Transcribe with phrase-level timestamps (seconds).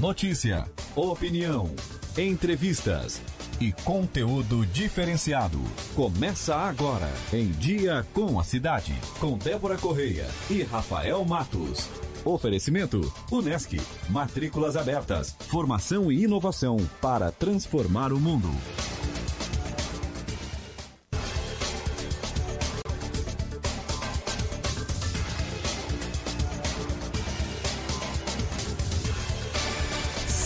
[0.00, 0.64] Notícia,
[0.94, 1.74] opinião,
[2.16, 3.20] entrevistas
[3.60, 5.58] e conteúdo diferenciado.
[5.96, 11.88] Começa agora em Dia com a Cidade, com Débora Correia e Rafael Matos.
[12.24, 13.80] Oferecimento: Unesc.
[14.08, 15.34] Matrículas abertas.
[15.48, 18.50] Formação e inovação para transformar o mundo.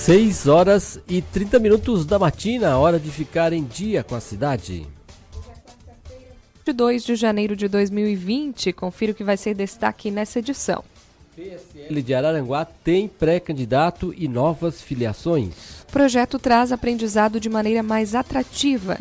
[0.04, 4.84] Seis horas e 30 minutos da matina, hora de ficar em dia com a cidade.
[6.64, 10.82] De 2 de janeiro de 2020, confira o que vai ser destaque nessa edição.
[11.36, 15.82] PSL de Araranguá tem pré-candidato e novas filiações.
[15.82, 18.98] O projeto traz aprendizado de maneira mais atrativa.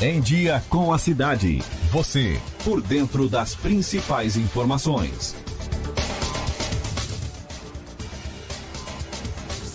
[0.01, 1.63] Em Dia com a Cidade.
[1.91, 5.35] Você, por dentro das principais informações.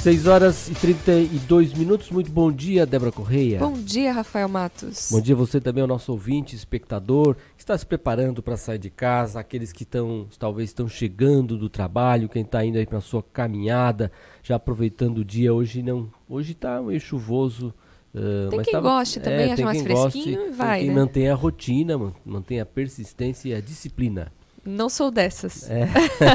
[0.02, 2.10] 6 horas e 32 minutos.
[2.10, 3.60] Muito bom dia, Débora Correia.
[3.60, 5.10] Bom dia, Rafael Matos.
[5.12, 8.90] Bom dia você também, o nosso ouvinte, espectador, que está se preparando para sair de
[8.90, 13.22] casa, aqueles que estão, talvez estão chegando do trabalho, quem está indo aí para sua
[13.22, 14.12] caminhada,
[14.42, 15.54] já aproveitando o dia.
[15.54, 17.72] Hoje não, hoje está meio chuvoso.
[18.12, 20.96] Uh, tem quem tá, goste também, é, acha mais fresquinho goste, e vai, tem quem
[20.96, 21.00] né?
[21.00, 24.32] mantém a rotina, mantém a persistência e a disciplina.
[24.64, 25.70] Não sou dessas.
[25.70, 25.88] É.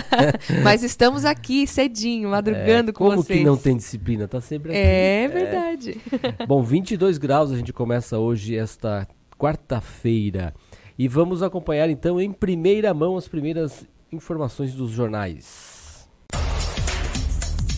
[0.63, 3.39] Mas estamos aqui cedinho, madrugando é, com como vocês.
[3.39, 4.27] Como que não tem disciplina?
[4.27, 4.81] Tá sempre aqui.
[4.81, 6.01] É verdade.
[6.41, 6.45] É.
[6.47, 9.07] Bom, 22 graus a gente começa hoje esta
[9.39, 10.53] quarta-feira.
[10.99, 16.09] E vamos acompanhar então em primeira mão as primeiras informações dos jornais.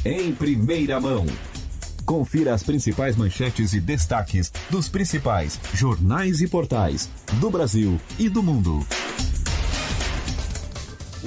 [0.04, 1.26] Em primeira mão.
[2.06, 8.42] Confira as principais manchetes e destaques dos principais jornais e portais do Brasil e do
[8.42, 8.80] mundo.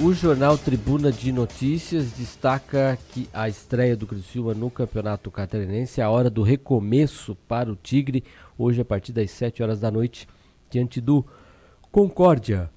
[0.04, 6.04] O jornal Tribuna de Notícias destaca que a estreia do Criciúma no Campeonato Catarinense é
[6.04, 8.24] a hora do recomeço para o Tigre,
[8.58, 10.26] hoje a partir das 7 horas da noite,
[10.68, 11.24] diante do
[11.92, 12.68] Concórdia.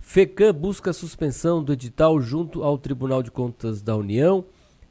[0.00, 4.44] FECAM busca suspensão do edital junto ao Tribunal de Contas da União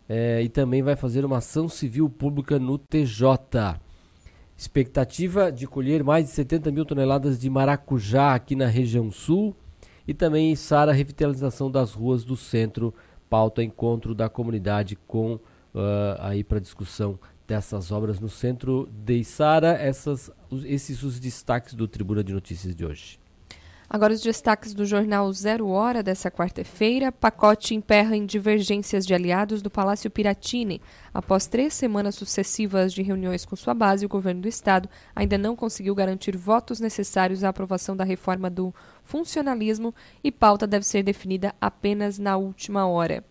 [0.07, 3.81] é, e também vai fazer uma ação civil pública no TJ.
[4.57, 9.53] Expectativa de colher mais de 70 mil toneladas de maracujá aqui na região sul
[10.09, 12.91] e também Sara Revitalização das Ruas do Centro,
[13.29, 15.39] pauta encontro da comunidade com uh,
[16.17, 20.31] aí para discussão dessas obras no centro de Sara, essas
[20.65, 23.19] esses os destaques do Tribuna de Notícias de hoje.
[23.91, 27.11] Agora os destaques do jornal Zero Hora dessa quarta-feira.
[27.11, 30.79] Pacote emperra em divergências de aliados do Palácio Piratini.
[31.11, 35.55] Após três semanas sucessivas de reuniões com sua base, o governo do estado ainda não
[35.55, 38.71] conseguiu garantir votos necessários à aprovação da reforma do
[39.09, 43.23] funcionalismo e pauta deve ser definida apenas na última hora.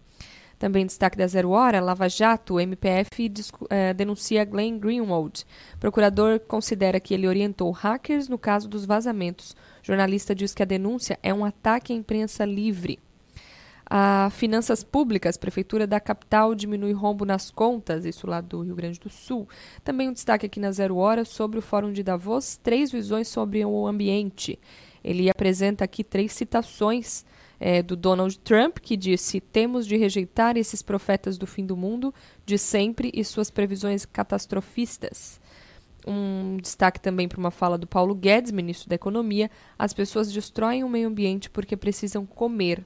[0.59, 3.33] Também destaque da Zero Hora, Lava Jato, MPF
[3.71, 5.47] eh, denuncia Glenn Greenwald.
[5.79, 9.55] Procurador considera que ele orientou hackers no caso dos vazamentos.
[9.81, 12.99] Jornalista diz que a denúncia é um ataque à imprensa livre.
[13.89, 18.99] A Finanças Públicas, Prefeitura da Capital diminui rombo nas contas, isso lá do Rio Grande
[18.99, 19.49] do Sul.
[19.85, 23.65] Também um destaque aqui na Zero Hora sobre o Fórum de Davos, três visões sobre
[23.65, 24.59] o ambiente.
[25.03, 27.25] Ele apresenta aqui três citações
[27.61, 32.15] é, do Donald Trump, que disse: temos de rejeitar esses profetas do fim do mundo
[32.45, 35.41] de sempre e suas previsões catastrofistas.
[36.07, 40.85] Um destaque também para uma fala do Paulo Guedes, ministro da Economia: as pessoas destroem
[40.85, 42.85] o meio ambiente porque precisam comer.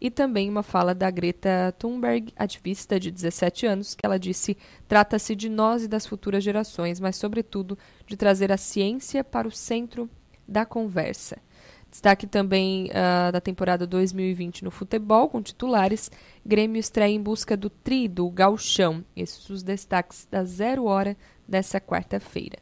[0.00, 4.56] E também uma fala da Greta Thunberg, ativista de 17 anos, que ela disse:
[4.88, 7.76] trata-se de nós e das futuras gerações, mas, sobretudo,
[8.06, 10.08] de trazer a ciência para o centro
[10.50, 11.38] da conversa.
[11.90, 16.10] Destaque também uh, da temporada 2020 no futebol, com titulares.
[16.46, 19.04] Grêmio estreia em busca do tri do galchão.
[19.16, 21.16] Esses os destaques da zero hora
[21.48, 22.58] dessa quarta-feira.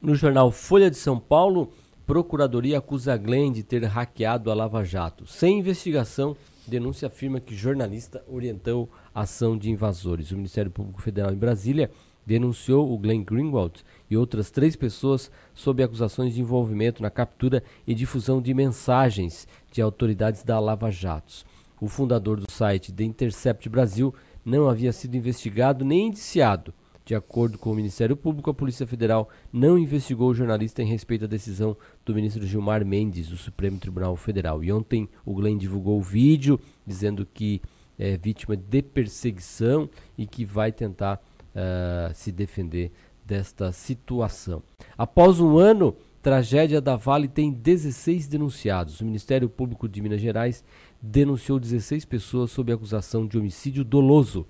[0.00, 1.72] No jornal Folha de São Paulo,
[2.06, 5.26] Procuradoria acusa Glenn de ter hackeado a Lava Jato.
[5.26, 6.36] Sem investigação,
[6.66, 10.30] denúncia afirma que jornalista orientou ação de invasores.
[10.30, 11.90] O Ministério Público Federal em Brasília
[12.28, 17.94] denunciou o Glenn Greenwald e outras três pessoas sob acusações de envolvimento na captura e
[17.94, 21.46] difusão de mensagens de autoridades da Lava Jatos.
[21.80, 24.14] O fundador do site The Intercept Brasil
[24.44, 26.74] não havia sido investigado nem indiciado.
[27.02, 31.24] De acordo com o Ministério Público, a Polícia Federal não investigou o jornalista em respeito
[31.24, 34.62] à decisão do ministro Gilmar Mendes, do Supremo Tribunal Federal.
[34.62, 37.62] E ontem o Glenn divulgou o vídeo dizendo que
[37.98, 39.88] é vítima de perseguição
[40.18, 41.20] e que vai tentar
[41.54, 42.92] uh, se defender
[43.24, 44.62] desta situação.
[44.96, 49.00] Após um ano, tragédia da Vale tem 16 denunciados.
[49.00, 50.64] O Ministério Público de Minas Gerais
[51.00, 54.46] denunciou 16 pessoas sob acusação de homicídio doloso,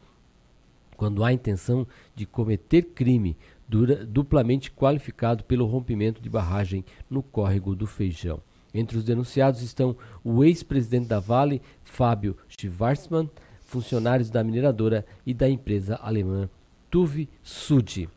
[0.96, 3.36] quando há intenção de cometer crime
[3.68, 8.40] dura, duplamente qualificado pelo rompimento de barragem no córrego do Feijão.
[8.72, 13.30] Entre os denunciados estão o ex-presidente da Vale, Fábio Schwarzman,
[13.60, 16.48] funcionários da mineradora e da empresa alemã
[16.90, 18.08] Tuve Sud.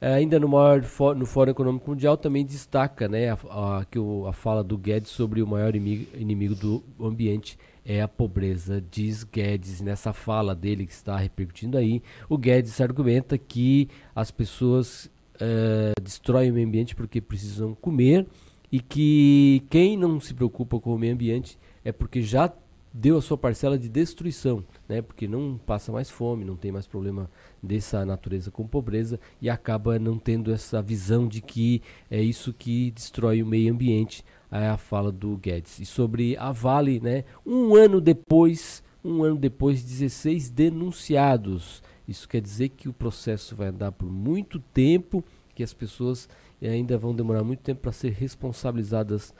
[0.00, 0.82] É, ainda no, maior,
[1.14, 3.34] no Fórum Econômico Mundial também destaca né, a,
[3.78, 8.00] a, que o, a fala do Guedes sobre o maior inimigo, inimigo do ambiente é
[8.00, 12.02] a pobreza, diz Guedes nessa fala dele que está repercutindo aí.
[12.28, 18.26] O Guedes argumenta que as pessoas uh, destroem o meio ambiente porque precisam comer
[18.72, 22.50] e que quem não se preocupa com o meio ambiente é porque já
[22.92, 25.00] deu a sua parcela de destruição, né?
[25.00, 27.30] Porque não passa mais fome, não tem mais problema
[27.62, 32.90] dessa natureza com pobreza e acaba não tendo essa visão de que é isso que
[32.90, 34.24] destrói o meio ambiente.
[34.50, 35.78] É a fala do Guedes.
[35.78, 37.24] E sobre a Vale, né?
[37.46, 41.80] Um ano depois, um ano depois, 16 denunciados.
[42.08, 46.28] Isso quer dizer que o processo vai andar por muito tempo, que as pessoas
[46.60, 49.32] ainda vão demorar muito tempo para ser responsabilizadas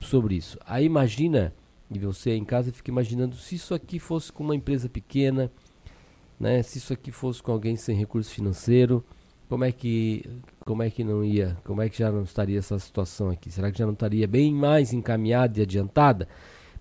[0.00, 0.58] sobre isso.
[0.66, 1.52] Aí imagina
[1.90, 5.50] e você em casa fica imaginando se isso aqui fosse com uma empresa pequena,
[6.38, 6.62] né?
[6.62, 9.04] Se isso aqui fosse com alguém sem recurso financeiro,
[9.48, 10.24] como é que
[10.64, 13.50] como é que não ia, como é que já não estaria essa situação aqui?
[13.50, 16.28] Será que já não estaria bem mais encaminhada e adiantada?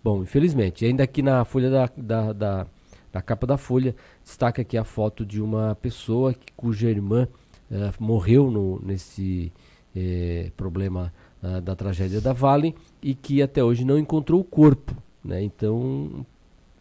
[0.03, 2.67] Bom, infelizmente, ainda aqui na folha da, da, da,
[3.11, 7.27] da capa da folha destaca aqui a foto de uma pessoa que, cuja irmã
[7.71, 9.51] uh, morreu no, nesse
[9.95, 11.13] eh, problema
[11.45, 14.95] uh, da tragédia da Vale e que até hoje não encontrou o corpo.
[15.23, 15.43] Né?
[15.43, 16.25] Então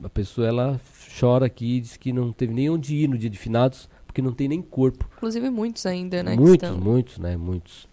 [0.02, 0.80] a pessoa ela
[1.18, 4.22] chora aqui e diz que não teve nem onde ir no dia de finados porque
[4.22, 5.08] não tem nem corpo.
[5.16, 6.36] Inclusive muitos ainda, né?
[6.36, 7.36] Muitos, muitos, né?
[7.36, 7.88] Muitos.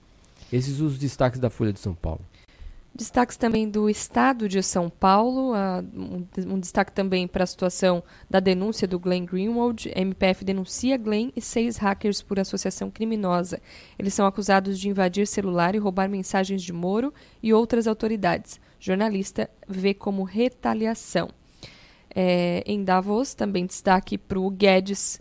[0.53, 2.21] Esses os destaques da Folha de São Paulo.
[2.93, 5.53] Destaques também do Estado de São Paulo,
[6.45, 9.89] um, destaque também para a situação da denúncia do Glenn Greenwald.
[9.95, 13.61] MPF denuncia Glenn e seis hackers por associação criminosa.
[13.97, 18.59] Eles são acusados de invadir celular e roubar mensagens de Moro e outras autoridades.
[18.77, 21.29] Jornalista vê como retaliação.
[22.13, 25.17] É, em Davos, também destaque para o Guedes,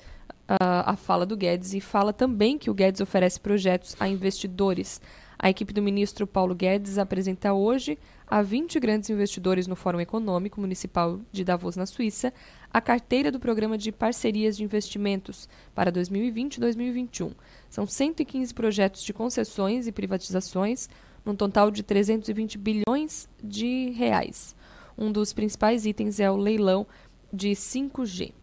[0.58, 5.00] a fala do Guedes, e fala também que o Guedes oferece projetos a investidores.
[5.42, 10.60] A equipe do ministro Paulo Guedes apresenta hoje a 20 grandes investidores no Fórum Econômico
[10.60, 12.30] Municipal de Davos, na Suíça,
[12.70, 17.32] a carteira do Programa de Parcerias de Investimentos para 2020 e 2021.
[17.70, 20.90] São 115 projetos de concessões e privatizações,
[21.24, 24.54] num total de 320 bilhões de reais.
[24.96, 26.86] Um dos principais itens é o leilão
[27.32, 28.34] de 5G.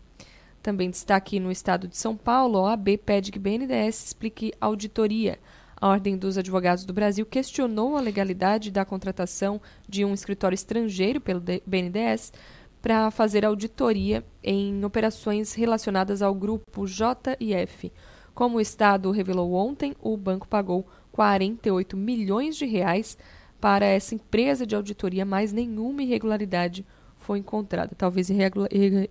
[0.63, 5.37] Também destaque no estado de São Paulo, a OAB pede que BNDES explique auditoria
[5.79, 11.21] a Ordem dos Advogados do Brasil questionou a legalidade da contratação de um escritório estrangeiro
[11.21, 12.33] pelo BNDES
[12.81, 17.91] para fazer auditoria em operações relacionadas ao grupo JF.
[18.33, 23.17] Como o Estado revelou ontem, o banco pagou 48 milhões de reais
[23.59, 26.85] para essa empresa de auditoria, mas nenhuma irregularidade
[27.17, 27.93] foi encontrada.
[27.95, 28.29] Talvez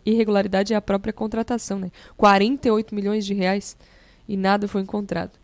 [0.04, 1.90] irregularidade é a própria contratação, né?
[2.16, 3.76] 48 milhões de reais
[4.28, 5.38] e nada foi encontrado.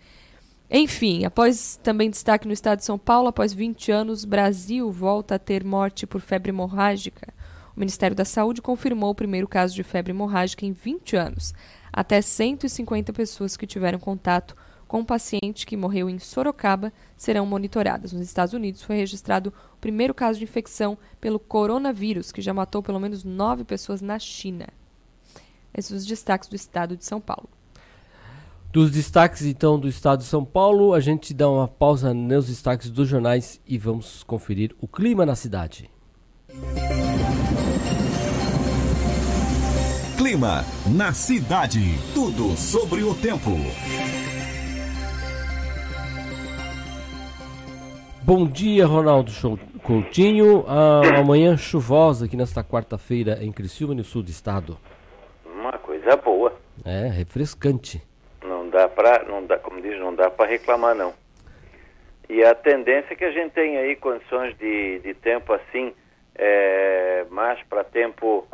[0.75, 5.39] Enfim, após também destaque no estado de São Paulo, após 20 anos, Brasil volta a
[5.39, 7.29] ter morte por febre hemorrágica.
[7.77, 11.53] O Ministério da Saúde confirmou o primeiro caso de febre hemorrágica em 20 anos.
[11.93, 14.57] Até 150 pessoas que tiveram contato
[14.89, 18.15] com um paciente que morreu em Sorocaba serão monitoradas.
[18.15, 22.83] Nos Estados Unidos foi registrado o primeiro caso de infecção pelo coronavírus, que já matou
[22.83, 24.69] pelo menos nove pessoas na China.
[25.75, 27.51] Esses os destaques do estado de São Paulo.
[28.73, 32.89] Dos destaques, então, do estado de São Paulo, a gente dá uma pausa nos destaques
[32.89, 35.91] dos jornais e vamos conferir o clima na cidade.
[40.17, 40.65] Clima
[40.97, 41.81] na cidade.
[42.15, 43.51] Tudo sobre o tempo.
[48.23, 49.31] Bom dia, Ronaldo
[49.83, 50.65] Coutinho.
[50.67, 54.79] Ah, amanhã chuvosa aqui nesta quarta-feira em Criciúma, no sul do estado.
[55.45, 56.55] Uma coisa boa.
[56.83, 58.01] É, refrescante.
[58.73, 61.13] Dá para, não dá, como diz, não dá para reclamar não.
[62.27, 65.95] E a tendência é que a gente tem aí condições de, de tempo assim,
[66.35, 68.49] é, mais para tempo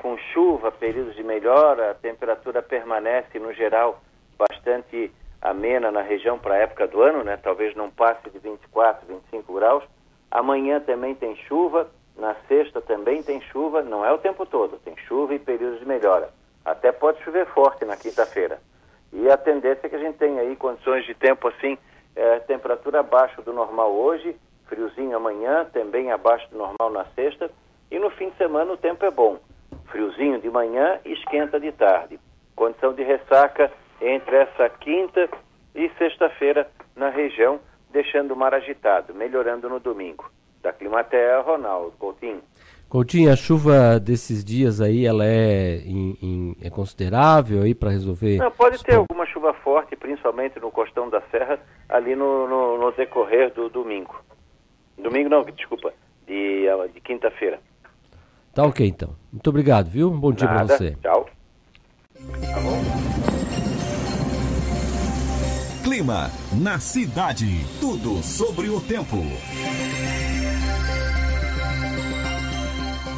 [0.00, 4.00] com chuva, períodos de melhora, a temperatura permanece no geral
[4.38, 5.10] bastante
[5.42, 7.36] amena na região para a época do ano, né?
[7.36, 9.82] Talvez não passe de 24, 25 graus.
[10.30, 14.96] Amanhã também tem chuva, na sexta também tem chuva, não é o tempo todo, tem
[15.08, 16.30] chuva e períodos de melhora.
[16.64, 18.60] Até pode chover forte na quinta-feira.
[19.26, 21.76] E a tendência é que a gente tenha aí condições de tempo assim,
[22.14, 24.36] é, temperatura abaixo do normal hoje,
[24.68, 27.50] friozinho amanhã, também abaixo do normal na sexta,
[27.90, 29.40] e no fim de semana o tempo é bom.
[29.86, 32.20] Friozinho de manhã e esquenta de tarde.
[32.54, 35.28] Condição de ressaca entre essa quinta
[35.74, 37.58] e sexta-feira na região,
[37.90, 40.30] deixando o mar agitado, melhorando no domingo.
[40.62, 42.42] Da Climatea, Ronaldo Coutinho.
[42.88, 48.38] Coutinho, a chuva desses dias aí, ela é, in, in, é considerável aí para resolver?
[48.38, 52.92] Não, pode ter alguma chuva forte, principalmente no costão da serra, ali no, no, no
[52.92, 54.14] decorrer do domingo.
[54.96, 55.92] Domingo não, desculpa,
[56.26, 57.58] de, de quinta-feira.
[58.54, 59.10] Tá ok então.
[59.32, 60.10] Muito obrigado, viu?
[60.10, 60.96] Um bom dia para você.
[61.02, 61.28] Tchau.
[62.14, 62.20] Tá
[65.84, 67.64] Clima na cidade.
[67.80, 69.16] Tudo sobre o tempo.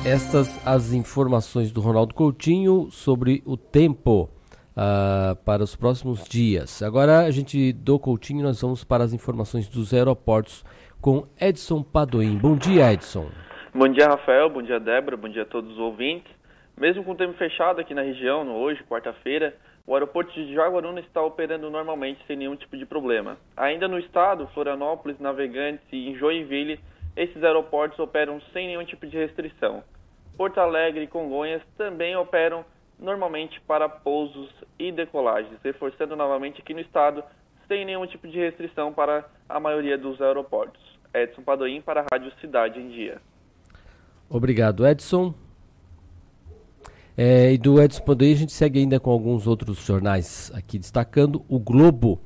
[0.07, 4.31] Estas as informações do Ronaldo Coutinho sobre o tempo
[4.77, 6.83] uh, para os próximos dias.
[6.83, 10.65] Agora a gente do Coutinho nós vamos para as informações dos aeroportos
[11.01, 12.39] com Edson Padoim.
[12.39, 13.29] Bom dia, Edson.
[13.75, 14.49] Bom dia, Rafael.
[14.49, 15.17] Bom dia, Débora.
[15.17, 16.33] Bom dia a todos os ouvintes.
[16.77, 21.21] Mesmo com o tempo fechado aqui na região, hoje, quarta-feira, o aeroporto de Jaguaruna está
[21.21, 23.37] operando normalmente sem nenhum tipo de problema.
[23.57, 26.79] Ainda no estado, Florianópolis, Navegantes e Joinville,
[27.19, 29.83] esses aeroportos operam sem nenhum tipo de restrição.
[30.37, 32.65] Porto Alegre e Congonhas também operam
[32.97, 34.49] normalmente para pousos
[34.79, 37.25] e decolagens, reforçando novamente aqui no estado,
[37.67, 40.81] sem nenhum tipo de restrição para a maioria dos aeroportos.
[41.13, 43.21] Edson Padoim para a Rádio Cidade em Dia.
[44.31, 45.35] Obrigado, Edson.
[47.17, 51.45] É, e do Edson Padoim a gente segue ainda com alguns outros jornais aqui, destacando
[51.49, 52.21] o Globo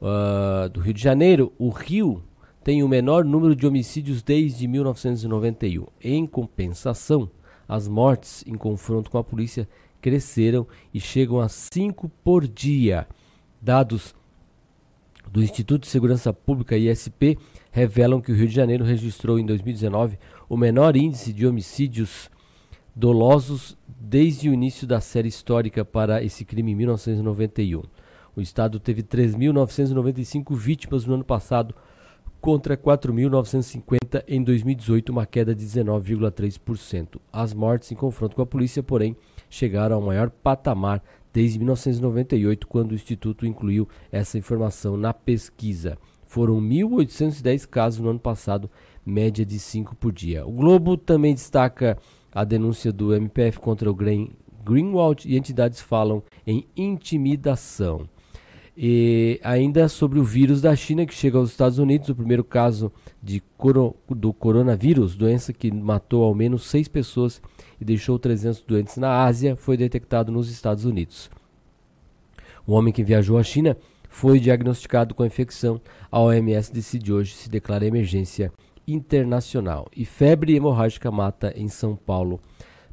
[0.00, 1.52] uh, do Rio de Janeiro.
[1.58, 2.22] O Rio
[2.68, 5.86] tem o menor número de homicídios desde 1991.
[6.04, 7.30] Em compensação,
[7.66, 9.66] as mortes em confronto com a polícia
[10.02, 13.08] cresceram e chegam a 5 por dia.
[13.58, 14.14] Dados
[15.32, 17.38] do Instituto de Segurança Pública ISP
[17.70, 22.28] revelam que o Rio de Janeiro registrou em 2019 o menor índice de homicídios
[22.94, 27.80] dolosos desde o início da série histórica para esse crime em 1991.
[28.36, 31.74] O estado teve 3.995 vítimas no ano passado,
[32.40, 37.20] contra 4.950 em 2018, uma queda de 19,3%.
[37.32, 39.16] As mortes em confronto com a polícia, porém,
[39.50, 41.02] chegaram ao maior patamar
[41.32, 45.98] desde 1998, quando o Instituto incluiu essa informação na pesquisa.
[46.24, 48.70] Foram 1.810 casos no ano passado,
[49.04, 50.46] média de 5 por dia.
[50.46, 51.98] O Globo também destaca
[52.32, 54.30] a denúncia do MPF contra o Green,
[54.64, 58.06] Greenwald e entidades falam em intimidação.
[58.80, 62.92] E ainda sobre o vírus da China que chega aos Estados Unidos, o primeiro caso
[63.20, 67.42] de coro, do coronavírus, doença que matou ao menos seis pessoas
[67.80, 71.28] e deixou 300 doentes na Ásia, foi detectado nos Estados Unidos.
[72.64, 73.76] O homem que viajou à China
[74.08, 75.80] foi diagnosticado com a infecção.
[76.08, 78.52] A OMS decide hoje se declara emergência
[78.86, 79.88] internacional.
[79.96, 82.40] E febre hemorrágica mata em São Paulo.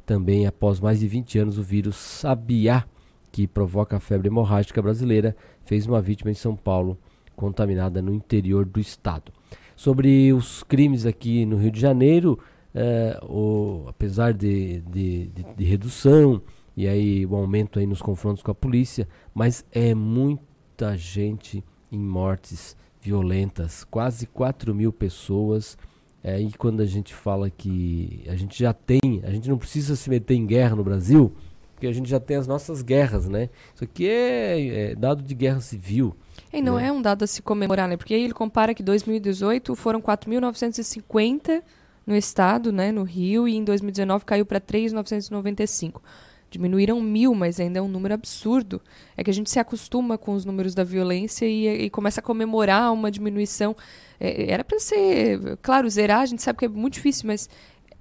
[0.04, 2.84] Também após mais de 20 anos, o vírus Sabiá,
[3.30, 6.96] que provoca a febre hemorrágica brasileira, fez uma vítima em São Paulo,
[7.34, 9.30] contaminada no interior do estado.
[9.74, 12.38] Sobre os crimes aqui no Rio de Janeiro,
[12.74, 16.40] é, o, apesar de, de, de, de, redução
[16.76, 21.98] e aí o aumento aí nos confrontos com a polícia, mas é muita gente em
[21.98, 25.76] mortes violentas, quase 4 mil pessoas.
[26.22, 29.94] É, e quando a gente fala que a gente já tem, a gente não precisa
[29.94, 31.32] se meter em guerra no Brasil,
[31.76, 33.50] porque a gente já tem as nossas guerras, né?
[33.74, 36.16] Isso aqui é, é dado de guerra civil.
[36.50, 36.86] E não né?
[36.86, 37.98] é um dado a se comemorar, né?
[37.98, 41.62] Porque aí ele compara que 2018 foram 4.950
[42.06, 46.00] no estado, né, no Rio, e em 2019 caiu para 3.995.
[46.48, 48.80] Diminuíram mil, mas ainda é um número absurdo.
[49.14, 52.22] É que a gente se acostuma com os números da violência e, e começa a
[52.22, 53.76] comemorar uma diminuição.
[54.18, 57.50] É, era para ser, claro, zerar, a gente sabe que é muito difícil, mas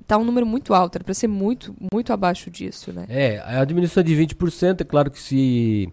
[0.07, 3.05] tá um número muito alto, era para ser muito, muito abaixo disso, né?
[3.09, 5.91] É, a diminuição de 20%, é claro que se,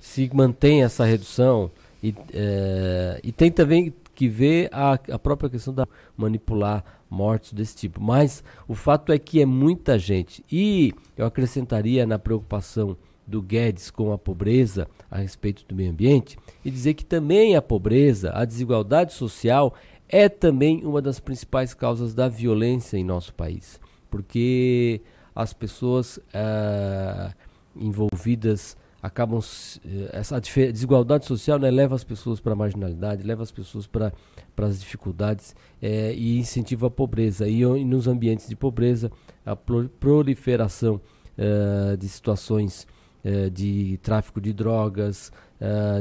[0.00, 1.70] se mantém essa redução,
[2.02, 5.86] e, é, e tem também que ver a, a própria questão da
[6.16, 8.02] manipular mortos desse tipo.
[8.02, 10.44] Mas o fato é que é muita gente.
[10.50, 16.36] E eu acrescentaria na preocupação do Guedes com a pobreza a respeito do meio ambiente
[16.64, 19.74] e dizer que também a pobreza, a desigualdade social
[20.12, 25.00] é também uma das principais causas da violência em nosso país, porque
[25.34, 27.32] as pessoas uh,
[27.76, 29.40] envolvidas acabam
[29.84, 34.12] eh, essa desigualdade social né, leva as pessoas para a marginalidade, leva as pessoas para
[34.58, 37.48] as dificuldades é, e incentiva a pobreza.
[37.48, 39.10] E, e, nos ambientes de pobreza,
[39.46, 41.00] a proliferação
[41.38, 42.86] é, de situações
[43.24, 45.32] é, de tráfico de drogas,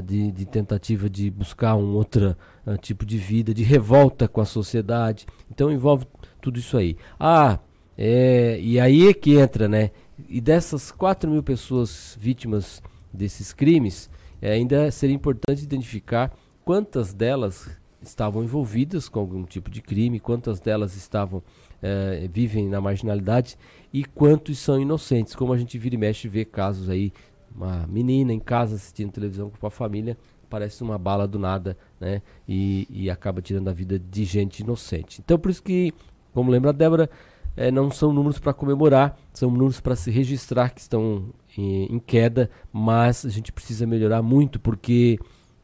[0.05, 2.33] de, de, tentativa de buscar um outro
[2.79, 5.27] tipo de vida, de revolta com a sociedade.
[5.51, 6.05] Então envolve
[6.39, 6.95] tudo isso aí.
[7.19, 7.59] Ah,
[7.97, 9.91] e aí é que entra, né?
[10.29, 12.81] E dessas 4 mil pessoas vítimas
[13.13, 14.09] desses crimes,
[14.41, 16.31] é, ainda seria importante identificar
[16.63, 17.69] quantas delas
[18.01, 21.43] estavam envolvidas com algum tipo de crime, quantas delas estavam
[21.81, 23.57] é, vivem na marginalidade
[23.93, 25.35] e quantos são inocentes.
[25.35, 27.11] Como a gente vira e mexe vê casos aí,
[27.55, 30.17] uma menina em casa assistindo televisão com a família,
[30.49, 32.21] parece uma bala do nada, né?
[32.47, 35.21] E, e acaba tirando a vida de gente inocente.
[35.23, 35.93] Então por isso que,
[36.33, 37.09] como lembra a Débora,
[37.55, 41.25] é, não são números para comemorar, são números para se registrar que estão
[41.57, 45.19] em, em, queda, mas a gente precisa melhorar muito porque,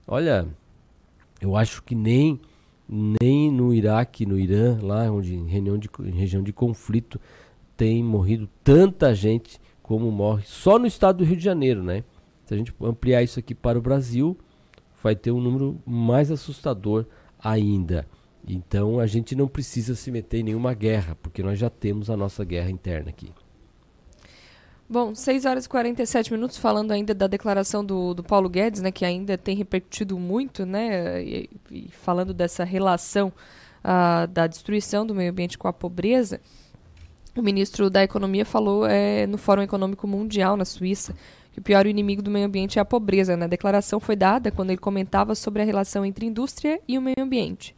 [0.08, 0.48] olha,
[1.46, 2.40] eu acho que nem
[2.88, 7.20] nem no Iraque, no Irã, lá onde em, reunião de, em região de conflito
[7.76, 12.04] tem morrido tanta gente como morre só no estado do Rio de Janeiro, né?
[12.46, 14.38] Se a gente ampliar isso aqui para o Brasil,
[15.02, 17.06] vai ter um número mais assustador
[17.40, 18.08] ainda.
[18.48, 22.18] Então a gente não precisa se meter em nenhuma guerra, porque nós já temos a
[22.18, 23.32] nossa guerra interna aqui.
[24.88, 28.92] Bom, 6 horas e 47 minutos, falando ainda da declaração do, do Paulo Guedes, né,
[28.92, 33.34] que ainda tem repercutido muito, né, e, e falando dessa relação
[33.84, 36.40] uh, da destruição do meio ambiente com a pobreza.
[37.36, 41.16] O ministro da Economia falou é, no Fórum Econômico Mundial, na Suíça,
[41.52, 43.36] que o pior inimigo do meio ambiente é a pobreza.
[43.36, 43.46] Né?
[43.46, 47.20] A declaração foi dada quando ele comentava sobre a relação entre indústria e o meio
[47.20, 47.76] ambiente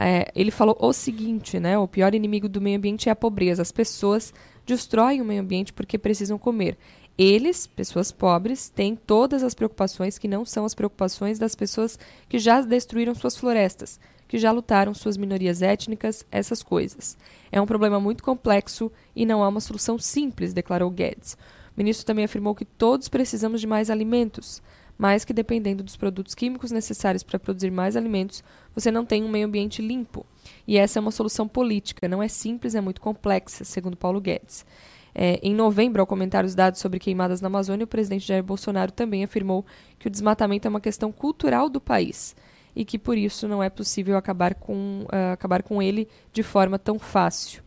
[0.00, 1.78] é, ele falou o seguinte, né?
[1.78, 3.60] O pior inimigo do meio ambiente é a pobreza.
[3.60, 4.32] As pessoas
[4.66, 6.76] destroem o meio ambiente porque precisam comer.
[7.18, 12.38] Eles, pessoas pobres, têm todas as preocupações que não são as preocupações das pessoas que
[12.38, 17.18] já destruíram suas florestas, que já lutaram suas minorias étnicas, essas coisas.
[17.52, 21.34] É um problema muito complexo e não há uma solução simples, declarou Guedes.
[21.76, 24.62] O ministro também afirmou que todos precisamos de mais alimentos
[25.00, 29.30] mas que dependendo dos produtos químicos necessários para produzir mais alimentos, você não tem um
[29.30, 30.26] meio ambiente limpo.
[30.68, 34.66] E essa é uma solução política, não é simples, é muito complexa, segundo Paulo Guedes.
[35.14, 38.92] É, em novembro, ao comentar os dados sobre queimadas na Amazônia, o presidente Jair Bolsonaro
[38.92, 39.64] também afirmou
[39.98, 42.36] que o desmatamento é uma questão cultural do país
[42.76, 46.78] e que por isso não é possível acabar com, uh, acabar com ele de forma
[46.78, 47.62] tão fácil.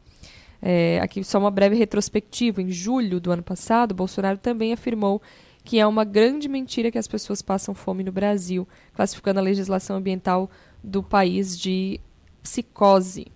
[0.61, 2.61] É, aqui só uma breve retrospectiva.
[2.61, 5.19] Em julho do ano passado, Bolsonaro também afirmou
[5.63, 9.95] que é uma grande mentira que as pessoas passam fome no Brasil, classificando a legislação
[9.95, 10.49] ambiental
[10.83, 11.99] do país de
[12.41, 13.27] psicose.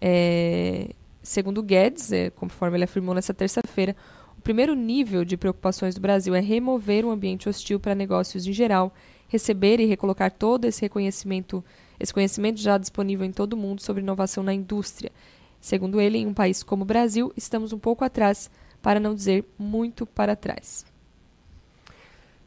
[0.00, 0.90] É,
[1.22, 3.94] segundo Guedes, é, conforme ele afirmou nessa terça-feira,
[4.36, 8.52] o primeiro nível de preocupações do Brasil é remover um ambiente hostil para negócios em
[8.52, 8.92] geral,
[9.28, 11.64] receber e recolocar todo esse reconhecimento,
[12.00, 15.12] esse conhecimento já disponível em todo o mundo sobre inovação na indústria.
[15.60, 18.50] Segundo ele, em um país como o Brasil, estamos um pouco atrás,
[18.82, 20.91] para não dizer muito para trás.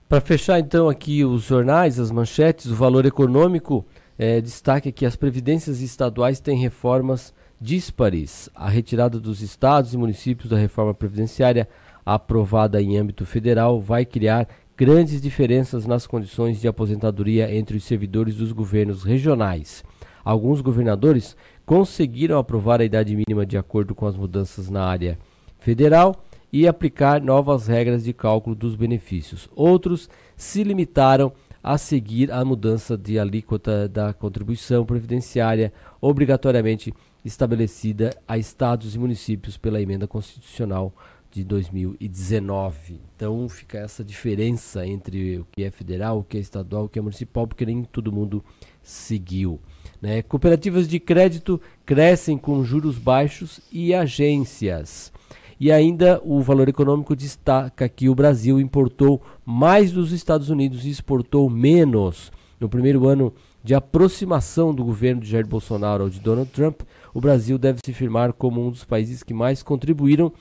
[0.07, 3.83] Para fechar então aqui os jornais, as manchetes, o valor econômico
[4.19, 8.47] é, destaca que as previdências estaduais têm reformas díspares.
[8.53, 11.67] A retirada dos estados e municípios da reforma previdenciária
[12.05, 18.35] aprovada em âmbito federal vai criar grandes diferenças nas condições de aposentadoria entre os servidores
[18.35, 19.83] dos governos regionais.
[20.23, 25.17] Alguns governadores conseguiram aprovar a idade mínima de acordo com as mudanças na área
[25.57, 26.23] federal
[26.55, 29.49] e aplicar novas regras de cálculo dos benefícios.
[29.53, 36.93] Outros se limitaram a seguir a mudança de alíquota da contribuição previdenciária obrigatoriamente
[37.25, 40.93] estabelecida a estados e municípios pela emenda constitucional
[41.29, 43.01] de 2019.
[43.17, 46.97] Então fica essa diferença entre o que é federal, o que é estadual, o que
[46.97, 48.41] é municipal, porque nem todo mundo
[48.81, 49.59] seguiu.
[50.01, 50.21] Né?
[50.21, 55.11] Cooperativas de crédito crescem com juros baixos e agências.
[55.59, 60.89] E ainda o valor econômico destaca que o Brasil importou mais dos Estados Unidos e
[60.89, 62.31] exportou menos.
[62.59, 66.81] No primeiro ano de aproximação do governo de Jair Bolsonaro ao de Donald Trump,
[67.13, 70.31] o Brasil deve se firmar como um dos países que mais contribuíram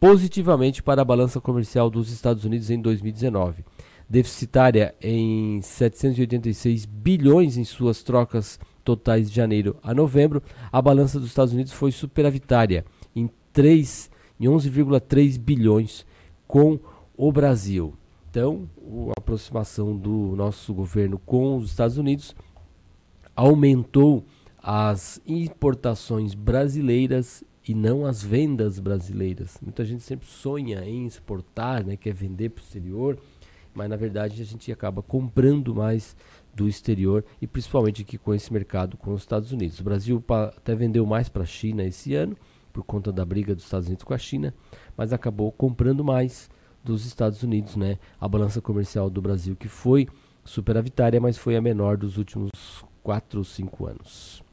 [0.00, 3.64] positivamente para a balança comercial dos Estados Unidos em 2019.
[4.08, 10.42] Deficitária em 786 bilhões em suas trocas totais de janeiro a novembro,
[10.72, 14.07] a balança dos Estados Unidos foi superavitária em 3
[14.38, 16.06] em 11,3 bilhões
[16.46, 16.78] com
[17.16, 17.94] o Brasil.
[18.30, 18.68] Então,
[19.08, 22.34] a aproximação do nosso governo com os Estados Unidos
[23.34, 24.24] aumentou
[24.62, 29.58] as importações brasileiras e não as vendas brasileiras.
[29.62, 33.18] Muita gente sempre sonha em exportar, né, quer vender para o exterior,
[33.74, 36.16] mas na verdade a gente acaba comprando mais
[36.54, 39.78] do exterior e principalmente aqui com esse mercado com os Estados Unidos.
[39.78, 40.22] O Brasil
[40.56, 42.36] até vendeu mais para a China esse ano
[42.78, 44.54] por conta da briga dos Estados Unidos com a China,
[44.96, 46.48] mas acabou comprando mais
[46.84, 47.98] dos Estados Unidos, né?
[48.20, 50.06] A balança comercial do Brasil que foi
[50.44, 52.50] superavitária, mas foi a menor dos últimos
[53.02, 54.44] 4 ou 5 anos.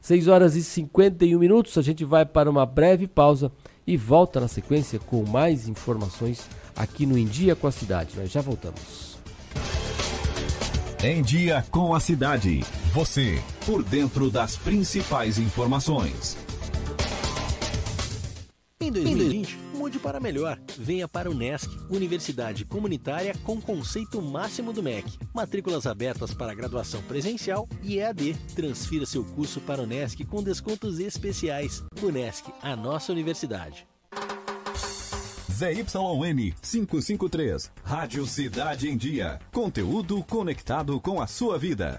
[0.00, 3.50] 6 horas e 51 minutos, a gente vai para uma breve pausa
[3.84, 8.16] e volta na sequência com mais informações aqui no Em Dia com a Cidade.
[8.16, 9.18] Nós já voltamos.
[11.02, 12.60] Em Dia com a Cidade.
[12.94, 16.45] Você, por dentro das principais informações.
[18.78, 20.60] Em 2020, mude para melhor.
[20.78, 25.18] Venha para o NESC, Universidade Comunitária com conceito máximo do MEC.
[25.32, 28.34] Matrículas abertas para graduação presencial e EAD.
[28.54, 31.82] Transfira seu curso para o NESC com descontos especiais.
[32.02, 33.86] O NESC, a nossa universidade.
[35.50, 39.38] ZYN 553, Rádio Cidade em Dia.
[39.50, 41.98] Conteúdo conectado com a sua vida.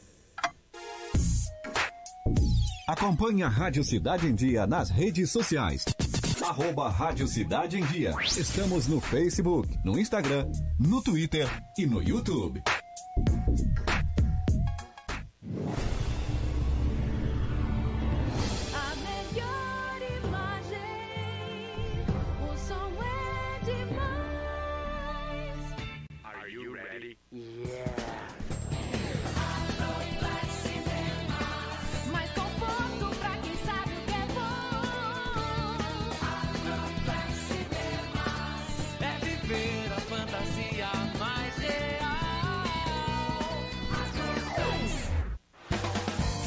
[2.91, 5.85] Acompanhe a Rádio Cidade em Dia nas redes sociais.
[6.43, 8.13] Arroba Rádio Cidade em Dia.
[8.21, 10.45] Estamos no Facebook, no Instagram,
[10.77, 12.61] no Twitter e no YouTube.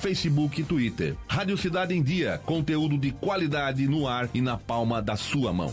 [0.00, 1.16] Facebook e Twitter.
[1.26, 5.72] Rádio Cidade em Dia, conteúdo de qualidade no ar e na palma da sua mão.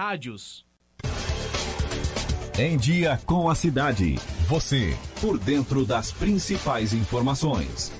[0.03, 0.65] Rádios.
[2.57, 4.15] Em Dia com a Cidade.
[4.47, 7.91] Você, por dentro das principais informações.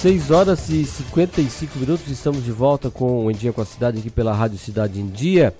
[0.00, 3.98] 6 horas e 55 minutos, estamos de volta com o Em Dia com a Cidade
[3.98, 5.52] aqui pela Rádio Cidade em Dia,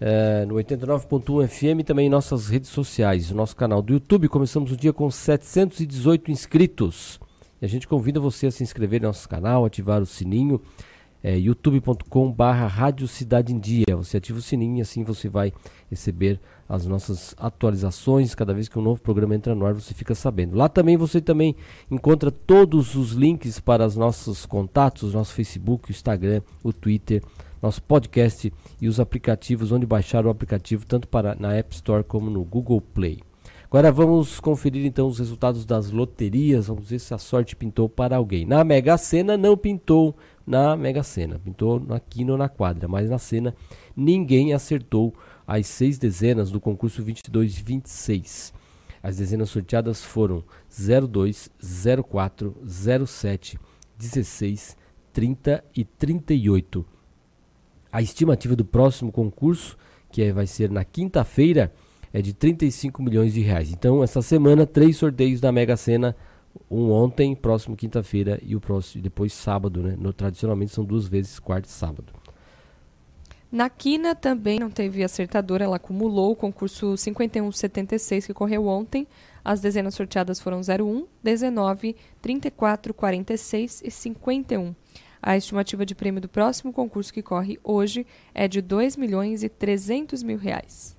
[0.00, 4.26] eh, no 89.1 FM e também em nossas redes sociais, o nosso canal do YouTube.
[4.26, 7.20] Começamos o dia com 718 inscritos
[7.60, 10.60] E a gente convida você a se inscrever no nosso canal, ativar o sininho,
[11.22, 13.96] é, youtube.com barra Cidade em Dia.
[13.96, 15.52] Você ativa o sininho e assim você vai
[15.88, 18.34] receber as nossas atualizações.
[18.34, 20.56] Cada vez que um novo programa entra no ar, você fica sabendo.
[20.56, 21.54] Lá também você também
[21.90, 27.22] encontra todos os links para os nossos contatos, nosso Facebook, o Instagram, o Twitter,
[27.62, 32.28] nosso podcast e os aplicativos, onde baixar o aplicativo tanto para na App Store como
[32.28, 33.20] no Google Play.
[33.72, 36.66] Agora vamos conferir então os resultados das loterias.
[36.66, 38.44] Vamos ver se a sorte pintou para alguém.
[38.44, 40.14] Na Mega Sena não pintou
[40.46, 43.54] na Mega Sena, pintou na quina ou na quadra, mas na cena
[43.96, 45.14] ninguém acertou
[45.46, 48.52] as seis dezenas do concurso 22 e 26.
[49.02, 51.50] As dezenas sorteadas foram 02,
[52.08, 53.58] 04, 07,
[53.98, 54.76] 16,
[55.12, 56.84] 30 e 38.
[57.90, 59.76] A estimativa do próximo concurso,
[60.10, 61.72] que é- vai ser na quinta-feira,
[62.12, 63.72] é de 35 milhões de reais.
[63.72, 66.14] Então, essa semana, três sorteios da Mega Sena.
[66.70, 69.96] Um ontem, próximo quinta-feira e o próximo depois sábado, né?
[69.98, 72.12] No, tradicionalmente são duas vezes quarta e sábado.
[73.50, 79.06] Na Quina também não teve acertadora, ela acumulou o concurso 5176 que correu ontem.
[79.44, 84.74] As dezenas sorteadas foram 01, 19, 34, 46 e 51.
[85.22, 89.50] A estimativa de prêmio do próximo concurso que corre hoje é de 2 milhões e
[89.50, 90.96] 300 mil reais.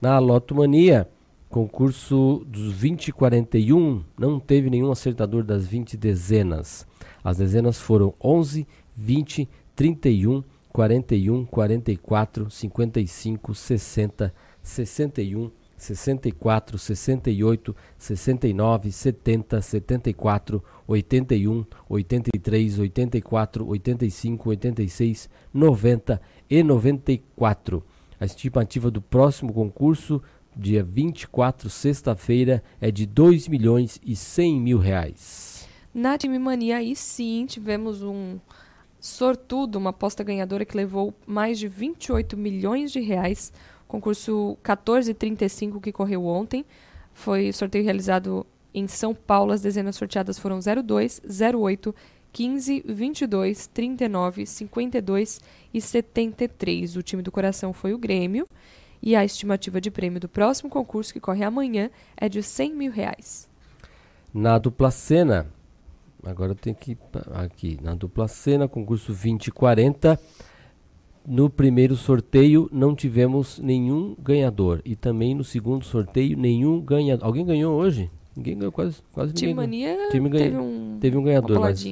[0.00, 1.08] Na Loto Mania,
[1.48, 6.86] concurso dos 20 e 41, não teve nenhum acertador das 20 dezenas.
[7.24, 19.62] As dezenas foram 11, 20, 31, 41, 44, 55, 60, 61, 64, 68, 69, 70,
[19.62, 27.84] 74, 81, 83, 84, 85, 86, 90 e 94.
[28.20, 30.20] A estimativa do próximo concurso,
[30.58, 35.68] dia 24, sexta-feira, é de 2 milhões e 100 mil reais.
[35.94, 38.38] Na Time Mania, aí sim, tivemos um
[39.00, 43.52] sortudo, uma aposta ganhadora que levou mais de 28 milhões de reais.
[43.86, 46.64] Concurso 1435 que correu ontem.
[47.14, 48.44] Foi sorteio realizado
[48.74, 49.52] em São Paulo.
[49.52, 51.22] As dezenas sorteadas foram 02,
[51.54, 51.94] 08,
[52.32, 55.40] 15, 22, 39, 52
[55.72, 56.96] e 73.
[56.96, 58.46] O time do coração foi o Grêmio.
[59.02, 62.90] E a estimativa de prêmio do próximo concurso, que corre amanhã, é de 100 mil
[62.92, 63.48] reais.
[64.34, 65.46] Na dupla cena,
[66.24, 66.94] agora eu tenho que.
[66.94, 70.18] pa- Aqui, na dupla cena, concurso 2040.
[71.26, 74.80] No primeiro sorteio não tivemos nenhum ganhador.
[74.84, 77.26] E também no segundo sorteio, nenhum ganhador.
[77.26, 78.10] Alguém ganhou hoje?
[78.34, 79.54] Ninguém ganhou, quase, quase Time ninguém.
[79.94, 81.84] Mania Time ganha- teve um- teve um ganhador, mas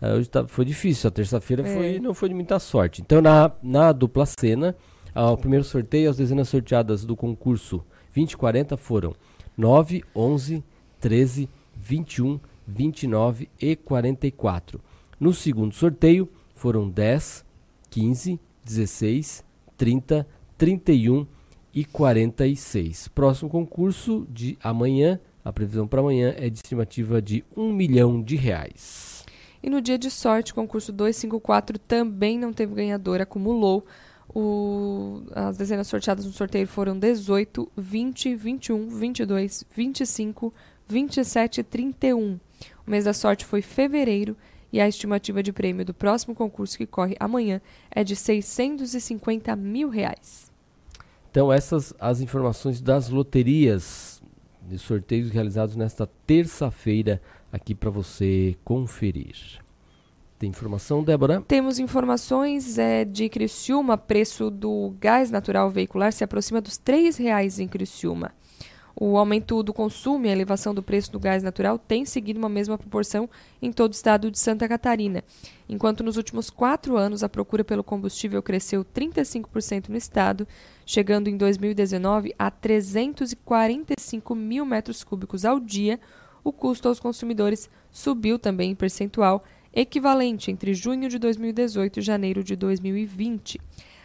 [0.00, 1.08] ah, hoje tá- foi difícil.
[1.08, 1.74] A terça-feira É.
[1.76, 3.02] foi, não foi de muita sorte.
[3.02, 4.74] Então, na, na dupla cena,
[5.14, 9.14] ah, o primeiro sorteio, as dezenas sorteadas do concurso 2040 foram
[9.56, 10.64] 9, 11,
[11.00, 14.80] 13, 21, 29 e 44.
[15.18, 17.44] No segundo sorteio, foram 10,
[17.90, 19.44] 15, 16,
[19.76, 21.26] 30, 31
[21.74, 23.08] e 46.
[23.08, 28.36] Próximo concurso de amanhã, a previsão para amanhã é de estimativa de 1 milhão de
[28.36, 29.24] reais.
[29.62, 33.86] E no dia de sorte, o concurso 254 também não teve ganhador, acumulou.
[34.34, 40.54] O- as dezenas sorteadas no sorteio foram 18, 20, 21, 22, 25,
[40.88, 42.40] 27 e 31.
[42.86, 44.36] O mês da sorte foi fevereiro
[44.72, 49.88] e a estimativa de prêmio do próximo concurso que corre amanhã é de 650 mil
[49.90, 50.50] reais.
[51.30, 54.22] Então, essas as informações das loterias
[54.62, 57.20] de sorteios realizados nesta terça-feira
[57.52, 59.60] aqui para você conferir.
[60.42, 61.40] Tem informação, Débora?
[61.46, 67.60] Temos informações é, de Criciúma, preço do gás natural veicular se aproxima dos R$ 3,00
[67.60, 68.32] em Criciúma.
[68.96, 72.48] O aumento do consumo e a elevação do preço do gás natural tem seguido uma
[72.48, 73.30] mesma proporção
[73.62, 75.22] em todo o estado de Santa Catarina.
[75.68, 80.44] Enquanto nos últimos quatro anos a procura pelo combustível cresceu 35% no estado,
[80.84, 86.00] chegando em 2019 a 345 mil metros cúbicos ao dia,
[86.42, 92.44] o custo aos consumidores subiu também em percentual, equivalente entre junho de 2018 e janeiro
[92.44, 93.60] de 2020.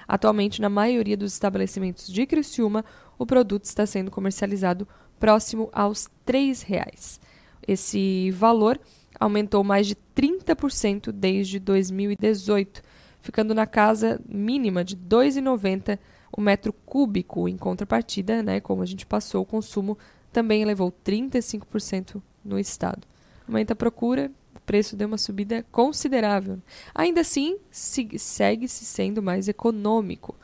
[0.07, 2.85] Atualmente, na maioria dos estabelecimentos de Criciúma,
[3.19, 4.87] o produto está sendo comercializado
[5.19, 7.19] próximo aos R$ 3,00.
[7.67, 8.79] Esse valor
[9.19, 12.81] aumentou mais de 30% desde 2018,
[13.21, 15.99] ficando na casa mínima de R$ 2,90
[16.31, 17.49] o metro cúbico.
[17.49, 19.97] Em contrapartida, né, como a gente passou, o consumo
[20.31, 23.05] também elevou 35% no estado.
[23.47, 24.31] Aumenta a procura,
[24.67, 26.59] preço deu uma subida considerável.
[26.93, 30.35] Ainda assim, se- segue-se sendo mais econômico.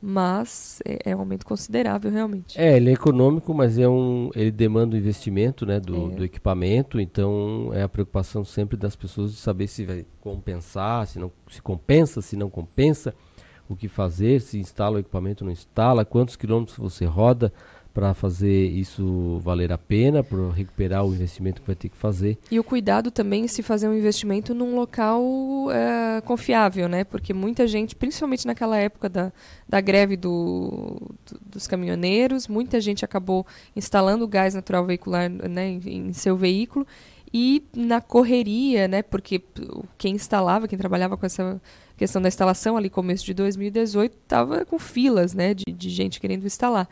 [0.00, 2.56] mas é, é um aumento considerável realmente.
[2.60, 6.14] É, ele é econômico, mas é um, ele demanda um investimento né, do, É.
[6.16, 11.18] do equipamento, então é a preocupação sempre das pessoas de saber se vai compensar, se
[11.18, 13.12] não se compensa, se não compensa,
[13.68, 17.52] o que fazer, se instala o equipamento não instala, quantos quilômetros você roda
[17.98, 22.38] para fazer isso valer a pena, para recuperar o investimento que vai ter que fazer.
[22.48, 25.20] E o cuidado também se fazer um investimento num local
[25.72, 27.02] eh, confiável, né?
[27.02, 29.32] Porque muita gente, principalmente naquela época da,
[29.68, 30.96] da greve do,
[31.28, 36.86] do- dos caminhoneiros, muita gente acabou instalando gás natural veicular né, em, em seu veículo
[37.34, 39.02] e na correria, né?
[39.02, 39.42] Porque
[39.98, 41.60] quem instalava, quem trabalhava com essa
[41.96, 45.52] questão da instalação ali começo de 2018 estava com filas, né?
[45.52, 46.88] De, de gente querendo instalar.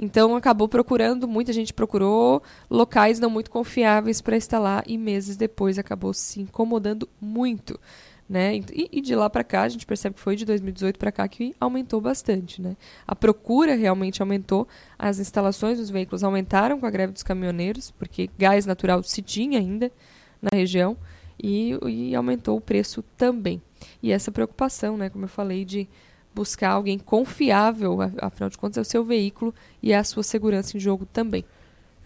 [0.00, 5.78] Então acabou procurando, muita gente procurou locais não muito confiáveis para instalar e meses depois
[5.78, 7.78] acabou se incomodando muito,
[8.26, 8.56] né?
[8.56, 11.28] E, e de lá para cá a gente percebe que foi de 2018 para cá
[11.28, 12.78] que aumentou bastante, né?
[13.06, 14.66] A procura realmente aumentou,
[14.98, 19.58] as instalações dos veículos aumentaram com a greve dos caminhoneiros, porque gás natural se tinha
[19.58, 19.92] ainda
[20.40, 20.96] na região
[21.38, 23.60] e, e aumentou o preço também.
[24.02, 25.86] E essa preocupação, né, como eu falei, de
[26.34, 30.76] buscar alguém confiável, afinal de contas é o seu veículo e é a sua segurança
[30.76, 31.44] em jogo também.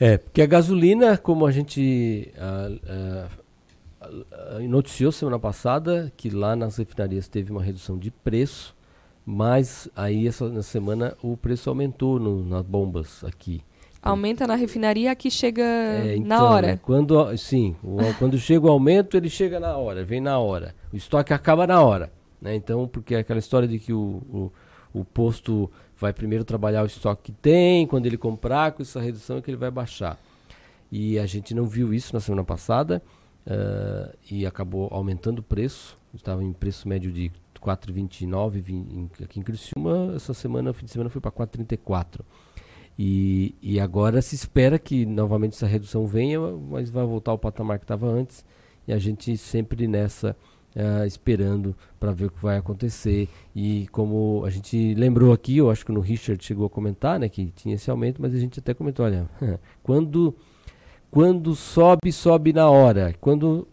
[0.01, 3.29] É, porque a gasolina, como a gente ah, ah,
[4.01, 8.75] ah, noticiou semana passada, que lá nas refinarias teve uma redução de preço,
[9.25, 13.63] mas aí essa na semana o preço aumentou no- nas bombas aqui.
[14.03, 16.67] Aumenta na refinaria, aqui chega É, na então, hora.
[16.67, 20.75] né, Quando, sim, o- quando chega o aumento, ele chega na hora, vem na hora.
[20.93, 22.13] O estoque acaba na hora.
[22.45, 22.55] Né?
[22.55, 24.53] Então, porque é aquela história de que o,
[24.93, 29.01] o, o posto vai primeiro trabalhar o estoque que tem, quando ele comprar, com essa
[29.01, 30.21] redução é que ele vai baixar.
[30.93, 33.03] E a gente não viu isso na semana passada
[33.47, 35.97] ah, e acabou aumentando o preço.
[36.15, 38.87] Estava em preço médio de 4,29 vin-
[39.19, 40.13] em- aqui em Criciúma.
[40.15, 42.21] Essa semana, fim de semana, foi para 4,34.
[42.99, 47.79] E, e agora se espera que novamente essa redução venha, mas vai voltar ao patamar
[47.79, 48.45] que estava antes.
[48.87, 50.37] E a gente sempre nessa,
[50.77, 53.29] ah, esperando para ver o que vai acontecer.
[53.55, 57.29] E como a gente lembrou aqui, eu acho que no Richard chegou a comentar né,
[57.29, 59.29] que tinha esse aumento, mas a gente até comentou: olha,
[59.83, 60.35] quando,
[61.11, 63.15] quando sobe, sobe na hora.
[63.21, 63.69] Quando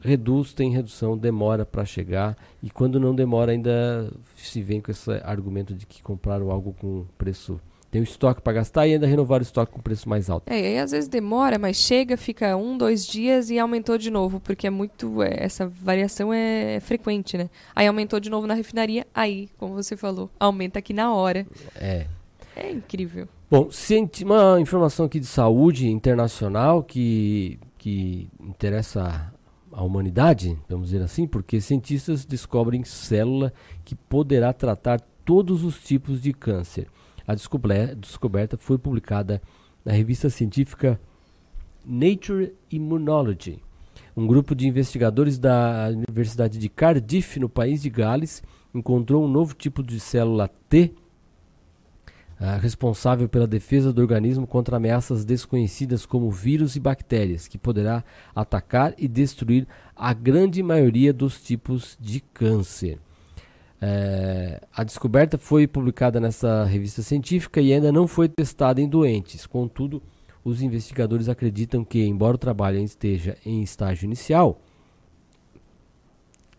[0.00, 2.36] reduz, tem redução, demora para chegar.
[2.62, 7.04] E quando não demora, ainda se vem com esse argumento de que compraram algo com
[7.18, 7.60] preço.
[7.96, 10.52] Tem o estoque para gastar e ainda renovar o estoque com preço mais alto.
[10.52, 14.10] É, e aí às vezes demora, mas chega, fica um, dois dias e aumentou de
[14.10, 15.22] novo, porque é muito.
[15.22, 17.48] é, essa variação é frequente, né?
[17.74, 21.46] Aí aumentou de novo na refinaria, aí, como você falou, aumenta aqui na hora.
[21.74, 22.06] É.
[22.54, 23.26] É incrível.
[23.50, 23.70] Bom,
[24.22, 29.32] uma informação aqui de saúde internacional que, que interessa
[29.72, 33.54] a humanidade, vamos dizer assim, porque cientistas descobrem célula
[33.86, 36.88] que poderá tratar todos os tipos de câncer.
[37.26, 39.42] A descoberta foi publicada
[39.84, 41.00] na revista científica
[41.84, 43.62] Nature Immunology.
[44.16, 48.42] Um grupo de investigadores da Universidade de Cardiff, no país de Gales,
[48.74, 50.94] encontrou um novo tipo de célula T
[52.38, 58.04] ah, responsável pela defesa do organismo contra ameaças desconhecidas como vírus e bactérias, que poderá
[58.34, 62.98] atacar e destruir a grande maioria dos tipos de câncer.
[63.80, 69.46] Eh, a descoberta foi publicada nessa revista científica e ainda não foi testada em doentes.
[69.46, 70.02] Contudo,
[70.44, 74.60] os investigadores acreditam que, embora o trabalho esteja em estágio inicial,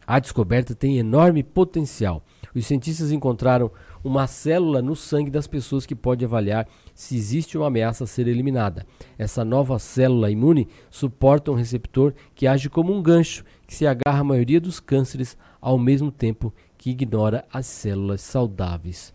[0.05, 2.23] a descoberta tem enorme potencial.
[2.55, 3.69] Os cientistas encontraram
[4.03, 8.27] uma célula no sangue das pessoas que pode avaliar se existe uma ameaça a ser
[8.27, 8.85] eliminada.
[9.17, 14.21] Essa nova célula imune suporta um receptor que age como um gancho que se agarra
[14.21, 16.53] à maioria dos cânceres ao mesmo tempo
[16.87, 19.13] que ignora as células saudáveis.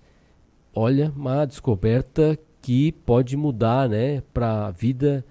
[0.75, 5.25] Olha, uma descoberta que pode mudar, né, para a vida,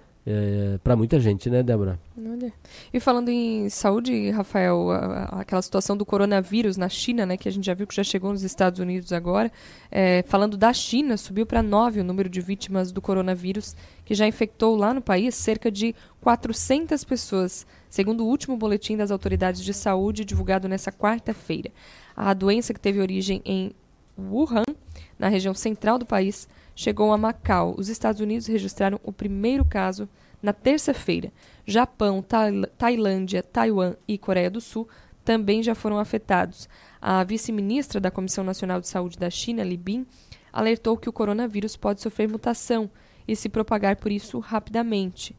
[0.84, 1.98] para muita gente, né, Débora?
[2.16, 2.52] Olha.
[2.92, 7.48] E falando em saúde, Rafael, a- a- aquela situação do coronavírus na China, né, que
[7.48, 9.50] a gente já viu que já chegou nos Estados Unidos agora,
[9.90, 13.74] é, falando da China, subiu para 9 o número de vítimas do coronavírus,
[14.04, 19.10] que já infectou lá no país cerca de 400 pessoas, segundo o último boletim das
[19.10, 21.70] autoridades de saúde divulgado nessa quarta-feira.
[22.16, 23.72] A doença que teve origem em
[24.18, 24.64] Wuhan,
[25.18, 27.74] na região central do país, chegou a Macau.
[27.78, 30.08] Os Estados Unidos registraram o primeiro caso
[30.42, 31.32] na terça-feira.
[31.66, 34.88] Japão, Tail- Tailândia, Taiwan e Coreia do Sul
[35.24, 36.68] também já foram afetados.
[37.00, 40.06] A vice-ministra da Comissão Nacional de Saúde da China, Li Bin,
[40.52, 42.90] alertou que o coronavírus pode sofrer mutação
[43.26, 45.34] e se propagar por isso rapidamente.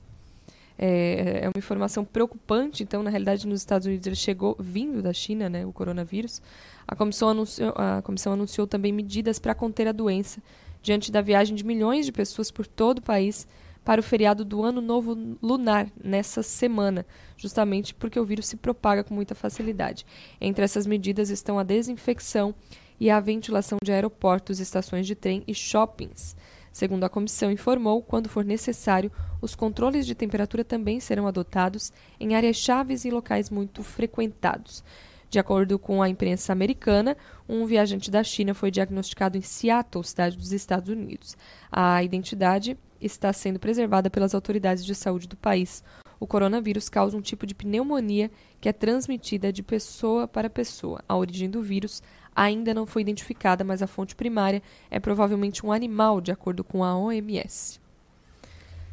[0.78, 5.14] É, é uma informação preocupante, então, na realidade, nos Estados Unidos ele chegou vindo da
[5.14, 6.42] China, né, o coronavírus.
[6.88, 10.42] A comissão anunciou, a comissão anunciou também medidas para conter a doença
[10.82, 13.48] diante da viagem de milhões de pessoas por todo o país
[13.84, 17.06] para o feriado do Ano Novo Lunar nessa semana,
[17.36, 20.06] justamente porque o vírus se propaga com muita facilidade.
[20.40, 22.56] Entre essas medidas estão a desinfecção
[23.00, 26.36] e a ventilação de aeroportos, estações de trem e shoppings.
[26.74, 32.36] Segundo a comissão informou, quando for necessário, os controles de temperatura também serão adotados em
[32.36, 34.84] áreas chaves e locais muito frequentados.
[35.30, 37.16] De acordo com a imprensa americana,
[37.48, 41.38] um viajante da China foi diagnosticado em Seattle, cidade dos Estados Unidos.
[41.72, 45.84] A identidade está sendo preservada pelas autoridades de saúde do país.
[46.20, 51.04] O coronavírus causa um tipo de pneumonia que é transmitida de pessoa para pessoa.
[51.08, 52.02] A origem do vírus
[52.36, 56.84] ainda não foi identificada, mas a fonte primária é provavelmente um animal, de acordo com
[56.84, 57.80] a OMS.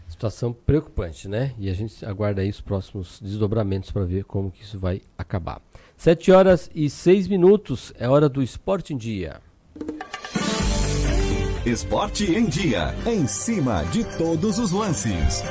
[0.09, 1.55] Situação preocupante, né?
[1.59, 5.62] E a gente aguarda aí os próximos desdobramentos para ver como que isso vai acabar.
[5.97, 9.41] 7 horas e 6 minutos, é hora do Esporte em Dia.
[11.64, 12.95] Esporte em Dia.
[13.07, 15.43] Em cima de todos os lances.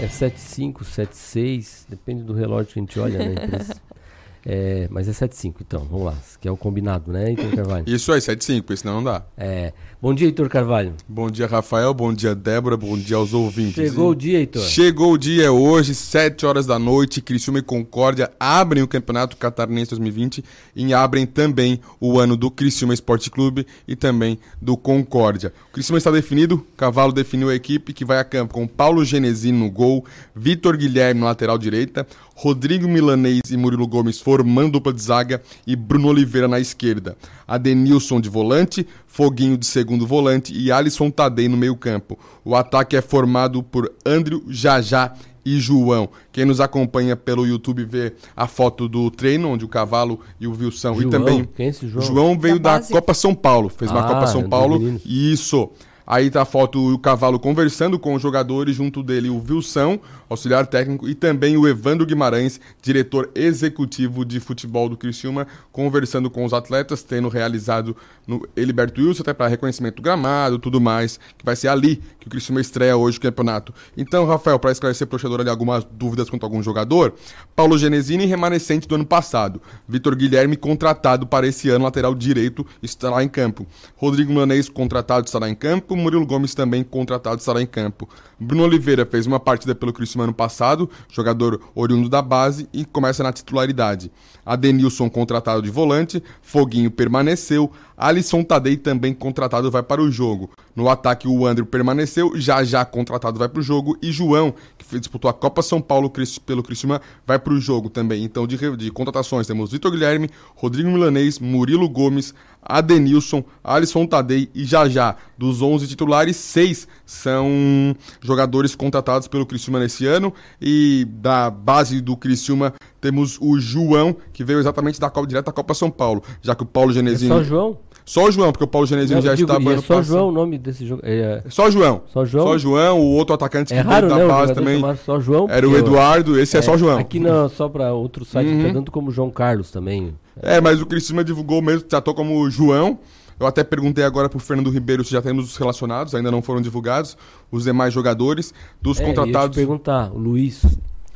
[0.00, 3.34] É 75, 76, depende do relógio que a gente olha, né?
[4.44, 7.84] É, mas é 75, então, vamos lá, que é o combinado, né, Heitor Carvalho?
[7.86, 9.22] Isso aí, 75, porque senão não dá.
[9.36, 9.72] É.
[10.02, 10.94] Bom dia, Heitor Carvalho.
[11.06, 11.92] Bom dia, Rafael.
[11.92, 12.74] Bom dia, Débora.
[12.74, 13.74] Bom dia aos ouvintes.
[13.74, 14.62] Chegou o dia, Heitor.
[14.62, 17.20] Chegou o dia hoje, 7 horas da noite.
[17.20, 20.42] Criciúma e Concórdia abrem o Campeonato Catarinense 2020
[20.74, 25.52] e abrem também o ano do Criciúma Esporte Clube e também do Concórdia.
[25.68, 29.58] O Criciúma está definido, Cavalo definiu a equipe que vai a campo com Paulo Genesini
[29.58, 32.06] no gol, Vitor Guilherme na lateral direita,
[32.42, 37.14] Rodrigo Milanês e Murilo Gomes formando dupla de zaga e Bruno Oliveira na esquerda.
[37.46, 42.18] Adenilson de volante, Foguinho de segundo volante e Alisson Tadei no meio campo.
[42.42, 45.12] O ataque é formado por Andrew, Jajá
[45.44, 46.08] e João.
[46.32, 50.52] Quem nos acompanha pelo YouTube vê a foto do treino, onde o Cavalo e o
[50.52, 50.94] Wilson.
[50.94, 51.08] João?
[51.08, 51.48] E também.
[51.54, 52.38] Quem é esse João?
[52.38, 52.86] veio Da da?
[52.86, 53.68] Copa São Paulo.
[53.68, 54.98] Fez uma Ah, Copa São Paulo.
[55.04, 55.68] Isso.
[56.10, 59.96] Aí tá a foto o Cavalo conversando com os jogadores, junto dele o Wilson,
[60.30, 66.44] auxiliar técnico, e também o Evandro Guimarães, diretor executivo de futebol do Criciúma, conversando com
[66.44, 71.44] os atletas, tendo realizado no Heliberto Wilson, até para reconhecimento do gramado, tudo mais, que
[71.44, 73.74] vai ser ali que o Criciúma estreia hoje o campeonato.
[73.96, 77.12] Então, Rafael, para esclarecer pro torcedor ali algumas dúvidas quanto a algum jogador,
[77.56, 79.60] Paulo Genesini, remanescente do ano passado.
[79.88, 83.66] Vitor Guilherme, contratado para esse ano, lateral direito, estará em campo.
[83.96, 85.96] Rodrigo Manês, contratado, estará em campo.
[85.96, 88.08] Murilo Gomes, também contratado, estará em campo.
[88.38, 93.22] Bruno Oliveira fez uma partida pelo Criciúma ano passado, jogador oriundo da base e começa
[93.22, 94.10] na titularidade.
[94.44, 96.22] Adenilson, contratado de volante.
[96.42, 97.70] Foguinho permaneceu.
[97.96, 100.50] Alisson Tadei, também contratado, vai para o jogo.
[100.74, 102.32] No ataque, o André permaneceu.
[102.34, 103.96] Já já contratado, vai para o jogo.
[104.00, 106.10] E João, que disputou a Copa São Paulo
[106.44, 108.24] pelo Criciúma, vai para o jogo também.
[108.24, 114.64] Então, de, de contratações, temos Vitor Guilherme, Rodrigo Milanês, Murilo Gomes, Adenilson, Alisson Tadei e
[114.64, 115.16] Jajá.
[115.36, 120.32] Dos 11 titulares, 6 são jogadores contratados pelo Criciúma nesse ano.
[120.60, 125.52] E da base do Criciúma temos o João, que veio exatamente da Copa, direto da
[125.52, 127.28] Copa São Paulo, já que o Paulo É Genesini...
[127.30, 127.78] só João?
[128.04, 130.04] Só o João, porque o Paulo Genesini Não, já digo, estava é só passado.
[130.04, 131.00] João o nome desse jogo.
[131.04, 132.02] É, Só João.
[132.08, 132.44] Só João?
[132.44, 134.82] Só João, o outro atacante é que raro, veio da base também.
[135.04, 135.46] só João.
[135.48, 136.98] Era o Eduardo, esse é, só João.
[136.98, 138.62] Aqui não, só para outro site Uhum.
[138.66, 140.12] tá dando como João Carlos também.
[140.42, 142.98] É, mas o Criciúma divulgou mesmo, tratou como João.
[143.38, 146.60] Eu até perguntei agora pro Fernando Ribeiro se já temos os relacionados, ainda não foram
[146.60, 147.16] divulgados,
[147.50, 149.56] os demais jogadores, dos É, eu ia te contratados.
[149.56, 150.62] perguntar, o Luiz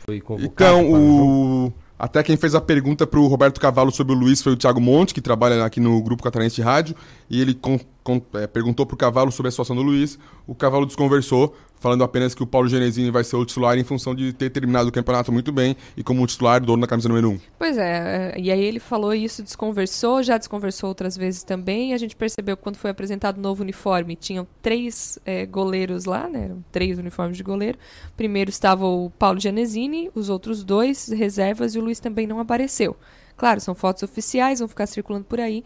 [0.07, 0.51] foi convocado.
[0.51, 1.73] Então, para o...
[1.99, 5.13] até quem fez a pergunta pro Roberto Cavalo sobre o Luiz foi o Thiago Monte,
[5.13, 6.97] que trabalha aqui no Grupo Catarinense de Rádio,
[7.29, 7.53] e ele
[8.35, 10.19] é, perguntou pro Cavalo sobre a situação do Luiz.
[10.47, 14.15] O Cavalo desconversou, falando apenas que o Paulo Genesini vai ser o titular em função
[14.15, 17.31] de ter terminado o campeonato muito bem e como um titular, dono da camisa número
[17.31, 17.41] 1.
[17.59, 21.95] Pois é, é, e aí ele falou isso, desconversou, já desconversou outras vezes também.
[21.95, 26.29] A gente percebeu que quando foi apresentado o novo uniforme, tinham três é, goleiros lá,
[26.29, 26.45] né?
[26.45, 27.79] Eram três uniformes de goleiro.
[28.17, 32.97] Primeiro estava o Paulo Genesini, os outros dois reservas e o Luiz também não apareceu.
[33.37, 35.65] Claro, são fotos oficiais, vão ficar circulando por aí.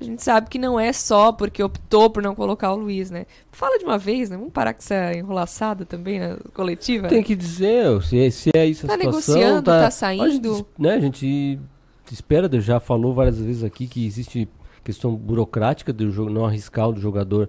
[0.00, 3.26] A gente sabe que não é só porque optou por não colocar o Luiz, né?
[3.52, 4.36] Fala de uma vez, né?
[4.38, 7.06] Vamos parar com essa enrolaçada também na coletiva.
[7.08, 9.34] Tem que dizer, se, é- se é isso a Tá situação...
[9.34, 10.54] negociando, tá A saindo.
[10.56, 11.60] gente, né, a gente
[12.10, 14.48] espera, já falou várias vezes aqui que existe
[14.82, 17.48] questão burocrática do jogo, não arriscar o jogador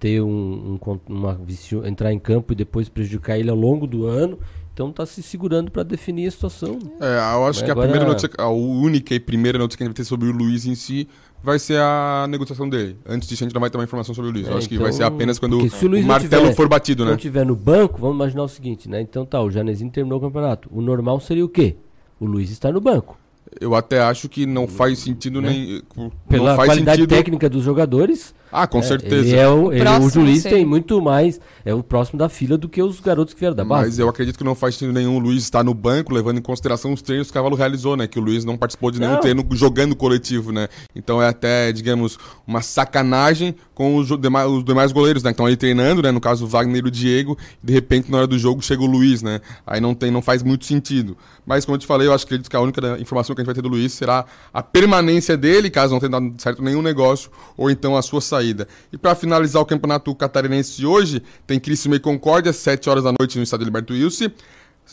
[0.00, 1.40] ter um, um uma
[1.86, 4.38] entrar em campo e depois prejudicar ele ao longo do ano.
[4.74, 6.78] Então tá se segurando para definir a situação.
[7.00, 9.84] É, eu acho Mas que a agora- primeira notícia, a única e primeira notícia que
[9.84, 11.06] a gente vai ter sobre o Luiz em si
[11.42, 12.96] vai ser a negociação dele.
[13.06, 14.46] Antes disso, a gente não vai ter uma informação sobre o Luiz.
[14.46, 16.68] eu É, acho que então, vai ser apenas quando se o, Luiz martelo tiver- for
[16.68, 17.10] batido, né?
[17.12, 19.00] Não tiver no banco, vamos imaginar o seguinte, né?
[19.00, 20.68] Então tá, o Janezinho terminou o campeonato.
[20.72, 21.76] O normal seria o quê?
[22.20, 23.18] O Luiz estar no banco.
[23.60, 25.48] Eu até acho que não faz sentido Né?
[25.50, 25.82] nem.
[26.28, 27.10] Pela não faz qualidade sentido...
[27.16, 28.34] técnica dos jogadores.
[28.54, 29.26] Ah, com é, certeza.
[29.28, 30.58] Ele é o, O ele- o próximo Luiz seria.
[30.58, 31.40] tem muito mais.
[31.64, 33.86] É o próximo da fila do que os garotos que vieram da base.
[33.86, 36.42] Mas eu acredito que não faz sentido nenhum o Luiz estar no banco, levando em
[36.42, 38.06] consideração os treinos que o Cavalo realizou, né?
[38.06, 39.20] Que o Luiz não participou de nenhum Não.
[39.20, 40.68] treino jogando coletivo, né?
[40.94, 45.30] Então é até, digamos, uma sacanagem com os, demais, os demais goleiros, né?
[45.30, 46.10] Que estão aí treinando, né?
[46.10, 47.38] No caso, o Wagner e o Diego.
[47.62, 49.40] E de repente, na hora do jogo, chega o Luiz, né?
[49.66, 51.16] Aí não, tem, não faz muito sentido.
[51.44, 53.54] Mas, como eu te falei, eu acho que a única informação que a gente vai
[53.54, 54.24] ter do Luiz será
[54.54, 58.68] a permanência dele, caso não tenha dado certo nenhum negócio, ou então a sua saída.
[58.92, 63.12] E para finalizar o campeonato catarinense de hoje, tem Criciúma e Concórdia, 7 horas da
[63.18, 64.30] noite no estádio Liberto Wilson.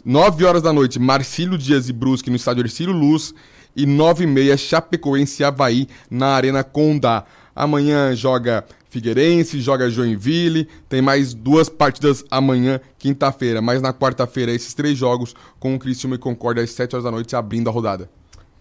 [0.04, 3.34] 9 horas da noite, Marcílio Dias e Brusque no estádio Ercílio Luz.
[3.76, 7.26] E 9 e meia, Chapecoense e Havaí na Arena Condá.
[7.60, 10.66] Amanhã joga Figueirense, joga Joinville.
[10.88, 13.62] Tem mais duas partidas amanhã, quinta-feira.
[13.62, 17.12] Mas na quarta-feira, esses três jogos com o Criciúma e Concórdia às 7 horas da
[17.12, 18.10] noite, abrindo a rodada.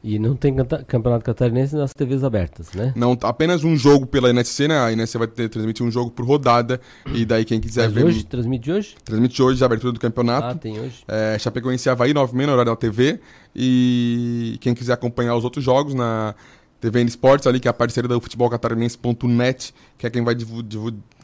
[0.03, 0.55] E não tem
[0.87, 2.93] campeonato catarinense nas TVs abertas, né?
[2.97, 4.79] Não, apenas um jogo pela NSC, né?
[4.79, 6.81] A NSC vai ter, transmitir um jogo por rodada.
[7.13, 8.05] E daí quem quiser Mas ver.
[8.05, 8.95] hoje, transmite hoje?
[9.05, 10.47] Transmite hoje a abertura do campeonato.
[10.49, 11.03] Ah, tem hoje.
[11.07, 13.21] É, Chapecoense Havaí, 9 h no horário da TV.
[13.55, 16.35] E quem quiser acompanhar os outros jogos na
[16.81, 20.35] TVN Esportes, ali, que é a parceira do futebolcatarinense.net, que é quem vai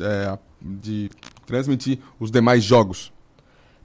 [0.01, 1.11] é, de
[1.47, 3.13] transmitir os demais jogos.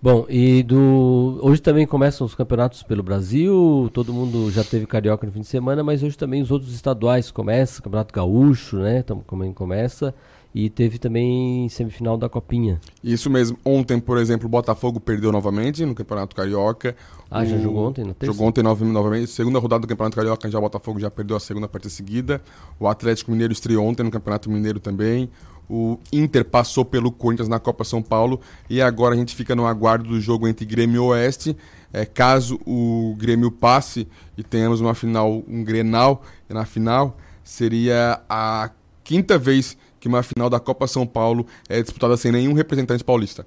[0.01, 3.89] Bom, e do hoje também começam os campeonatos pelo Brasil.
[3.93, 7.29] Todo mundo já teve carioca no fim de semana, mas hoje também os outros estaduais
[7.31, 9.03] começam, Campeonato Gaúcho, né?
[9.03, 10.15] Tam- Também começa
[10.53, 12.79] e teve também semifinal da Copinha.
[13.03, 13.57] Isso mesmo.
[13.63, 16.95] Ontem, por exemplo, o Botafogo perdeu novamente no Campeonato Carioca.
[17.29, 18.33] Ah, já O- jogou ontem, na terça?
[18.33, 19.27] Jogou ontem novamente.
[19.27, 22.41] Segunda rodada do Campeonato Carioca, já o Botafogo já perdeu a segunda partida seguida.
[22.79, 25.29] O Atlético Mineiro estreou ontem no Campeonato Mineiro também.
[25.69, 28.41] O Inter passou pelo Corinthians na Copa São Paulo.
[28.67, 31.55] E agora a gente fica no aguardo do jogo entre Grêmio e Oeste.
[31.93, 38.69] É, caso o Grêmio passe e tenhamos uma final, um Grenal na final, seria a
[39.03, 43.45] quinta vez que uma final da Copa São Paulo é disputada sem nenhum representante paulista.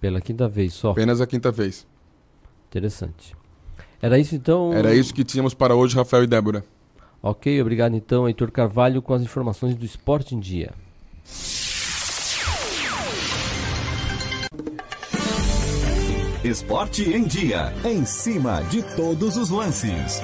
[0.00, 0.90] Pela quinta vez só.
[0.90, 1.86] Apenas a quinta vez.
[2.68, 3.34] Interessante.
[4.02, 4.72] Era isso então?
[4.72, 6.64] Era isso que tínhamos para hoje, Rafael e Débora.
[7.22, 10.72] Ok, obrigado então, Heitor Carvalho, com as informações do Esporte em Dia.
[16.44, 20.20] Esporte em dia, em cima de todos os lances.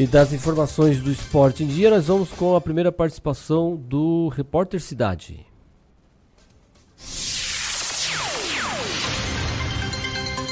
[0.00, 4.80] E das informações do Esporte em Dia, nós vamos com a primeira participação do Repórter
[4.80, 5.44] Cidade.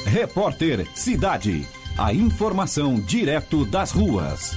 [0.05, 1.67] Repórter Cidade.
[1.97, 4.55] A informação direto das ruas.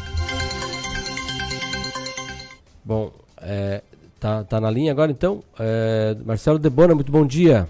[2.84, 3.82] Bom, é,
[4.20, 5.42] tá, tá na linha agora então.
[5.58, 7.66] É, Marcelo Debona, muito bom dia.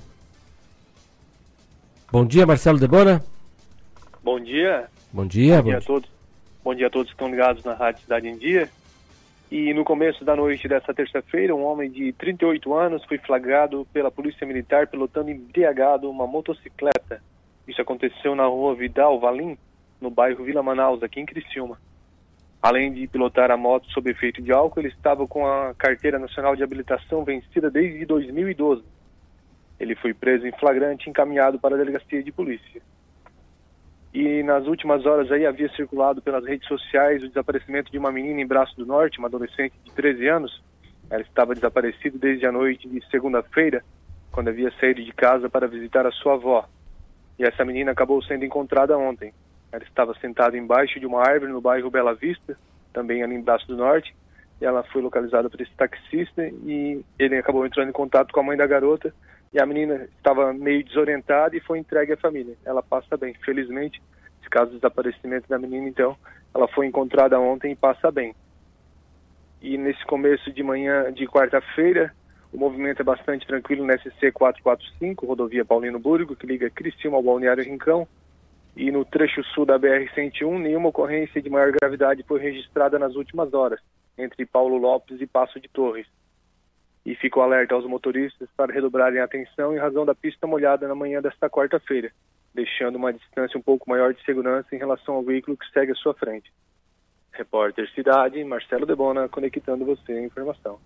[2.11, 3.23] Bom dia, Marcelo Debona.
[4.23, 4.89] Bom dia.
[5.13, 5.61] Bom dia.
[5.61, 6.20] Bom dia a todos.
[6.63, 8.69] Bom dia a todos que estão ligados na Rádio Cidade em Dia.
[9.49, 14.11] E no começo da noite dessa terça-feira, um homem de 38 anos foi flagrado pela
[14.11, 17.19] Polícia Militar pilotando embriagado uma motocicleta.
[17.67, 19.57] Isso aconteceu na rua Vidal Valim,
[19.99, 21.79] no bairro Vila Manaus, aqui em Criciúma.
[22.61, 26.55] Além de pilotar a moto sob efeito de álcool, ele estava com a carteira nacional
[26.55, 28.83] de habilitação vencida desde 2012.
[29.79, 32.83] Ele foi preso em flagrante e encaminhado para a delegacia de polícia.
[34.13, 38.41] E nas últimas horas aí havia circulado pelas redes sociais o desaparecimento de uma menina
[38.41, 40.61] em Braço do Norte, uma adolescente de 13 anos.
[41.09, 43.83] Ela estava desaparecida desde a noite de segunda-feira,
[44.31, 46.67] quando havia saído de casa para visitar a sua avó.
[47.39, 49.33] E essa menina acabou sendo encontrada ontem.
[49.71, 52.57] Ela estava sentada embaixo de uma árvore no bairro Bela Vista,
[52.91, 54.13] também ali em Braço do Norte.
[54.59, 58.43] E ela foi localizada por esse taxista e ele acabou entrando em contato com a
[58.43, 59.13] mãe da garota.
[59.53, 62.55] E a menina estava meio desorientada e foi entregue à família.
[62.63, 63.33] Ela passa bem.
[63.43, 64.01] Felizmente,
[64.39, 66.15] esse caso de desaparecimento da menina, então,
[66.55, 68.33] ela foi encontrada ontem e passa bem.
[69.61, 72.13] E nesse começo de manhã de quarta-feira,
[72.53, 77.23] o movimento é bastante tranquilo na SC 445, rodovia Paulino Burgo, que liga Criciúma ao
[77.23, 78.07] Balneário Rincão.
[78.75, 83.53] E no trecho sul da BR-101, nenhuma ocorrência de maior gravidade foi registrada nas últimas
[83.53, 83.81] horas,
[84.17, 86.07] entre Paulo Lopes e Passo de Torres
[87.05, 90.95] e fico alerta aos motoristas para redobrarem a atenção em razão da pista molhada na
[90.95, 92.11] manhã desta quarta-feira,
[92.53, 95.95] deixando uma distância um pouco maior de segurança em relação ao veículo que segue à
[95.95, 96.51] sua frente.
[97.31, 100.79] Repórter Cidade, Marcelo Debona, conectando você à informação.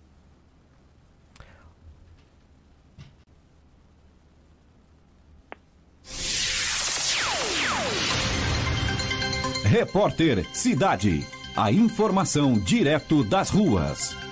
[9.64, 11.26] Repórter Cidade.
[11.56, 14.25] A informação direto das ruas.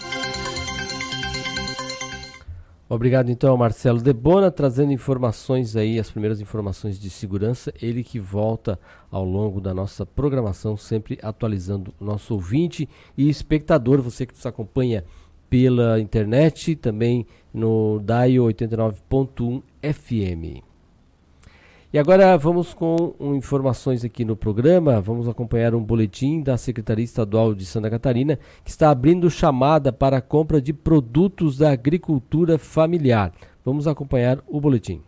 [2.94, 7.74] Obrigado então ao Marcelo Debona, trazendo informações aí, as primeiras informações de segurança.
[7.82, 8.78] Ele que volta
[9.10, 12.88] ao longo da nossa programação, sempre atualizando o nosso ouvinte
[13.18, 15.04] e espectador, você que nos acompanha
[15.50, 20.73] pela internet, também no DAIO 89.1 FM.
[21.94, 25.00] E agora vamos com um, informações aqui no programa.
[25.00, 30.16] Vamos acompanhar um boletim da Secretaria Estadual de Santa Catarina que está abrindo chamada para
[30.16, 33.32] a compra de produtos da agricultura familiar.
[33.64, 35.02] Vamos acompanhar o boletim.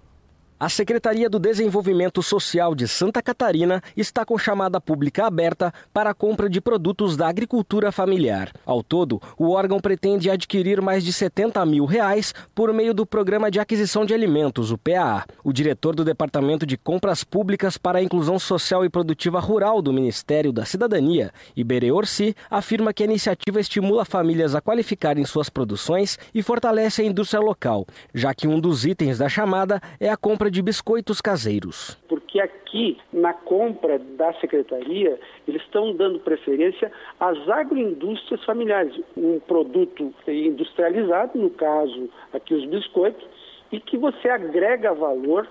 [0.59, 6.15] A Secretaria do Desenvolvimento Social de Santa Catarina está com chamada pública aberta para a
[6.15, 8.51] compra de produtos da agricultura familiar.
[8.65, 13.51] Ao todo, o órgão pretende adquirir mais de 70 mil reais por meio do Programa
[13.51, 15.27] de Aquisição de Alimentos, o PAA.
[15.45, 19.93] O diretor do Departamento de Compras Públicas para a Inclusão Social e Produtiva Rural do
[19.93, 26.19] Ministério da Cidadania, Iberê Orsi, afirma que a iniciativa estimula famílias a qualificarem suas produções
[26.35, 30.46] e fortalece a indústria local, já que um dos itens da chamada é a compra
[30.51, 31.97] de biscoitos caseiros.
[32.09, 38.95] Porque aqui, na compra da secretaria, eles estão dando preferência às agroindústrias familiares.
[39.17, 43.27] Um produto industrializado, no caso aqui os biscoitos,
[43.73, 45.49] e que você agrega valor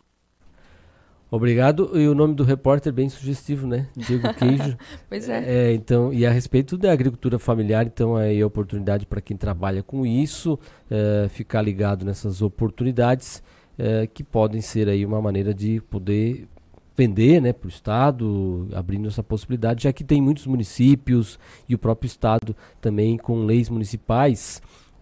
[1.30, 1.90] Obrigado.
[1.98, 3.86] E o nome do repórter bem sugestivo, né?
[3.96, 4.76] Diego Queijo.
[5.08, 5.70] pois é.
[5.70, 5.74] é.
[5.74, 10.06] Então, e a respeito da agricultura familiar, então aí a oportunidade para quem trabalha com
[10.06, 10.58] isso,
[10.90, 13.42] é, ficar ligado nessas oportunidades
[13.78, 16.48] é, que podem ser aí uma maneira de poder
[16.96, 21.78] vender né, para o Estado, abrindo essa possibilidade, já que tem muitos municípios e o
[21.78, 24.60] próprio Estado também com leis municipais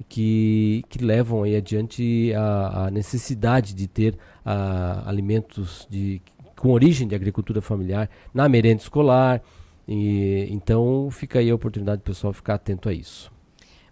[0.08, 6.20] que, que levam aí adiante a, a necessidade de ter a, alimentos de,
[6.56, 9.42] com origem de agricultura familiar na merenda escolar.
[9.88, 13.30] E, então fica aí a oportunidade do pessoal ficar atento a isso.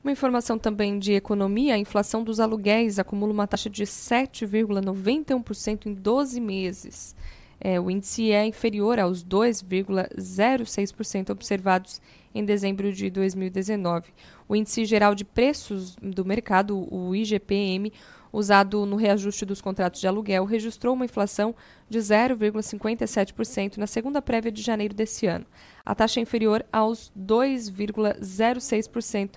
[0.02, 5.94] Uma informação também de economia: a inflação dos aluguéis acumula uma taxa de 7,91% em
[5.94, 7.16] 12 meses.
[7.60, 12.02] É, o índice é inferior aos 2,06% observados
[12.34, 14.12] em dezembro de 2019.
[14.48, 17.92] O Índice Geral de Preços do Mercado, o IGPM,
[18.32, 21.54] usado no reajuste dos contratos de aluguel, registrou uma inflação
[21.88, 25.46] de 0,57% na segunda prévia de janeiro desse ano.
[25.84, 29.36] A taxa é inferior aos 2,06%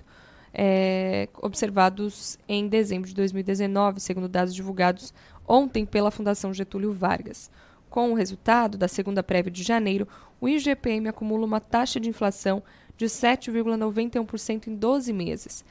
[0.52, 5.14] é, observados em dezembro de 2019, segundo dados divulgados
[5.46, 7.50] ontem pela Fundação Getúlio Vargas.
[7.88, 10.06] Com o resultado da segunda prévia de janeiro,
[10.40, 12.62] o IGPM acumula uma taxa de inflação
[12.98, 15.64] de 7,91% em 12 meses.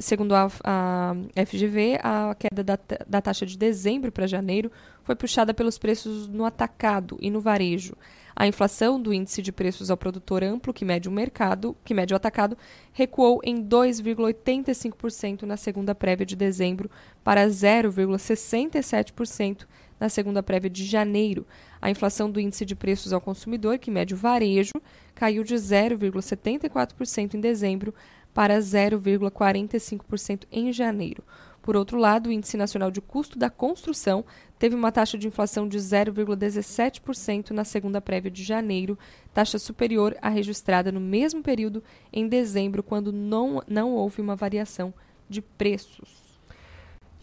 [0.00, 1.14] Segundo a, a,
[1.46, 4.72] FGV, a queda da, da taxa de dezembro para janeiro
[5.02, 7.94] foi puxada pelos preços no atacado e no varejo.
[8.34, 12.12] A inflação do índice de preços ao produtor amplo, que mede o mercado, que mede
[12.12, 12.58] o atacado,
[12.92, 16.90] recuou em 2,85% na segunda prévia de dezembro
[17.22, 19.66] para 0,67%
[20.00, 21.46] na segunda prévia de janeiro.
[21.80, 24.72] A inflação do índice de preços ao consumidor, que mede o varejo,
[25.14, 27.94] caiu de 0,74% em dezembro
[28.32, 31.22] para 0,45% em janeiro.
[31.62, 34.22] Por outro lado, o Índice Nacional de Custo da Construção
[34.58, 38.98] teve uma taxa de inflação de 0,17% na segunda prévia de janeiro,
[39.32, 44.92] taxa superior à registrada no mesmo período em dezembro, quando não, não houve uma variação
[45.26, 46.23] de preços.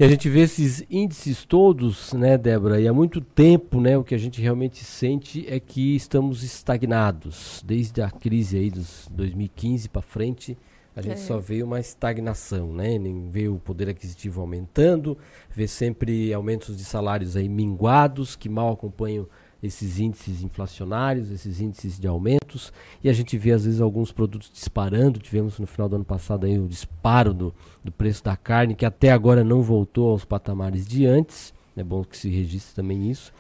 [0.01, 2.81] E a gente vê esses índices todos, né, Débora?
[2.81, 7.61] E há muito tempo, né, o que a gente realmente sente é que estamos estagnados.
[7.63, 10.57] Desde a crise aí dos 2015 para frente,
[10.95, 11.17] a gente é.
[11.17, 12.97] só vê uma estagnação, né?
[12.97, 15.15] Nem vê o poder aquisitivo aumentando,
[15.51, 19.27] vê sempre aumentos de salários aí minguados, que mal acompanham
[19.61, 24.49] esses índices inflacionários, esses índices de aumentos, e a gente vê às vezes alguns produtos
[24.51, 25.19] disparando.
[25.19, 27.53] Tivemos no final do ano passado aí o disparo do,
[27.83, 31.53] do preço da carne, que até agora não voltou aos patamares de antes.
[31.77, 33.31] É bom que se registre também isso.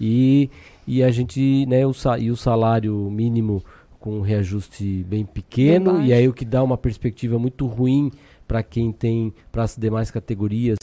[0.00, 0.50] E,
[0.86, 3.62] e a gente, né, o, e o salário mínimo
[4.00, 8.10] com um reajuste bem pequeno, Bem e aí o que dá uma perspectiva muito ruim
[8.48, 10.78] para quem tem, para as demais categorias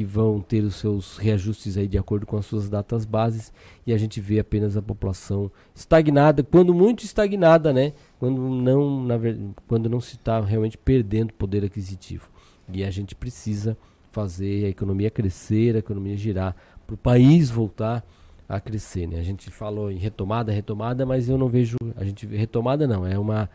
[0.00, 3.52] que vão ter os seus reajustes aí de acordo com as suas datas bases,
[3.86, 7.92] e a gente vê apenas a população estagnada, quando muito estagnada, né?
[8.18, 9.38] Quando não, na ver-
[9.68, 12.30] quando não se está realmente perdendo poder aquisitivo.
[12.72, 13.76] E a gente precisa
[14.10, 18.02] fazer a economia crescer, a economia girar, para o país voltar
[18.48, 19.06] a crescer.
[19.06, 19.18] Né?
[19.18, 21.76] A gente falou em retomada, retomada, mas eu não vejo.
[21.94, 23.50] A gente retomada não, é uma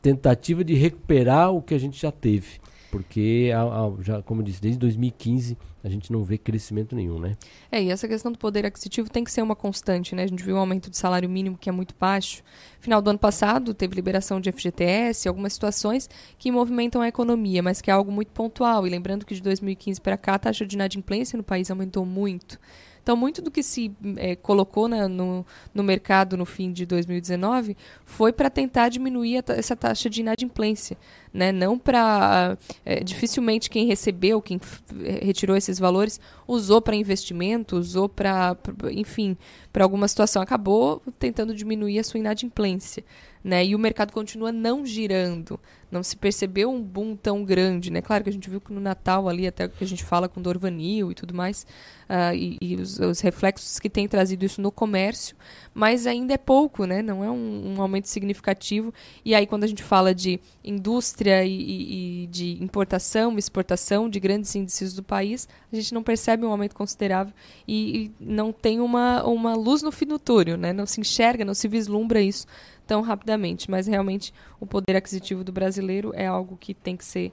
[0.00, 2.60] tentativa de recuperar o que a gente já teve.
[2.94, 7.18] Porque, a- a- já, como eu disse, desde 2015 a gente não vê crescimento nenhum,
[7.18, 7.36] né?
[7.70, 10.22] É, e essa questão do poder aquisitivo tem que ser uma constante, né?
[10.22, 12.42] A gente viu um aumento do salário mínimo que é muito baixo.
[12.78, 17.82] Final do ano passado, teve liberação de FGTS, algumas situações que movimentam a economia, mas
[17.82, 18.86] que é algo muito pontual.
[18.86, 22.58] E lembrando que de 2015 para cá, a taxa de inadimplência no país aumentou muito.
[23.04, 25.44] Então, muito do que se eh, colocou na- no,
[25.74, 27.76] no mercado no fim de 2019
[28.06, 30.96] foi para tentar diminuir essa taxa de inadimplência.
[31.32, 31.52] Né?
[31.52, 32.56] Não para.
[33.04, 34.58] dificilmente quem recebeu, quem
[35.02, 38.56] eh, retirou esses valores, usou para investimento, usou para.
[38.90, 39.36] Enfim,
[39.70, 40.40] para alguma situação.
[40.40, 43.04] Acabou tentando diminuir a sua inadimplência.
[43.44, 43.66] Né?
[43.66, 45.60] E o mercado continua não girando.
[45.90, 47.90] Não se percebeu um boom tão grande.
[47.90, 48.00] Né?
[48.00, 50.40] Claro que a gente viu que no Natal, ali, até que a gente fala com
[50.40, 51.66] Dorvanil e tudo mais,
[52.08, 55.36] ah, e, e os, os reflexos que tem trazido isso no comércio,
[55.72, 57.02] mas ainda é pouco, né?
[57.02, 58.92] não é um, um aumento significativo.
[59.24, 64.18] E aí, quando a gente fala de indústria e, e- e de importação, exportação de
[64.18, 67.32] grandes índices do país, a gente não percebe um aumento considerável
[67.68, 70.72] e, e não tem uma, uma luz no fim do túnel, né?
[70.72, 72.46] não se enxerga, não se vislumbra isso
[72.86, 73.70] tão rapidamente.
[73.70, 77.32] Mas realmente o poder aquisitivo do brasileiro é algo que tem que ser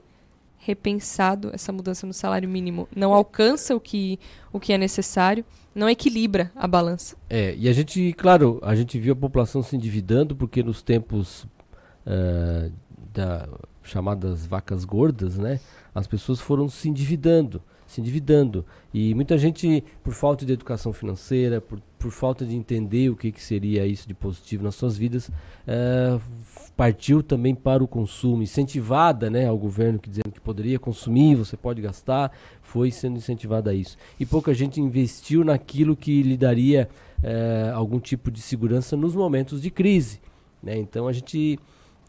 [0.58, 1.50] repensado.
[1.54, 4.20] Essa mudança no salário mínimo não alcança o que,
[4.54, 5.44] o que é necessário,
[5.74, 7.16] não equilibra a balança.
[7.30, 11.48] É, e a gente, claro, a gente viu a população se endividando porque nos tempos
[12.06, 12.70] ah,
[13.14, 13.48] da
[13.84, 15.60] chamadas vacas gordas, né,
[15.94, 17.62] as pessoas foram se endividando,
[17.92, 18.66] se endividando.
[18.94, 23.32] E muita gente, por falta de educação financeira, por, por falta de entender o que,
[23.32, 25.30] que seria isso de positivo nas suas vidas,
[25.68, 31.36] f- partiu também para o consumo, incentivada né, ao governo que dizendo que poderia consumir,
[31.36, 32.32] você pode gastar,
[32.62, 33.98] foi sendo incentivada a isso.
[34.20, 36.90] E pouca gente investiu naquilo que lhe daria
[37.22, 40.20] eh, algum tipo de segurança nos momentos de crise.
[40.64, 40.78] Né?
[40.78, 41.60] Então a gente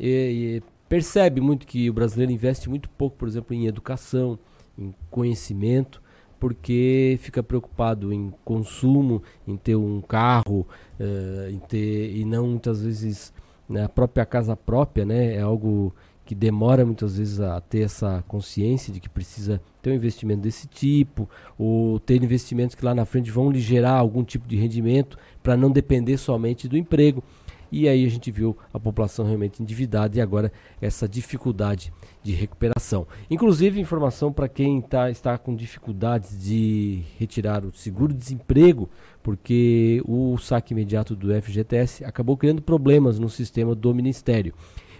[0.01, 4.39] eh, percebe muito que o brasileiro investe muito pouco, por exemplo, em educação,
[4.83, 6.03] em conhecimento,
[6.39, 10.67] porque fica preocupado em consumo, em ter um carro,
[10.99, 13.33] eh, em ter e não muitas vezes
[13.69, 18.25] né, a própria casa própria, né, é algo que demora muitas vezes a ter essa
[18.27, 21.29] consciência de que precisa ter um investimento desse tipo,
[21.59, 25.57] ou ter investimentos que lá na frente vão lhe gerar algum tipo de rendimento para
[25.57, 27.23] não depender somente do emprego.
[27.71, 31.93] E aí a gente viu a população realmente endividada e agora essa dificuldade
[32.23, 33.07] de recuperação.
[33.31, 38.89] Inclusive, informação para quem tá, está com dificuldades de retirar o seguro-desemprego,
[39.23, 44.55] porque o saque imediato do FGTS acabou criando problemas no sistema do Ministério.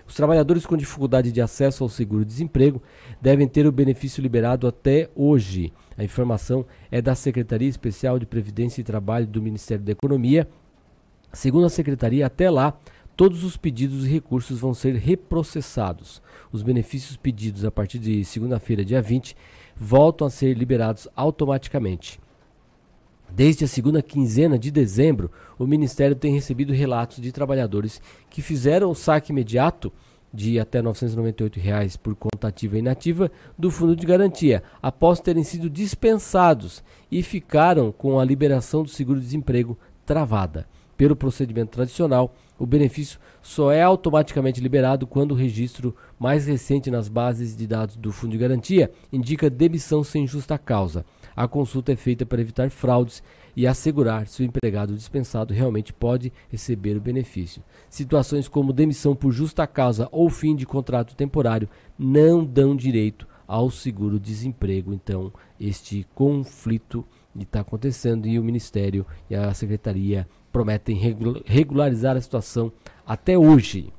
[0.07, 2.83] Os trabalhadores com dificuldade de acesso ao seguro-desemprego
[3.21, 5.73] devem ter o benefício liberado até hoje.
[5.97, 10.49] A informação é da Secretaria Especial de Previdência e Trabalho do Ministério da Economia.
[11.33, 12.77] Segundo a secretaria, até lá,
[13.17, 16.23] todos os pedidos e recursos vão ser reprocessados.
[16.51, 19.37] Os benefícios pedidos a partir de segunda-feira, dia 20,
[19.77, 22.21] voltam a ser liberados automaticamente.
[23.31, 28.91] Desde a segunda quinzena de dezembro, o Ministério tem recebido relatos de trabalhadores que fizeram
[28.91, 29.91] o saque imediato
[30.33, 35.45] de até 998 reais por conta ativa e inativa do Fundo de Garantia, após terem
[35.45, 40.67] sido dispensados e ficaram com a liberação do seguro-desemprego travada.
[41.03, 47.09] Pelo procedimento tradicional, o benefício só é automaticamente liberado quando o registro mais recente nas
[47.09, 51.05] bases de dados do Fundo de Garantia indica demissão sem justa causa.
[51.35, 53.21] A consulta é feita para evitar fraudes
[53.57, 57.65] e assegurar se o empregado dispensado realmente pode receber o benefício.
[57.91, 63.73] Situações como demissão por justa causa ou fim de contrato temporário não dão direito ao
[63.73, 64.95] seguro-desemprego.
[64.95, 67.05] Então, este conflito
[67.41, 72.71] está acontecendo e o Ministério e a Secretaria prometem regu- regularizar a situação
[73.07, 73.93] até hoje.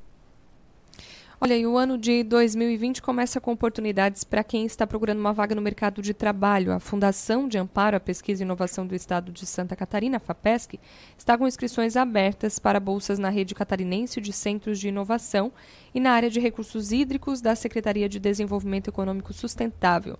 [1.40, 5.54] Olha, e o ano de 2020 começa com oportunidades para quem está procurando uma vaga
[5.54, 6.72] no mercado de trabalho.
[6.72, 10.80] A Fundação de Amparo à Pesquisa e Inovação do Estado de Santa Catarina, FAPESC,
[11.18, 15.52] está com inscrições abertas para bolsas na rede catarinense de centros de inovação
[15.94, 20.18] e na área de recursos hídricos da Secretaria de Desenvolvimento Econômico Sustentável.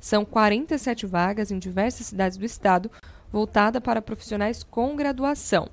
[0.00, 2.90] São 47 vagas em diversas cidades do estado,
[3.32, 5.68] voltada para profissionais com graduação.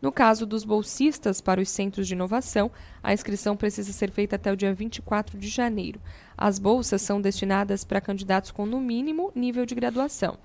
[0.00, 2.70] No caso dos bolsistas para os centros de inovação,
[3.02, 6.00] a inscrição precisa ser feita até o dia 24 de janeiro.
[6.36, 10.38] As bolsas são destinadas para candidatos com, no mínimo, nível de graduação.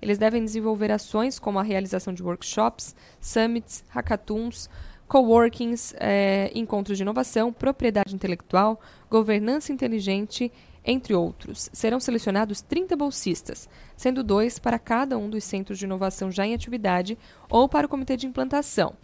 [0.00, 4.70] Eles devem desenvolver ações como a realização de workshops, summits, hackathons,
[5.06, 10.50] coworkings, eh, encontros de inovação, propriedade intelectual, governança inteligente,
[10.84, 11.70] entre outros.
[11.72, 16.54] Serão selecionados 30 bolsistas, sendo dois para cada um dos centros de inovação já em
[16.54, 17.18] atividade
[17.48, 18.94] ou para o comitê de implantação.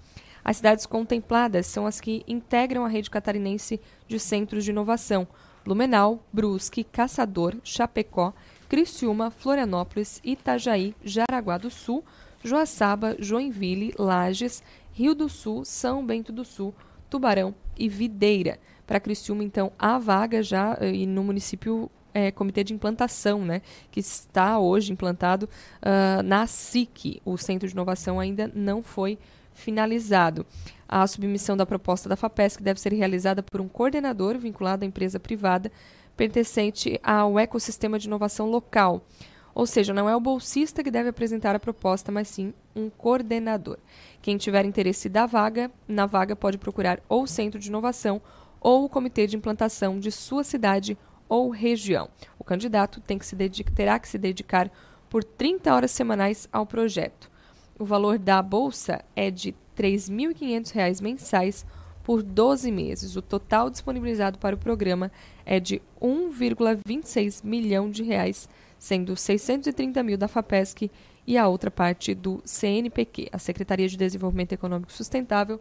[0.44, 5.26] As cidades contempladas são as que integram a rede catarinense de centros de inovação:
[5.64, 8.32] Blumenau, Brusque, Caçador, Chapecó,
[8.68, 12.04] Criciúma, Florianópolis, Itajaí, Jaraguá do Sul,
[12.42, 14.62] Joaçaba, Joinville, Lages,
[14.92, 16.74] Rio do Sul, São Bento do Sul,
[17.08, 18.58] Tubarão e Videira.
[18.86, 23.62] Para Criciúma, então, há vaga já eh, e no município é, comitê de implantação, né,
[23.90, 25.48] que está hoje implantado
[25.82, 27.20] ah, na SIC.
[27.24, 29.18] O Centro de Inovação ainda não foi
[29.52, 30.46] finalizado.
[30.88, 35.20] A submissão da proposta da FAPESC deve ser realizada por um coordenador vinculado à empresa
[35.20, 35.70] privada
[36.16, 39.04] pertencente ao ecossistema de inovação local.
[39.58, 43.76] Ou seja, não é o bolsista que deve apresentar a proposta, mas sim um coordenador.
[44.22, 48.22] Quem tiver interesse da vaga, na vaga pode procurar ou o centro de inovação
[48.60, 50.96] ou o comitê de implantação de sua cidade
[51.28, 52.08] ou região.
[52.38, 53.34] O candidato tem que se
[53.74, 54.70] terá que se dedicar
[55.10, 57.28] por 30 horas semanais ao projeto.
[57.76, 61.66] O valor da bolsa é de 3.500 reais mensais
[62.04, 63.16] por 12 meses.
[63.16, 65.10] O total disponibilizado para o programa
[65.44, 68.48] é de 1,26 milhão de reais,
[68.78, 70.90] sendo 630 mil da FAPESC
[71.26, 73.28] e a outra parte do CNPq.
[73.32, 75.60] A Secretaria de Desenvolvimento Econômico Sustentável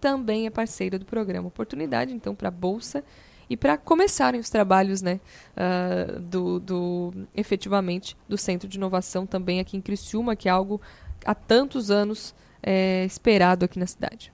[0.00, 1.48] também é parceira do programa.
[1.48, 3.02] Oportunidade, então, para a Bolsa
[3.50, 5.20] e para começarem os trabalhos, né,
[5.56, 10.80] ah, do, do, efetivamente, do Centro de Inovação também aqui em Criciúma, que é algo
[11.24, 14.32] há tantos anos é, esperado aqui na cidade.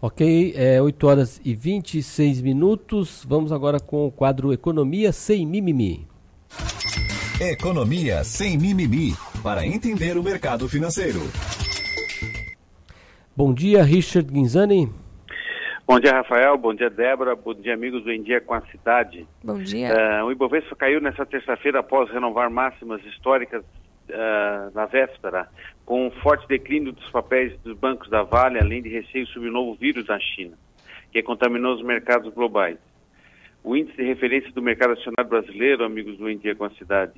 [0.00, 3.24] Ok, é 8 horas e 26 minutos.
[3.26, 6.06] Vamos agora com o quadro Economia Sem Mimimi.
[7.40, 9.12] Economia sem mimimi,
[9.42, 11.18] para entender o mercado financeiro.
[13.36, 14.88] Bom dia, Richard Guinzani.
[15.84, 16.56] Bom dia, Rafael.
[16.56, 17.34] Bom dia, Débora.
[17.34, 19.26] Bom dia, amigos do Em Dia com a Cidade.
[19.42, 19.92] Bom dia.
[19.92, 23.64] Ah, o Ibovespa caiu nessa terça-feira após renovar máximas históricas
[24.12, 25.48] ah, na véspera,
[25.84, 29.52] com um forte declínio dos papéis dos bancos da Vale, além de receio sobre o
[29.52, 30.56] novo vírus na China,
[31.10, 32.78] que contaminou os mercados globais.
[33.64, 37.14] O índice de referência do mercado acionário brasileiro, amigos do Em Dia com a Cidade,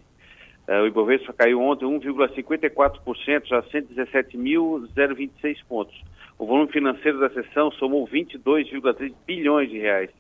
[0.69, 6.01] ah, o Ibovespa caiu ontem 1,54%, já 117.026 pontos.
[6.39, 10.11] O volume financeiro da sessão somou 22,3 bilhões de reais.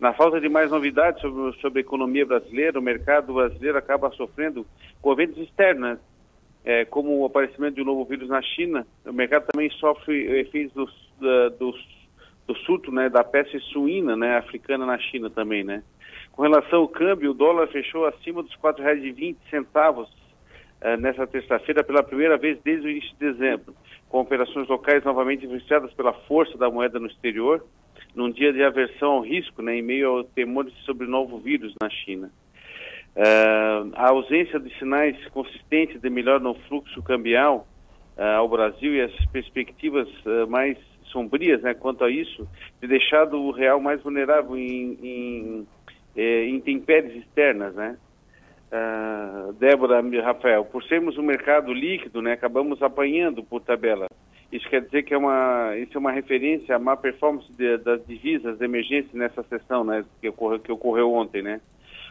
[0.00, 4.66] Na falta de mais novidades sobre, sobre a economia brasileira, o mercado brasileiro acaba sofrendo
[5.00, 6.00] com eventos externos?
[6.64, 8.86] É, como o aparecimento de um novo vírus na China.
[9.06, 11.88] O mercado também sofre efeitos dos,
[12.50, 15.62] do surto né, da peste suína né, africana na China também.
[15.62, 15.84] Né?
[16.32, 20.08] Com relação ao câmbio, o dólar fechou acima dos R$ 4,20
[20.80, 23.72] eh, nessa terça-feira pela primeira vez desde o início de dezembro,
[24.08, 27.64] com operações locais novamente influenciadas pela força da moeda no exterior,
[28.16, 31.88] num dia de aversão ao risco, né, em meio ao temor sobre novo vírus na
[31.88, 32.32] China.
[33.14, 37.68] Eh, a ausência de sinais consistentes de melhora no fluxo cambial
[38.16, 40.76] eh, ao Brasil e as perspectivas eh, mais
[41.10, 42.48] sombrias né, quanto a isso,
[42.80, 45.66] tem deixado o real mais vulnerável em, em
[46.16, 47.96] eh, intempéries externas, né?
[48.72, 54.06] Ah, Débora, Rafael, por sermos um mercado líquido, né, acabamos apanhando por tabela.
[54.52, 58.04] Isso quer dizer que é uma, isso é uma referência à má performance de- das
[58.06, 61.60] divisas de emergência nessa sessão, né, que ocorreu, que ocorreu ontem, né.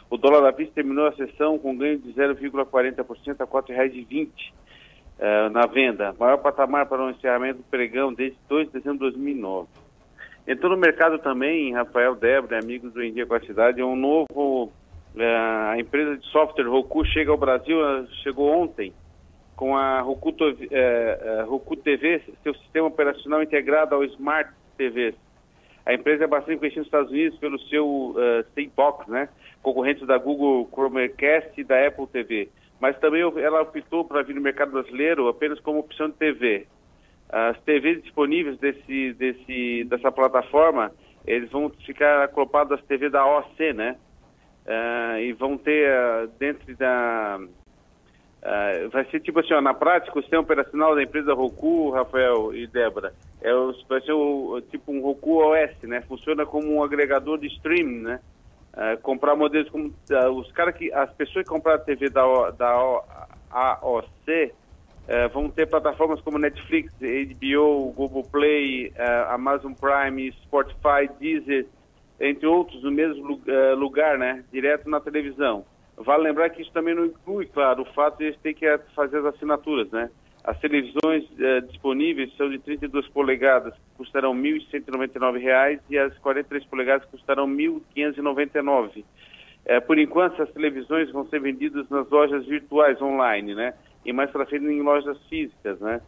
[0.09, 4.29] O dólar à vista terminou a sessão com ganho de 0,40% a R$ 4,20
[5.21, 9.17] ah, na venda, maior patamar para o encerramento do pregão desde 2 de dezembro de
[9.17, 9.67] 2009.
[10.47, 14.71] Entrou no mercado também, Rafael Débora, amigos do Em Dia com a Cidade, um novo,
[15.15, 18.93] eh, a empresa de software Roku chega ao Brasil, eh, chegou ontem,
[19.55, 20.33] com a Roku,
[20.71, 25.13] eh, Roku TV, seu sistema operacional integrado ao Smart TV.
[25.85, 29.27] A empresa é bastante conhecida nos Estados Unidos pelo seu uh, Box, né?
[29.63, 32.47] Concorrente da Google Chromecast e da Apple TV.
[32.79, 36.67] Mas também ela optou para vir no mercado brasileiro apenas como opção de TV.
[37.29, 40.91] As TVs disponíveis desse, desse, dessa plataforma,
[41.27, 43.97] eles vão ficar acoplados às TVs da OC, né?
[44.65, 47.39] Ah, e vão ter ah, dentro da...
[48.43, 52.53] ah, vai ser tipo assim, ó, na prática, o sistema operacional da empresa Roku, Rafael
[52.55, 53.51] e Débora, é
[53.87, 56.01] vai ser o, tipo um Roku OS, né?
[56.01, 58.19] Funciona como um agregador de streaming, né?
[58.81, 62.25] Ah, comprar modelos como ah, os caras que as pessoas que compraram a TV da,
[62.25, 63.03] O- da O-
[63.51, 64.55] AOC
[65.11, 71.67] Eh, vão ter plataformas como Netflix, HBO, Globoplay, eh, Amazon Prime, Spotify, Deezer,
[72.19, 74.45] entre outros, no mesmo lu- lugar, né?
[74.51, 75.65] Direto na televisão.
[75.97, 79.17] Vale lembrar que isso também não inclui, claro, o fato de eles terem que fazer
[79.17, 80.11] as assinaturas, né?
[80.49, 87.07] As televisões eh, disponíveis são de 32 polegadas, custarão 1.199 reais, e as 43 polegadas
[87.11, 89.05] custarão R$ 1.599.
[89.67, 93.75] Eh, por enquanto, essas televisões vão ser vendidas nas lojas virtuais online, né?
[94.03, 96.01] E mais para frente em lojas físicas, né?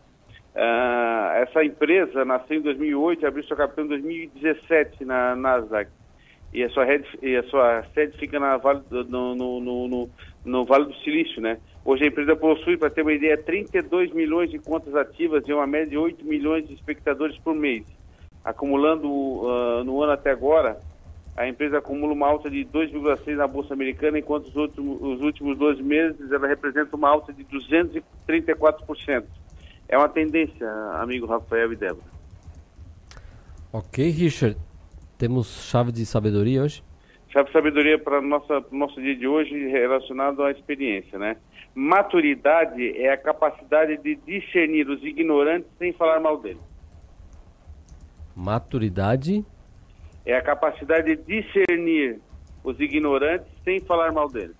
[0.56, 5.92] Ah, essa empresa nasceu em 2008 e abriu sua capital em 2017 na Nasdaq.
[6.52, 6.86] E a sua,
[7.22, 8.60] e a sua sede fica na
[9.08, 10.10] no, no, no, no-
[10.44, 11.58] no Vale do Silício, né?
[11.84, 15.68] Hoje a empresa possui, para ter uma ideia, 32 milhões de contas ativas e uma
[15.68, 17.84] média de 8 milhões de espectadores por mês.
[18.44, 19.08] Acumulando
[19.48, 20.80] ah, no ano até agora,
[21.36, 25.82] a empresa acumula uma alta de 2,6 na Bolsa Americana, enquanto os os últimos 12
[25.82, 29.24] meses ela representa uma alta de 234%.
[29.88, 32.12] É uma tendência, amigo Rafael e Débora.
[33.74, 34.58] Ok, Richard.
[35.18, 36.84] Temos chave de sabedoria hoje?
[37.32, 41.38] Chave de sabedoria para o nosso dia de hoje relacionado à experiência, né?
[41.74, 46.62] Maturidade é a capacidade de discernir os ignorantes sem falar mal deles.
[48.36, 49.46] Maturidade.
[50.26, 52.20] É a capacidade de discernir
[52.64, 54.56] os ignorantes sem falar mal deles.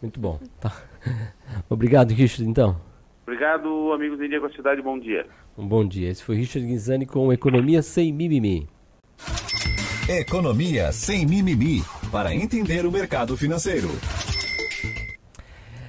[0.00, 0.38] Muito bom.
[0.60, 0.70] Tá.
[1.68, 2.80] Obrigado, Richard, então.
[3.24, 4.80] Obrigado, amigos do Dia com a Cidade.
[4.80, 5.26] Bom dia.
[5.58, 6.08] Um bom dia.
[6.08, 8.68] Esse foi Richard Guinzani com Economia Sem Mimimi.
[10.08, 11.82] Economia sem mimimi
[12.12, 13.88] para entender o mercado financeiro.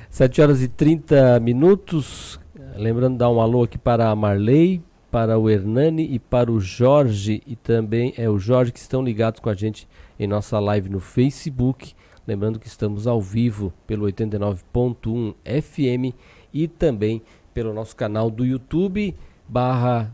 [0.09, 2.39] 7 horas e 30 minutos.
[2.75, 7.43] Lembrando dar um alô aqui para a Marley, para o Hernani e para o Jorge.
[7.45, 9.87] E também é o Jorge que estão ligados com a gente
[10.19, 11.93] em nossa live no Facebook.
[12.25, 16.17] Lembrando que estamos ao vivo pelo 89.1 FM
[16.51, 17.21] e também
[17.53, 19.13] pelo nosso canal do YouTube
[19.47, 20.11] barra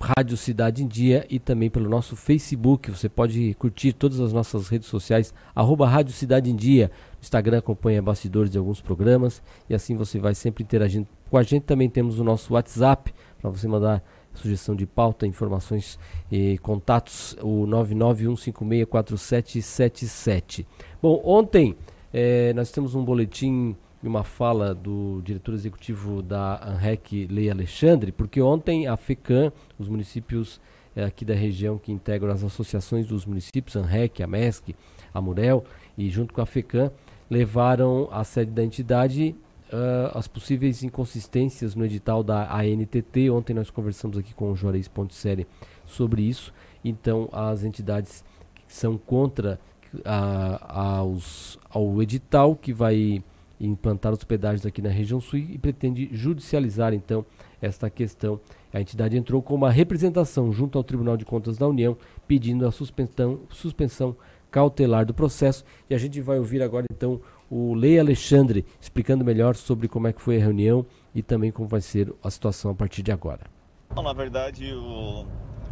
[0.00, 2.90] Rádio Cidade em Dia e também pelo nosso Facebook.
[2.90, 6.90] Você pode curtir todas as nossas redes sociais, arroba Rádio Cidade em Dia.
[7.14, 11.42] No Instagram acompanha bastidores de alguns programas e assim você vai sempre interagindo com a
[11.42, 11.62] gente.
[11.62, 15.98] Também temos o nosso WhatsApp para você mandar sugestão de pauta, informações
[16.30, 20.66] e contatos, o 991564777.
[21.00, 21.74] Bom, ontem
[22.12, 23.74] eh, nós temos um boletim
[24.06, 29.88] e uma fala do diretor executivo da ANREC, Lei Alexandre, porque ontem a FECAM, os
[29.88, 30.60] municípios
[30.94, 34.76] eh, aqui da região que integram as associações dos municípios, ANREC, a MESC,
[35.12, 35.64] a Murel,
[35.98, 36.92] e junto com a FECAM,
[37.28, 39.34] levaram à sede da entidade
[39.72, 43.28] ah, as possíveis inconsistências no edital da ANTT.
[43.30, 45.48] Ontem nós conversamos aqui com o Juarez Ponticelli
[45.84, 46.54] sobre isso.
[46.84, 49.58] Então, as entidades que são contra
[50.04, 53.20] ah, aos, ao edital que vai
[53.60, 57.24] implantar hospedagens aqui na região sul e pretende judicializar então
[57.60, 58.40] esta questão.
[58.72, 61.96] A entidade entrou com uma representação junto ao Tribunal de Contas da União
[62.26, 64.16] pedindo a suspensão,
[64.50, 69.54] cautelar do processo e a gente vai ouvir agora então o Lei Alexandre explicando melhor
[69.54, 70.84] sobre como é que foi a reunião
[71.14, 73.42] e também como vai ser a situação a partir de agora.
[73.94, 75.26] Na verdade, o,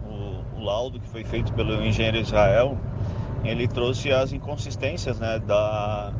[0.07, 2.79] o, o laudo que foi feito pelo engenheiro Israel,
[3.45, 6.15] ele trouxe as inconsistências né, da,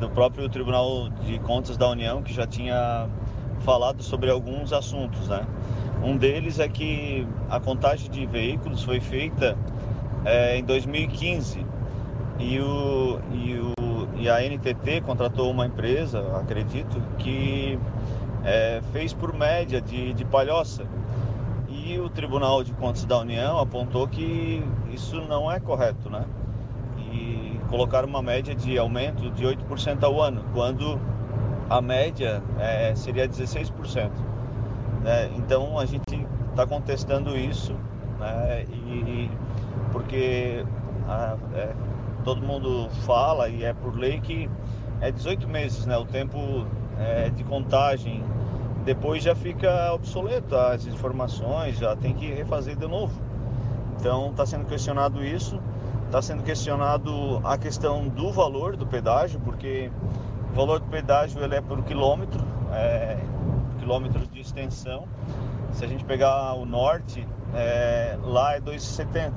[0.00, 3.06] do próprio Tribunal de Contas da União, que já tinha
[3.60, 5.28] falado sobre alguns assuntos.
[5.28, 5.46] Né?
[6.02, 9.56] Um deles é que a contagem de veículos foi feita
[10.24, 11.64] é, em 2015
[12.38, 17.78] e, o, e, o, e a NTT contratou uma empresa, acredito, que
[18.42, 20.84] é, fez por média de, de palhoça.
[21.68, 26.24] E o Tribunal de Contas da União apontou que isso não é correto, né?
[27.70, 31.00] Colocaram uma média de aumento de 8% ao ano, quando
[31.70, 34.10] a média é, seria 16%.
[35.02, 35.30] Né?
[35.36, 37.74] Então a gente está contestando isso,
[38.18, 38.64] né?
[38.68, 39.30] E
[39.92, 40.64] porque
[41.08, 41.72] a, é,
[42.24, 44.50] todo mundo fala e é por lei que
[45.00, 45.96] é 18 meses, né?
[45.96, 46.66] O tempo
[46.98, 48.22] é, de contagem.
[48.84, 53.12] Depois já fica obsoleto as informações, já tem que refazer de novo.
[53.98, 55.60] Então está sendo questionado isso,
[56.10, 59.92] está sendo questionado a questão do valor do pedágio, porque
[60.50, 63.16] o valor do pedágio ele é por quilômetro, é,
[63.78, 65.06] quilômetros de extensão.
[65.72, 69.34] Se a gente pegar o norte, é, lá é 2,70.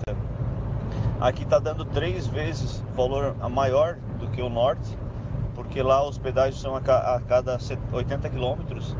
[1.21, 4.97] Aqui está dando três vezes valor maior do que o norte,
[5.53, 7.55] porque lá os pedágios são a, a cada
[7.91, 8.97] 80 quilômetros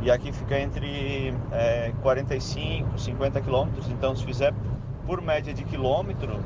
[0.00, 3.88] e aqui fica entre é, 45, 50 quilômetros.
[3.88, 4.54] Então, se fizer
[5.04, 6.38] por média de quilômetro,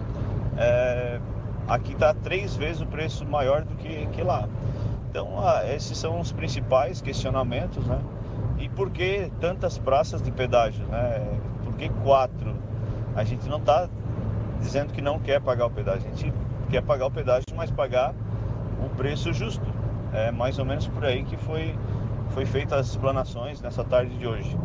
[0.60, 1.18] é,
[1.66, 4.48] aqui está três vezes o preço maior do que, que lá.
[5.08, 7.98] Então, ah, esses são os principais questionamentos, né?
[8.58, 10.84] E por que tantas praças de pedágio?
[10.86, 11.40] Né?
[11.64, 12.54] Por que quatro?
[13.16, 13.88] A gente não está
[14.60, 16.32] dizendo que não quer pagar o pedágio, a gente
[16.68, 18.14] quer pagar o pedágio, mas pagar
[18.84, 19.66] um preço justo.
[20.12, 21.74] É mais ou menos por aí que foi,
[22.30, 24.56] foi feita as explanações nessa tarde de hoje.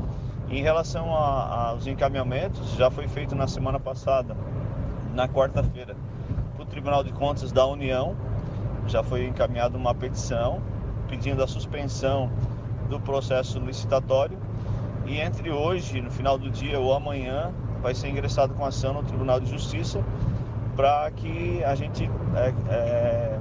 [0.49, 4.35] Em relação aos encaminhamentos, já foi feito na semana passada,
[5.16, 5.95] na quarta-feira,
[6.53, 8.16] para o Tribunal de Contas da União,
[8.86, 10.61] já foi encaminhada uma petição
[11.07, 12.30] pedindo a suspensão
[12.89, 14.38] do processo licitatório
[15.05, 17.51] e entre hoje, no final do dia ou amanhã,
[17.82, 20.03] vai ser ingressado com ação no Tribunal de Justiça
[20.76, 23.39] para que a gente é, é,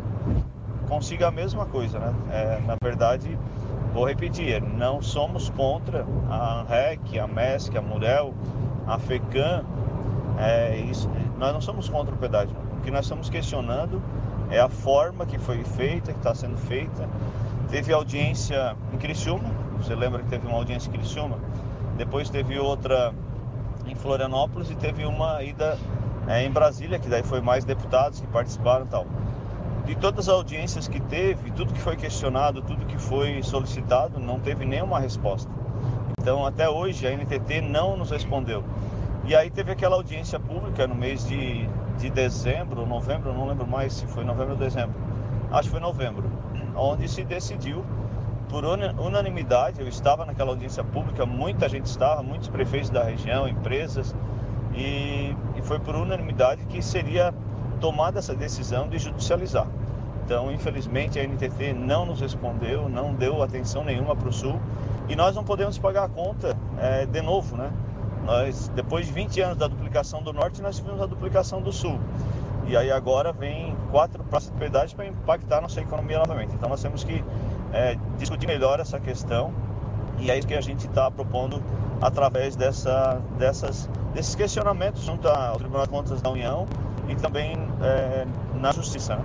[0.89, 2.15] consiga a mesma coisa, né?
[2.31, 3.37] É, na verdade,
[3.93, 8.33] vou repetir, não somos contra a ANREC, a MESC, a Murel,
[8.87, 9.65] a FECAM,
[10.39, 11.09] é, isso,
[11.45, 12.57] nós não somos contra o pedágio.
[12.79, 14.01] O que nós estamos questionando
[14.51, 17.07] é a forma que foi feita, que está sendo feita.
[17.69, 21.37] Teve audiência em Criciúma, você lembra que teve uma audiência em Criciúma?
[21.99, 23.13] Depois teve outra
[23.87, 25.77] em Florianópolis e teve uma ida
[26.27, 29.07] é, em Brasília, que daí foi mais deputados que participaram e tal.
[29.85, 34.41] De todas as audiências que teve, tudo que foi questionado, tudo que foi solicitado, não
[34.41, 35.51] teve nenhuma resposta.
[36.19, 38.65] Então, até hoje, a NTT não nos respondeu.
[39.27, 41.67] E aí teve aquela audiência pública no mês de,
[41.99, 44.95] de dezembro, novembro, não lembro mais se foi novembro ou dezembro.
[45.51, 46.25] Acho que foi novembro,
[46.77, 47.85] onde se decidiu
[48.51, 53.49] por una- unanimidade, eu estava naquela audiência pública, muita gente estava, muitos prefeitos da região,
[53.49, 54.15] empresas,
[54.75, 57.33] e, e foi por unanimidade que seria
[57.81, 59.67] tomada essa decisão de judicializar.
[60.25, 64.61] Então, infelizmente, a NTT não nos respondeu, não deu atenção nenhuma para o Sul
[65.09, 67.71] e nós não podemos pagar a conta eh, de novo, né?
[68.25, 72.01] Nós, depois de 20 anos da duplicação do Norte, nós tivemos a duplicação do Sul.
[72.67, 76.55] E aí agora vem quatro praças de pedágio para impactar nossa economia novamente.
[76.55, 77.23] Então nós temos que
[77.73, 79.53] eh, discutir melhor essa questão
[80.19, 81.63] e é isso que a gente está propondo
[82.01, 86.67] através dessa, dessas, desses questionamentos junto ao Tribunal de Contas da União
[87.09, 88.27] e também eh,
[88.59, 89.17] na Justiça.
[89.17, 89.25] Né?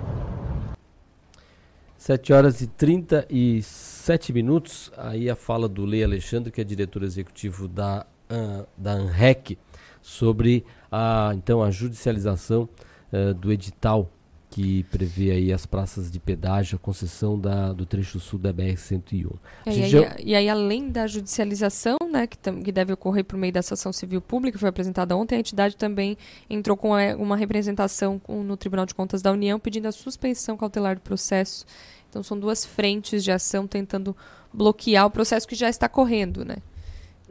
[1.96, 4.90] 7 horas e 37 minutos.
[4.96, 9.58] Aí a fala do Lei Alexandre, que é diretor executivo da, ah, da ANREC,
[10.00, 12.68] sobre a, então, a judicialização
[13.12, 14.08] eh, do edital
[14.48, 19.30] que prevê aí as praças de pedágio, a concessão da, do trecho sul da BR-101.
[19.64, 23.52] É, e, já- e aí, além da judicialização, né, que, que deve ocorrer por meio
[23.52, 26.16] dessa ação civil pública, que foi apresentada ontem, a entidade também
[26.48, 30.56] entrou com eh, uma representação com- no Tribunal de Contas da União pedindo a suspensão
[30.56, 31.64] cautelar do processo.
[32.08, 34.16] Então, são duas frentes de ação tentando
[34.52, 36.56] bloquear o processo que já está correndo, né?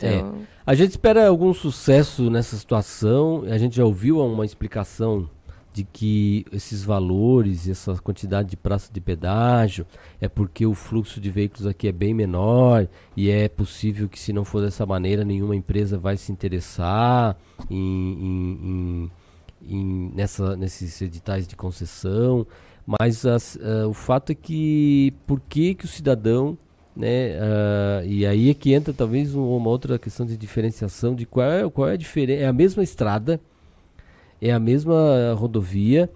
[0.05, 0.15] É.
[0.17, 0.35] Então,
[0.65, 3.43] A gente espera algum sucesso nessa situação.
[3.49, 5.27] A gente já ouviu uma explicação
[5.73, 9.85] de que esses valores, essa quantidade de praça de pedágio,
[10.19, 14.33] é porque o fluxo de veículos aqui é bem menor e é possível que se
[14.33, 17.35] não for dessa maneira nenhuma empresa vai se interessar
[17.69, 17.77] em,
[18.13, 19.11] em- em-
[19.75, 22.45] em- nessa, nesses editais de concessão.
[22.85, 26.57] Mas as- ah, o fato é que por que, que o cidadão
[26.99, 27.37] né?
[27.39, 31.49] ah, e aí é que entra talvez um- uma outra questão de diferenciação de qual
[31.49, 32.43] é, qual é a diferença.
[32.43, 33.39] É a mesma estrada,
[34.41, 36.09] é a mesma rodovia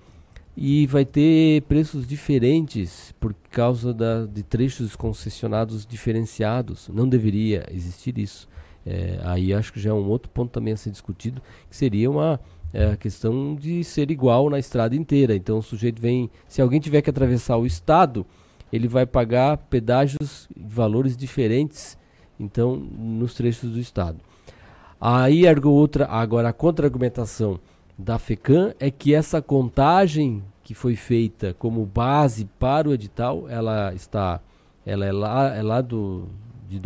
[0.55, 6.89] e vai ter preços diferentes por causa da, de trechos concessionados diferenciados.
[6.93, 8.47] Não deveria existir isso.
[8.85, 12.11] É, aí acho que já é um outro ponto também a ser discutido, que seria
[12.11, 12.39] uma
[12.73, 15.35] é, questão de ser igual na estrada inteira.
[15.35, 18.25] Então o sujeito vem, se alguém tiver que atravessar o estado,
[18.73, 21.95] ele vai pagar pedágios de valores diferentes,
[22.39, 24.17] então nos trechos do estado.
[24.99, 27.59] Aí outra, agora a contra-argumentação
[27.95, 33.93] da FECAM é que essa contagem que foi feita como base para o edital, ela
[33.93, 34.41] está,
[34.83, 36.27] ela é lá, é lá do
[36.67, 36.79] de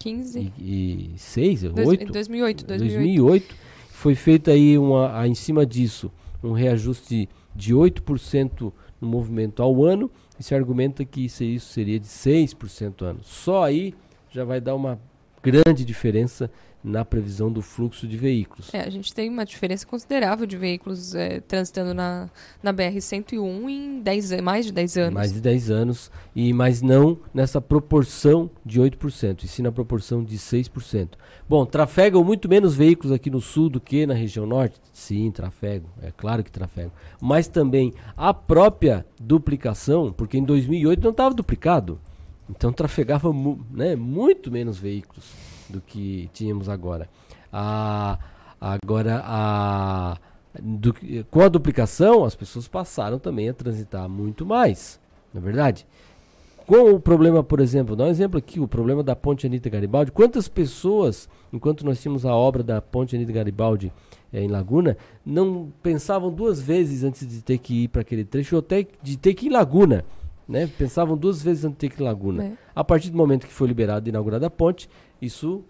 [0.00, 0.40] 15.
[0.40, 2.12] 2006, Dois- 8?
[2.12, 3.54] 2008, 2008.
[3.88, 6.10] Foi feita aí uma, em cima disso
[6.42, 10.10] um reajuste de 8% no movimento ao ano
[10.42, 13.20] e se argumenta que isso, isso seria de 6% ano.
[13.22, 13.94] Só aí
[14.28, 14.98] já vai dar uma
[15.40, 16.50] grande diferença
[16.84, 18.72] na previsão do fluxo de veículos.
[18.74, 22.28] É, a gente tem uma diferença considerável de veículos eh, transitando na,
[22.62, 25.14] na BR-101 em 10, an- mais de 10 anos.
[25.14, 30.24] Mais de 10 anos, e mas não nessa proporção de 8%, e sim na proporção
[30.24, 31.10] de 6%.
[31.48, 34.80] Bom, trafegam muito menos veículos aqui no sul do que na região norte?
[34.92, 36.92] Sim, trafegam, é claro que trafegam.
[37.20, 42.00] Mas também a própria duplicação, porque em 2008 não estava duplicado,
[42.50, 45.24] então trafegava mu né, muito menos veículos
[45.72, 47.08] do que tínhamos agora.
[47.52, 48.18] A,
[48.60, 50.16] agora, a,
[50.62, 50.94] du-
[51.30, 55.00] com a duplicação, as pessoas passaram também a transitar muito mais,
[55.34, 55.86] não é verdade?
[56.64, 60.12] Com o problema, por exemplo, dá um exemplo aqui, o problema da Ponte Anitta Garibaldi.
[60.12, 63.92] Quantas pessoas, enquanto nós tínhamos a obra da Ponte Anitta Garibaldi
[64.32, 64.96] eh, em Laguna,
[65.26, 69.16] não pensavam duas vezes antes de ter que ir para aquele trecho, ou até de
[69.18, 70.04] ter que ir em Laguna.
[70.48, 70.70] Né?
[70.78, 72.44] Pensavam duas vezes antes de ter que ir em Laguna.
[72.44, 72.52] É.
[72.74, 74.88] A partir do momento que foi liberado e inaugurada a ponte,
[75.22, 75.64] isso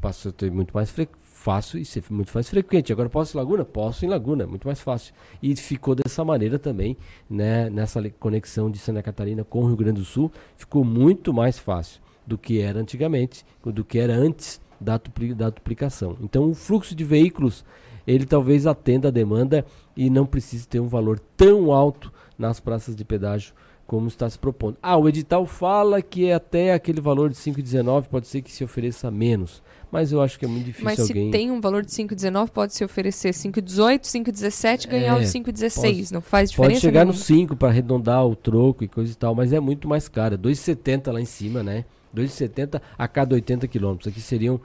[0.00, 2.92] passou a ter muito mais fácil e ser muito mais frequente.
[2.92, 3.64] Agora posso em Laguna?
[3.64, 5.14] Posso em Laguna, muito mais fácil.
[5.42, 6.96] E ficou dessa maneira também,
[7.28, 11.58] né, nessa conexão de Santa Catarina com o Rio Grande do Sul, ficou muito mais
[11.58, 15.00] fácil do que era antigamente, do que era antes da,
[15.34, 16.16] da duplicação.
[16.20, 17.64] Então o fluxo de veículos,
[18.06, 19.64] ele talvez atenda a demanda
[19.96, 23.54] e não precise ter um valor tão alto nas praças de pedágio
[23.88, 24.76] como está se propondo.
[24.82, 28.62] Ah, o edital fala que é até aquele valor de 5,19 pode ser que se
[28.62, 31.82] ofereça menos, mas eu acho que é muito difícil Mas alguém se tem um valor
[31.82, 35.96] de 5,19, pode se oferecer 5,18, 5,17 e ganhar É, os 5,16.
[36.08, 39.16] pode- Não faz diferença Pode chegar no 5 para arredondar o troco e coisa e
[39.16, 40.36] tal, mas é muito mais caro.
[40.36, 41.86] 2,70 lá em cima, né?
[42.12, 44.06] 2,70 a cada 80 quilômetros.
[44.12, 44.60] Aqui seriam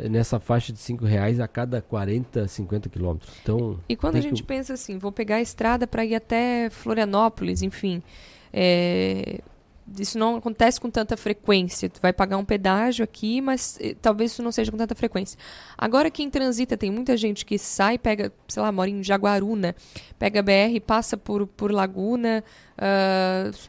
[0.00, 3.30] eh, nessa faixa de 5 reais a cada 40, 50 quilômetros.
[3.40, 6.68] Então, E quando a gente que- pensa assim, vou pegar a estrada para ir até
[6.70, 8.02] Florianópolis, enfim,
[8.56, 9.40] é,
[9.98, 11.90] isso não acontece com tanta frequência.
[11.90, 15.38] Tu vai pagar um pedágio aqui, mas eh, talvez isso não seja com tanta frequência.
[15.76, 19.74] Agora quem transita, tem muita gente que sai, pega, sei lá, mora em Jaguaruna,
[20.18, 22.42] pega BR, passa por, por Laguna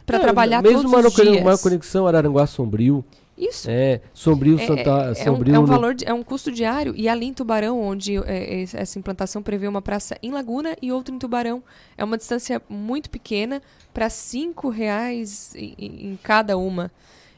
[0.05, 1.41] para É, trabalhar mesmo todos uma, os dias.
[1.41, 3.03] uma conexão Araranguá Sombrio.
[3.37, 3.69] Isso.
[3.69, 6.23] É, Sombrio, É- Santa, é, é um, Sombrio é um no- valor, de- é um
[6.23, 6.93] custo diário.
[6.95, 10.91] E ali em Tubarão, onde é, é, essa implantação prevê uma praça em Laguna e
[10.91, 11.61] outra em Tubarão,
[11.97, 13.61] é uma distância muito pequena
[13.93, 16.89] para cinco reais em, em- cada uma.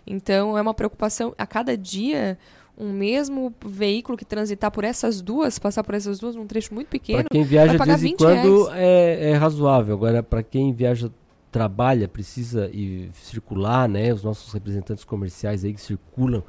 [0.06, 1.34] Então é uma preocupação.
[1.38, 2.38] A cada dia,
[2.78, 6.88] um mesmo veículo que transitar por essas duas, passar por essas duas num trecho muito
[6.90, 9.96] pequeno, Para quem viaja de vez em 20 quando é, é razoável.
[9.96, 11.12] Agora, para quem viaja,
[11.58, 14.14] trabalha, precisa ir circular, né?
[14.14, 16.44] Os nossos representantes comerciais aí que circulam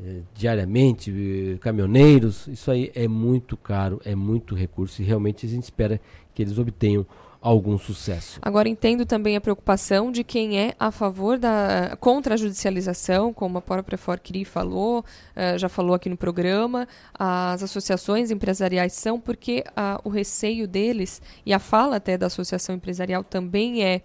[0.00, 5.48] eh, diariamente, eh, caminhoneiros, isso aí é muito caro, é muito recurso e realmente a
[5.48, 6.00] gente espera
[6.32, 7.04] que eles obtenham
[7.40, 8.38] algum sucesso.
[8.42, 13.58] Agora entendo também a preocupação de quem é a favor da contra a judicialização, como
[13.58, 15.04] a própria Forcri falou,
[15.34, 16.88] eh, já falou aqui no programa,
[17.18, 22.74] as associações empresariais são porque ah, o receio deles e a fala até da associação
[22.74, 24.02] empresarial também é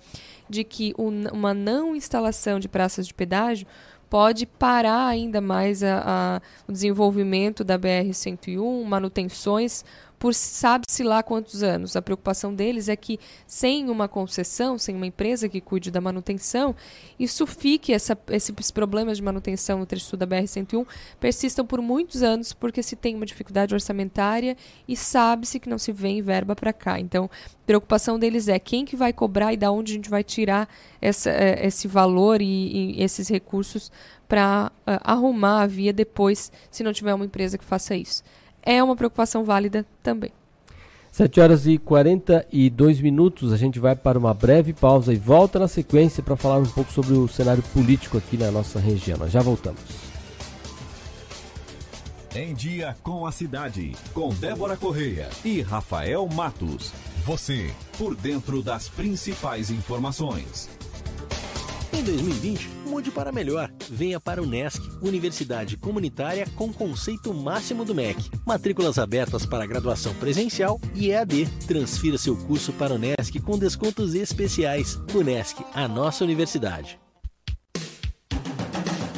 [0.49, 3.65] de que uma não instalação de praças de pedágio
[4.09, 9.85] pode parar ainda mais a- a- o desenvolvimento da BR-101, manutenções,
[10.21, 11.95] por sabe-se lá quantos anos.
[11.95, 16.75] A preocupação deles é que, sem uma concessão, sem uma empresa que cuide da manutenção,
[17.19, 20.85] isso fique, essa, esses problemas de manutenção no trecho da BR-101
[21.19, 24.55] persistam por muitos anos, porque se tem uma dificuldade orçamentária
[24.87, 26.99] e sabe-se que não se vem verba para cá.
[26.99, 30.23] Então, a preocupação deles é quem que vai cobrar e da onde a gente vai
[30.23, 30.69] tirar
[31.01, 32.45] essa, eh, esse valor e,
[32.95, 33.91] e esses recursos
[34.27, 38.23] para arrumar a via depois, se não tiver uma empresa que faça isso.
[38.61, 40.31] É uma preocupação válida também.
[41.11, 45.67] 7 horas e 42 minutos, a gente vai para uma breve pausa e volta na
[45.67, 49.17] sequência para falar um pouco sobre o cenário político aqui na nossa região.
[49.17, 50.11] Nós já voltamos.
[52.33, 56.93] Em Dia com a Cidade, com Débora Correia e Rafael Matos.
[57.25, 60.69] Você, por dentro das principais informações.
[61.93, 63.69] Em 2020, mude para melhor.
[63.89, 68.29] Venha para o NESC, Universidade Comunitária com conceito máximo do MEC.
[68.45, 71.47] Matrículas abertas para graduação presencial e EAD.
[71.67, 74.99] Transfira seu curso para o NESC com descontos especiais.
[75.13, 76.99] O NESC, a nossa universidade.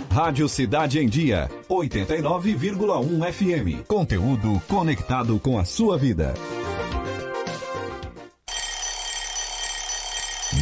[0.09, 3.87] Rádio Cidade em Dia, 89,1 FM.
[3.87, 6.35] Conteúdo conectado com a sua vida.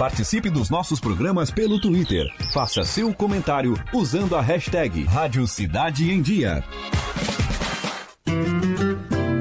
[0.00, 2.26] Participe dos nossos programas pelo Twitter.
[2.54, 6.64] Faça seu comentário usando a hashtag Rádio Cidade em Dia.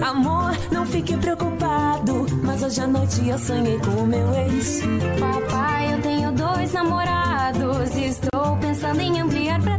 [0.06, 2.26] Amor, não fique preocupado.
[2.44, 4.81] Mas hoje à noite eu sonhei com o meu ex.
[5.18, 7.95] Papai, eu tenho dois namorados.
[7.95, 9.78] E estou pensando em ampliar pra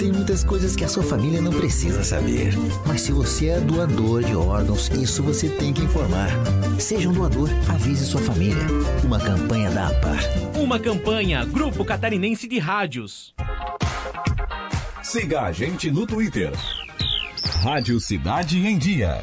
[0.00, 2.54] Tem muitas coisas que a sua família não precisa saber.
[2.86, 6.30] Mas se você é doador de órgãos, isso você tem que informar.
[6.78, 8.62] Seja um doador, avise sua família.
[9.04, 10.18] Uma campanha da APAR.
[10.58, 13.34] Uma campanha Grupo Catarinense de Rádios.
[15.02, 16.50] Siga a gente no Twitter.
[17.62, 19.22] Rádio Cidade em Dia.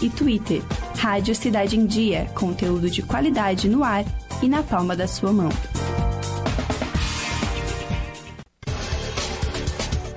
[0.00, 0.62] e Twitter.
[0.96, 4.04] Rádio Cidade em Dia, conteúdo de qualidade no ar
[4.42, 5.50] e na palma da sua mão.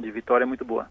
[0.00, 0.88] de vitória é muito boa.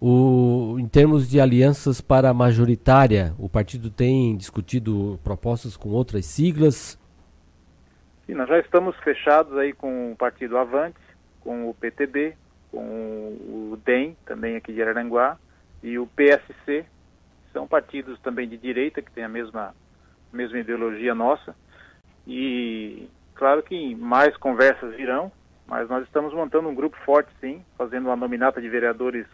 [0.00, 6.26] O, em termos de alianças para a majoritária, o partido tem discutido propostas com outras
[6.26, 6.98] siglas.
[8.30, 11.00] Sim, nós já estamos fechados aí com o partido Avante,
[11.40, 12.36] com o PTB,
[12.70, 15.36] com o DEM, também aqui de Araranguá,
[15.82, 16.86] e o PSC.
[17.52, 19.74] São partidos também de direita, que têm a mesma,
[20.32, 21.56] mesma ideologia nossa.
[22.24, 25.32] E claro que mais conversas virão,
[25.66, 29.26] mas nós estamos montando um grupo forte, sim, fazendo uma nominata de vereadores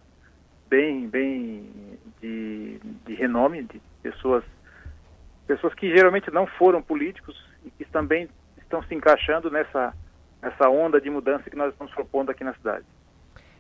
[0.70, 4.42] bem, bem de, de renome, de pessoas,
[5.46, 8.26] pessoas que geralmente não foram políticos e que também
[8.66, 9.94] estão se encaixando nessa,
[10.42, 12.84] nessa onda de mudança que nós estamos propondo aqui na cidade.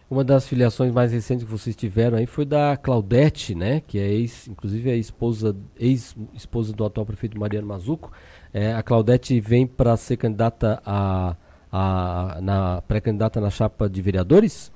[0.08, 3.80] Uma das filiações mais recentes que vocês tiveram aí foi da Claudete, né?
[3.80, 8.12] Que é ex, inclusive é esposa, ex-esposa do atual prefeito Mariano Mazuco.
[8.54, 11.34] É, a Claudete vem para ser candidata a,
[11.72, 14.72] a na pré-candidata na chapa de vereadores?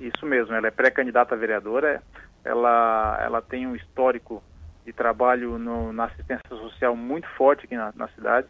[0.00, 2.02] Isso mesmo, ela é pré-candidata a vereadora,
[2.44, 4.42] ela, ela tem um histórico
[4.84, 8.48] de trabalho no, na assistência social muito forte aqui na, na cidade.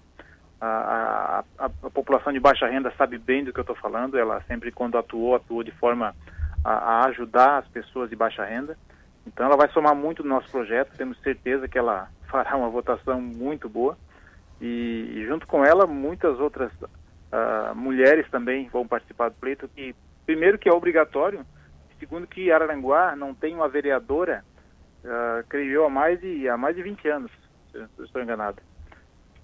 [0.67, 4.41] A, a, a, população de baixa renda sabe bem do que eu estou falando, ela
[4.49, 6.17] sempre, quando atuou, atuou de forma
[6.65, 8.75] a, a, ajudar as pessoas de baixa renda.
[9.27, 13.21] Então, ela vai somar muito no nosso projeto, temos certeza que ela fará uma votação
[13.21, 13.99] muito boa.
[14.59, 19.95] E, e junto com ela, muitas outras uh, mulheres também vão participar do pleito, que,
[20.25, 21.45] primeiro, que é obrigatório,
[21.99, 24.43] segundo, que Araranguá não tem uma vereadora,
[25.05, 27.31] uh, creio eu, há mais de, há mais de 20 anos,
[27.71, 28.63] se eu estou enganado.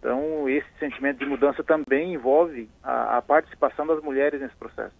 [0.00, 4.94] Então, esse sentimento de mudança também envolve a, a participação das mulheres nesse processo.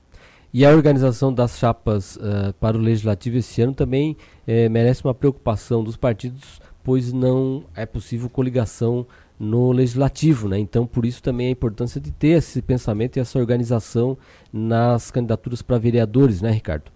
[0.53, 4.17] E a organização das chapas uh, para o legislativo esse ano também
[4.47, 9.07] eh, merece uma preocupação dos partidos, pois não é possível coligação
[9.39, 10.59] no legislativo, né?
[10.59, 14.19] Então, por isso também a importância de ter esse pensamento e essa organização
[14.53, 16.91] nas candidaturas para vereadores, né, Ricardo?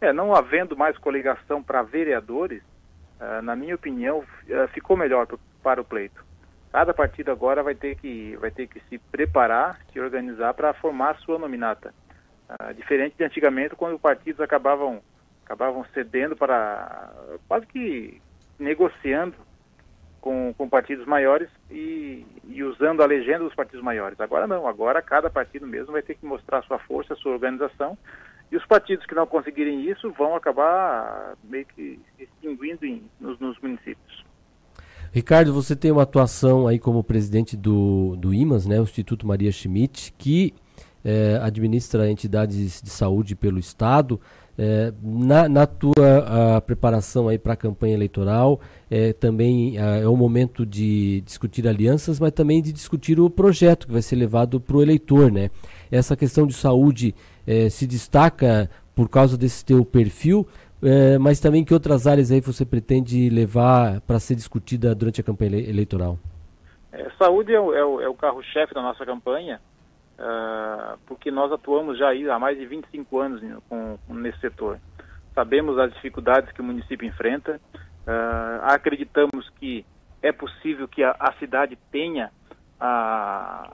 [0.00, 2.62] É, não havendo mais coligação para vereadores,
[3.20, 5.26] uh, na minha opinião, uh, ficou melhor
[5.60, 6.25] para o pleito
[6.76, 11.12] cada partido agora vai ter que vai ter que se preparar, se organizar para formar
[11.12, 11.94] a sua nominata.
[12.46, 15.00] Ah, diferente de antigamente, quando os partidos acabavam
[15.42, 17.14] acabavam cedendo para
[17.48, 18.20] quase que
[18.58, 19.34] negociando
[20.20, 24.20] com, com partidos maiores e, e, usando a legenda dos partidos maiores.
[24.20, 27.96] Agora não, agora cada partido mesmo vai ter que mostrar sua força, sua organização
[28.52, 33.40] e os partidos que não conseguirem isso vão acabar meio que se extinguindo em, nos,
[33.40, 34.25] nos municípios.
[35.16, 39.50] Ricardo, você tem uma atuação aí como presidente do, do IMAS, né, o Instituto Maria
[39.50, 40.52] Schmidt, que
[41.02, 44.20] é, administra entidades de saúde pelo Estado.
[44.58, 48.60] É, na, na, tua preparação aí para a campanha eleitoral,
[48.90, 53.86] é, também a, é o momento de discutir alianças, mas também de discutir o projeto
[53.86, 55.48] que vai ser levado para o eleitor, né?
[55.90, 57.14] Essa questão de saúde
[57.70, 60.48] se destaca por causa desse teu perfil,
[60.82, 65.24] é, mas também que outras áreas aí você pretende levar para ser discutida durante a
[65.24, 66.18] campanha eleitoral?
[66.92, 69.60] É, saúde é o, é o, é o carro-chefe da nossa campanha,
[70.18, 74.78] uh, porque nós atuamos já há mais de 25 anos com, com, nesse setor.
[75.34, 79.84] Sabemos as dificuldades que o município enfrenta, uh, acreditamos que
[80.22, 82.30] é possível que a, a cidade tenha
[82.80, 83.72] a,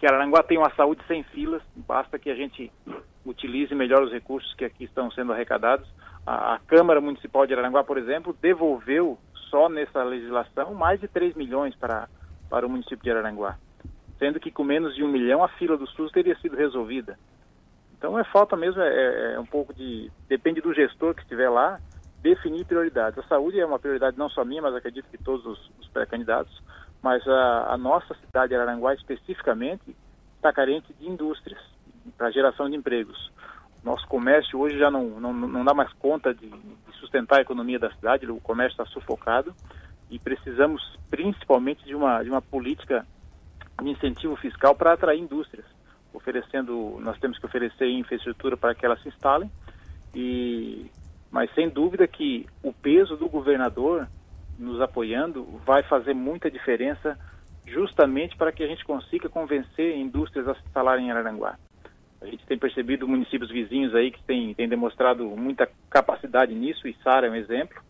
[0.00, 2.72] que Araranguá tenha uma saúde sem filas, basta que a gente
[3.24, 5.86] utilize melhor os recursos que aqui estão sendo arrecadados.
[6.26, 9.18] A, a Câmara Municipal de Araranguá, por exemplo, devolveu
[9.50, 12.08] só nessa legislação mais de 3 milhões para,
[12.48, 13.56] para o município de Araranguá,
[14.18, 17.18] sendo que com menos de um milhão a fila do SUS teria sido resolvida.
[17.98, 20.10] Então é falta mesmo, é, é, é um pouco de.
[20.28, 21.78] depende do gestor que estiver lá,
[22.22, 23.18] definir prioridades.
[23.18, 26.62] A saúde é uma prioridade não só minha, mas acredito que todos os, os pré-candidatos,
[27.02, 29.94] mas a, a, nossa cidade de Araranguá especificamente
[30.36, 31.60] está carente de indústrias
[32.16, 33.30] para geração de empregos.
[33.82, 37.78] Nosso comércio hoje já não, não, não dá mais conta de, de sustentar a economia
[37.78, 39.54] da cidade, o comércio está sufocado
[40.10, 43.06] e precisamos principalmente de uma, de uma política
[43.82, 45.64] de incentivo fiscal para atrair indústrias,
[46.12, 49.50] oferecendo, nós temos que oferecer infraestrutura para que elas se instalem,
[50.14, 50.90] e,
[51.30, 54.06] mas sem dúvida que o peso do governador
[54.58, 57.18] nos apoiando vai fazer muita diferença
[57.66, 61.56] justamente para que a gente consiga convencer indústrias a se instalarem em Araranguá.
[62.20, 67.26] A gente tem percebido municípios vizinhos aí que têm, demonstrado muita capacidade nisso, e Sara
[67.26, 67.80] é um exemplo.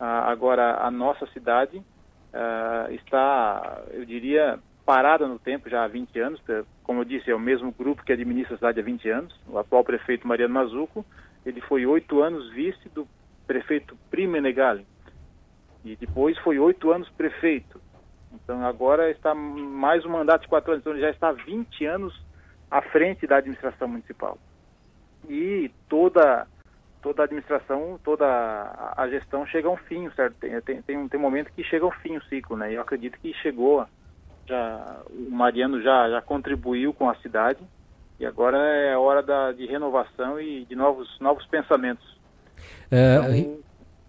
[0.00, 1.80] Ah, agora, a nossa cidade
[2.32, 6.42] ah, está, eu diria, parada no tempo já há 20 anos.
[6.82, 9.40] Como eu disse, é o mesmo grupo que administra a cidade há 20 anos.
[9.46, 11.04] O atual prefeito Mariano Mazuco,
[11.44, 13.06] ele foi oito anos vice do
[13.46, 14.86] prefeito Primo Negali.
[15.84, 17.80] E depois foi oito anos prefeito.
[18.32, 20.82] Então agora está mais um mandato de quatro anos.
[20.82, 22.27] Então ele já está 20 anos
[22.70, 24.38] à frente da administração municipal.
[25.28, 26.46] E toda
[27.00, 30.34] toda a administração, toda a gestão chega a um fim, certo?
[30.40, 32.72] Tem, tem, tem, um, tem um momento que chega ao fim o ciclo, né?
[32.72, 33.86] Eu acredito que chegou,
[34.46, 37.60] já, o Mariano já, já contribuiu com a cidade
[38.18, 42.18] e agora é hora da, de renovação e de novos, novos pensamentos.
[42.90, 43.58] É, então,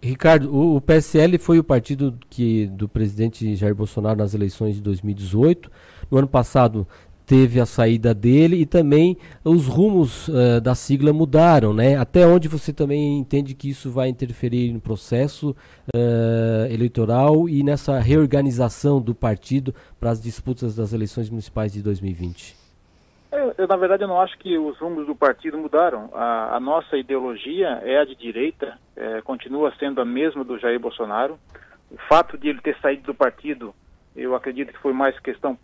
[0.02, 4.80] Ricardo, o, o, PSL foi o partido que do presidente Jair Bolsonaro nas eleições de
[4.80, 5.70] 2018.
[6.10, 6.88] No ano passado
[7.30, 11.96] teve a saída dele e também os rumos uh, da sigla mudaram, né?
[11.96, 15.50] Até onde você também entende que isso vai interferir no processo
[15.94, 22.56] uh, eleitoral e nessa reorganização do partido para as disputas das eleições municipais de 2020?
[23.30, 26.10] Eu, eu, na verdade, eu não acho que os rumos do partido mudaram.
[26.12, 30.80] A, a nossa ideologia é a de direita, é, continua sendo a mesma do Jair
[30.80, 31.38] Bolsonaro.
[31.92, 33.72] O fato de ele ter saído do partido,
[34.16, 35.54] eu acredito que foi mais questão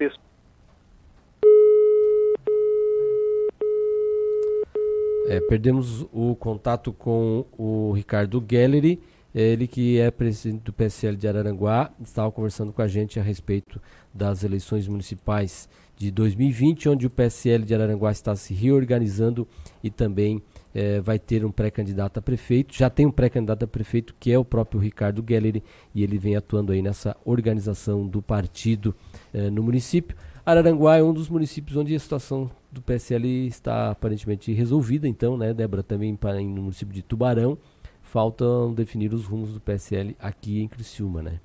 [5.29, 9.01] É, perdemos o contato com o Ricardo Gelleri.
[9.35, 13.83] Ele que é presidente do PSL de Araranguá, estava conversando com a gente a respeito
[14.15, 19.47] das eleições municipais de 2020, onde o PSL de Araranguá está se reorganizando
[19.83, 20.43] e também
[20.75, 22.75] eh, vai ter um pré-candidato a prefeito.
[22.75, 25.63] Já tem um pré-candidato a prefeito que é o próprio Ricardo Gelleri
[25.95, 28.95] e ele vem atuando aí nessa organização do partido
[29.35, 30.17] eh, no município.
[30.47, 35.53] Araranguá é um dos municípios onde a situação do PSL está aparentemente resolvida, então, né,
[35.53, 37.59] Débora, também para, no município de Tubarão,
[38.03, 41.41] faltam definir os rumos do PSL aqui em Criciúma, né?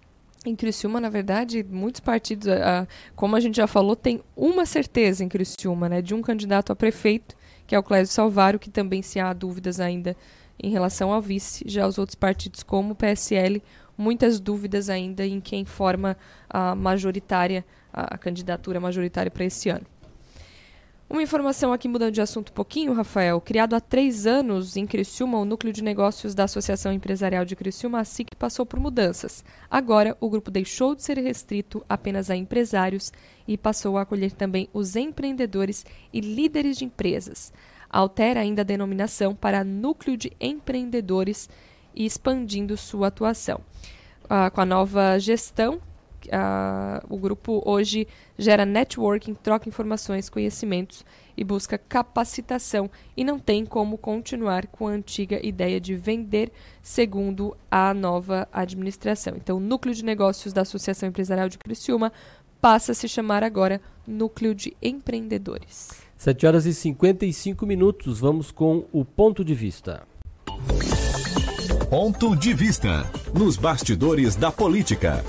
[0.45, 2.47] Em Criciúma, na verdade, muitos partidos,
[3.15, 6.75] como a gente já falou, tem uma certeza em Criciúma, né, de um candidato a
[6.75, 7.35] prefeito,
[7.67, 10.15] que é o Clésio Salvário, que também se há dúvidas ainda
[10.61, 11.63] em relação ao vice.
[11.67, 13.61] Já os outros partidos, como o PSL,
[13.97, 16.17] muitas dúvidas ainda em quem forma
[16.49, 17.63] a majoritária,
[17.93, 19.85] a candidatura majoritária para esse ano.
[21.11, 23.41] Uma informação aqui mudando de assunto um pouquinho, Rafael.
[23.41, 27.99] Criado há três anos em Criciúma, o núcleo de negócios da Associação Empresarial de Criciúma,
[27.99, 29.43] a SIC, passou por mudanças.
[29.69, 33.11] Agora, o grupo deixou de ser restrito apenas a empresários
[33.45, 37.51] e passou a acolher também os empreendedores e líderes de empresas.
[37.89, 41.49] Altera ainda a denominação para Núcleo de Empreendedores
[41.93, 43.59] e expandindo sua atuação.
[44.29, 45.81] Ah, com a nova gestão,
[46.30, 48.07] uh, o grupo hoje
[48.38, 54.91] gera networking, troca informações, conhecimentos e busca capacitação e não tem como continuar com a
[54.91, 59.34] antiga ideia de vender segundo a nova administração.
[59.35, 62.11] Então, o núcleo de negócios da Associação Empresarial de Criciúma
[62.61, 65.89] passa a se chamar agora Núcleo de Empreendedores.
[66.18, 70.03] 7 horas e 55 minutos, vamos com o ponto de vista.
[71.89, 73.03] Ponto de vista
[73.34, 75.23] nos bastidores da política.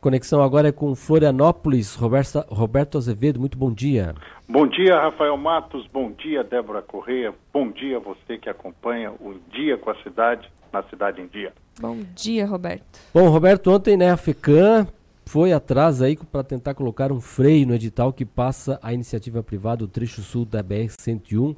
[0.00, 1.96] Conexão agora é com Florianópolis.
[1.96, 4.14] Roberto, Roberto Azevedo, muito bom dia.
[4.48, 5.88] Bom dia, Rafael Matos.
[5.92, 7.34] Bom dia, Débora Correia.
[7.52, 11.52] Bom dia você que acompanha o Dia com a Cidade, na Cidade em Dia.
[11.80, 13.00] Bom dia, Roberto.
[13.12, 14.86] Bom, Roberto, ontem, né, a FECAM
[15.26, 19.82] foi atrás aí para tentar colocar um freio no edital que passa a iniciativa privada,
[19.82, 21.56] o trecho sul da BR-101.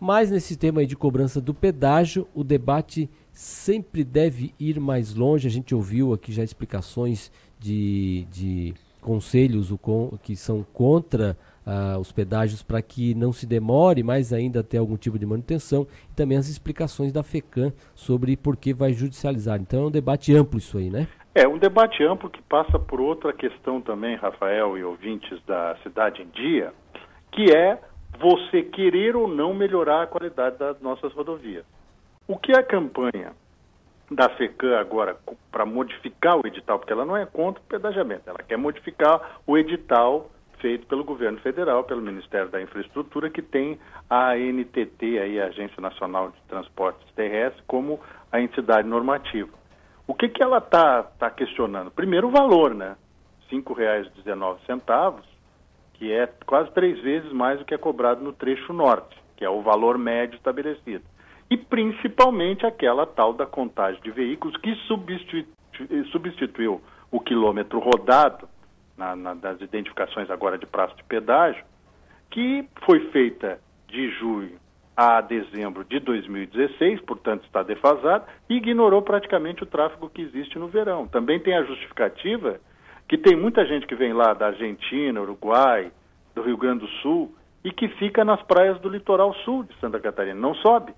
[0.00, 5.46] Mas nesse tema aí de cobrança do pedágio, o debate sempre deve ir mais longe.
[5.46, 7.30] A gente ouviu aqui já explicações
[7.64, 9.72] de, de conselhos
[10.22, 11.36] que são contra
[11.66, 15.86] uh, os pedágios para que não se demore mais ainda até algum tipo de manutenção
[16.10, 19.58] e também as explicações da FECAM sobre por que vai judicializar.
[19.60, 21.08] Então é um debate amplo isso aí, né?
[21.34, 26.22] É um debate amplo que passa por outra questão também, Rafael e ouvintes da Cidade
[26.22, 26.72] em Dia,
[27.32, 27.78] que é
[28.20, 31.64] você querer ou não melhorar a qualidade das nossas rodovias.
[32.28, 33.32] O que a campanha
[34.10, 35.16] da FECAM agora
[35.50, 39.56] para modificar o edital, porque ela não é contra o pedagiamento, ela quer modificar o
[39.56, 43.78] edital feito pelo governo federal, pelo Ministério da Infraestrutura, que tem
[44.08, 48.00] a ANTT, aí, a Agência Nacional de Transportes Terrestres, como
[48.32, 49.50] a entidade normativa.
[50.06, 51.90] O que, que ela está tá questionando?
[51.90, 52.96] Primeiro o valor, né?
[53.50, 55.20] R$ 5,19,
[55.94, 59.50] que é quase três vezes mais do que é cobrado no trecho norte, que é
[59.50, 61.04] o valor médio estabelecido
[61.54, 65.48] e principalmente aquela tal da contagem de veículos que substitu
[66.10, 66.80] substituiu
[67.12, 68.48] o quilômetro rodado
[68.96, 71.64] na, na, nas identificações agora de prazo de pedágio,
[72.30, 74.56] que foi feita de julho
[74.96, 80.68] a dezembro de 2016, portanto está defasado, e ignorou praticamente o tráfego que existe no
[80.68, 81.06] verão.
[81.06, 82.60] Também tem a justificativa
[83.08, 85.90] que tem muita gente que vem lá da Argentina, Uruguai,
[86.34, 89.98] do Rio Grande do Sul, e que fica nas praias do litoral sul de Santa
[89.98, 90.92] Catarina, não sobe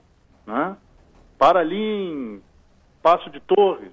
[0.46, 0.76] né?
[1.38, 2.42] Para ali em
[3.02, 3.92] Passo de Torres,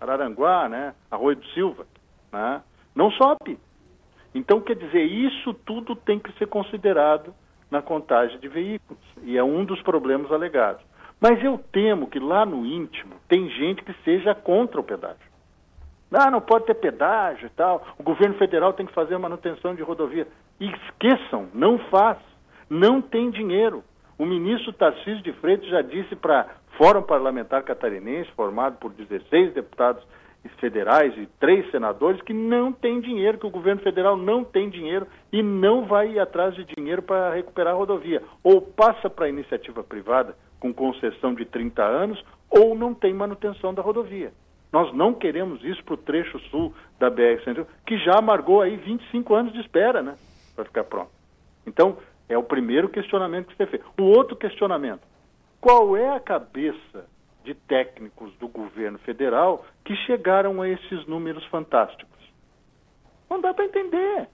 [0.00, 0.94] Araranguá, né?
[1.10, 1.86] Arroio do Silva,
[2.32, 2.62] né?
[2.94, 3.58] Não sobe.
[4.34, 7.34] Então, quer dizer, isso tudo tem que ser considerado
[7.70, 10.82] na contagem de veículos, e é um dos problemas alegados.
[11.20, 15.30] Mas eu temo que lá no íntimo tem gente que seja contra o pedágio.
[16.12, 19.82] Ah, não pode ter pedágio e tal, o governo federal tem que fazer manutenção de
[19.82, 20.26] rodovia.
[20.58, 22.18] E esqueçam, não faz,
[22.68, 23.84] não tem dinheiro.
[24.20, 30.06] O ministro Tarcísio de Freitas já disse para Fórum Parlamentar Catarinense, formado por 16 deputados
[30.58, 35.06] federais e três senadores, que não tem dinheiro, que o governo federal não tem dinheiro
[35.32, 38.22] e não vai ir atrás de dinheiro para recuperar a rodovia.
[38.44, 43.72] Ou passa para a iniciativa privada com concessão de 30 anos, ou não tem manutenção
[43.72, 44.34] da rodovia.
[44.70, 49.34] Nós não queremos isso para o trecho sul da BR-101, que já amargou aí 25
[49.34, 50.14] anos de espera, né,
[50.54, 51.08] para ficar pronto.
[51.66, 51.96] Então,
[52.30, 53.82] é o primeiro questionamento que você fez.
[53.98, 55.02] O outro questionamento:
[55.60, 57.04] qual é a cabeça
[57.44, 62.08] de técnicos do governo federal que chegaram a esses números fantásticos?
[63.28, 64.28] Não dá para entender.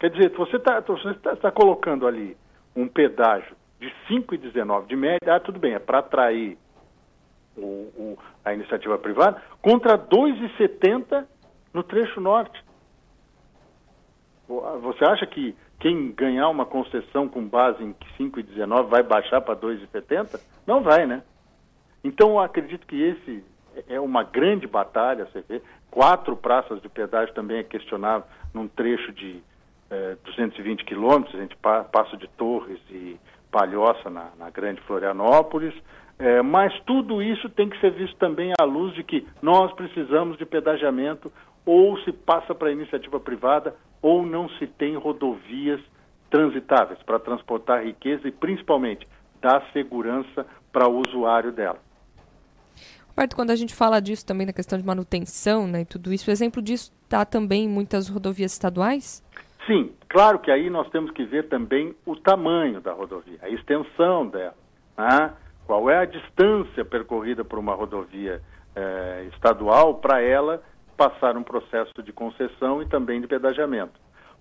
[0.00, 2.36] Quer dizer, você está você tá, tá colocando ali
[2.74, 6.58] um pedágio de 5,19 de média, ah, tudo bem, é para atrair
[7.56, 11.24] o, o, a iniciativa privada, contra 2,70
[11.72, 12.64] no trecho norte.
[14.48, 20.40] Você acha que quem ganhar uma concessão com base em 5,19 vai baixar para 2,70?
[20.66, 21.22] Não vai, né?
[22.02, 23.44] Então, eu acredito que esse
[23.88, 25.62] é uma grande batalha, você vê.
[25.90, 29.42] Quatro praças de pedágio também é questionável num trecho de
[29.90, 33.18] eh, 220 quilômetros, entre pa Passo de Torres e
[33.50, 35.74] Palhoça, na, na Grande Florianópolis.
[36.18, 40.36] É, mas tudo isso tem que ser visto também à luz de que nós precisamos
[40.36, 41.32] de pedagiamento,
[41.68, 45.78] ou se passa para a iniciativa privada, ou não se tem rodovias
[46.30, 49.06] transitáveis para transportar riqueza e, principalmente,
[49.38, 51.78] dar segurança para o usuário dela.
[53.08, 56.30] Roberto, quando a gente fala disso também, da questão de manutenção né, e tudo isso,
[56.30, 59.22] o exemplo disso está também em muitas rodovias estaduais?
[59.66, 64.26] Sim, claro que aí nós temos que ver também o tamanho da rodovia, a extensão
[64.26, 64.56] dela.
[64.96, 65.34] Né?
[65.66, 68.40] Qual é a distância percorrida por uma rodovia
[68.74, 70.62] eh, estadual para ela
[70.98, 73.92] passar um processo de concessão e também de pedagiamento.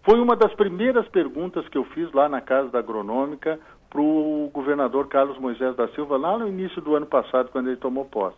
[0.04, 3.60] Foi uma das primeiras perguntas que eu fiz lá na Casa da Agronômica
[3.90, 7.78] para o governador Carlos Moisés da Silva, lá no início do ano passado, quando ele
[7.78, 8.38] tomou posse.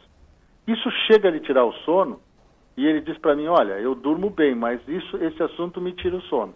[0.68, 2.20] Isso chega a lhe tirar o sono?
[2.76, 6.16] E ele diz para mim, olha, eu durmo bem, mas isso, esse assunto me tira
[6.16, 6.54] o sono.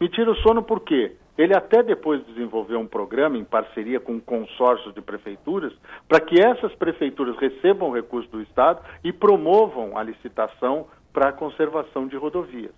[0.00, 1.16] Me tira o sono por quê?
[1.36, 5.72] Ele até depois desenvolveu um programa em parceria com consórcios de prefeituras
[6.06, 12.06] para que essas prefeituras recebam recursos do Estado e promovam a licitação para a conservação
[12.06, 12.72] de rodovias.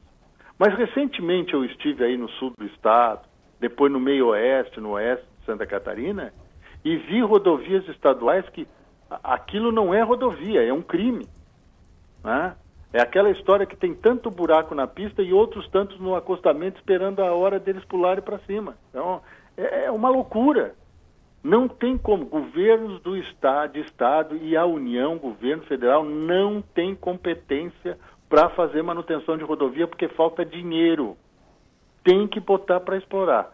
[0.59, 3.27] Mas recentemente eu estive aí no sul do estado,
[3.59, 6.33] depois no meio oeste, no oeste de Santa Catarina,
[6.85, 8.67] e vi rodovias estaduais que
[9.23, 11.27] aquilo não é rodovia, é um crime.
[12.23, 12.55] Né?
[12.95, 17.19] É aquela história que tem tanto buraco na pista e outros tantos no acostamento esperando
[17.19, 18.77] a hora deles pularem para cima.
[18.89, 19.21] Então,
[19.57, 20.77] é, é uma loucura.
[21.43, 22.25] Não tem como.
[22.27, 27.99] Governos do estado, Estado e a União, governo federal, não tem competência
[28.29, 31.16] para fazer manutenção de rodovia porque falta dinheiro.
[32.05, 33.53] Tem que botar para explorar.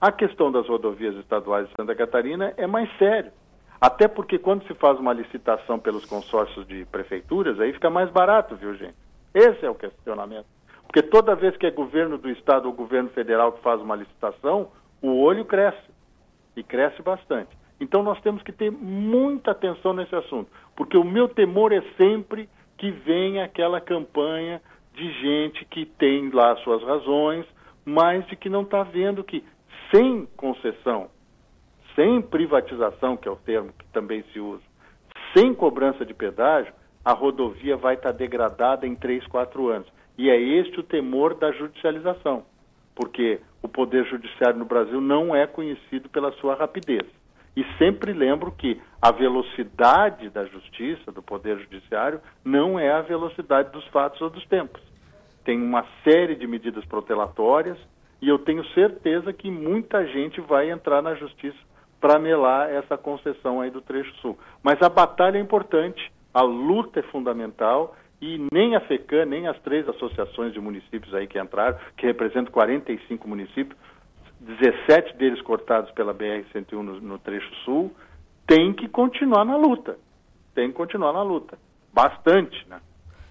[0.00, 3.32] A questão das rodovias estaduais de Santa Catarina é mais sério.
[3.80, 8.56] Até porque quando se faz uma licitação pelos consórcios de prefeituras, aí fica mais barato,
[8.56, 8.96] viu, gente?
[9.32, 10.46] Esse é o questionamento.
[10.84, 14.70] Porque toda vez que é governo do estado ou governo federal que faz uma licitação,
[15.00, 15.88] o olho cresce.
[16.56, 17.56] E cresce bastante.
[17.80, 20.50] Então nós temos que ter muita atenção nesse assunto.
[20.74, 24.60] Porque o meu temor é sempre que venha aquela campanha
[24.94, 27.46] de gente que tem lá suas razões,
[27.84, 29.44] mas de que não está vendo que
[29.92, 31.10] sem concessão
[31.98, 34.62] sem privatização, que é o termo que também se usa,
[35.36, 36.72] sem cobrança de pedágio,
[37.04, 39.88] a rodovia vai estar degradada em 3, 4 anos.
[40.16, 42.44] E é este o temor da judicialização,
[42.94, 47.04] porque o Poder Judiciário no Brasil não é conhecido pela sua rapidez.
[47.56, 53.72] E sempre lembro que a velocidade da justiça, do Poder Judiciário, não é a velocidade
[53.72, 54.80] dos fatos ou dos tempos.
[55.44, 57.78] Tem uma série de medidas protelatórias
[58.22, 61.58] e eu tenho certeza que muita gente vai entrar na justiça
[62.00, 64.38] para melar essa concessão aí do trecho sul.
[64.62, 69.58] Mas a batalha é importante, a luta é fundamental e nem a FECAM, nem as
[69.60, 73.78] três associações de municípios aí que entraram, que representam 45 municípios,
[74.40, 77.92] 17 deles cortados pela BR-101 no, no trecho sul,
[78.46, 79.96] tem que continuar na luta.
[80.54, 81.58] Tem que continuar na luta.
[81.92, 82.80] Bastante, né?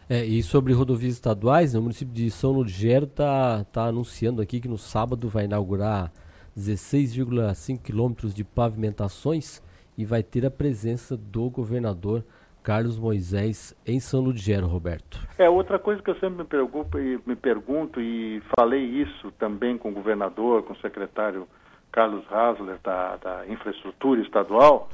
[0.09, 4.61] É, e sobre rodovias estaduais, né, o município de São Lugero está tá anunciando aqui
[4.61, 6.13] que no sábado vai inaugurar
[6.57, 9.61] 16,5 quilômetros de pavimentações
[9.95, 12.23] e vai ter a presença do governador
[12.63, 15.19] Carlos Moisés em São Ludgero, Roberto.
[15.37, 19.77] É, outra coisa que eu sempre me pergunto, e, me pergunto e falei isso também
[19.77, 21.47] com o governador, com o secretário
[21.91, 24.89] Carlos Hasler da, da Infraestrutura Estadual,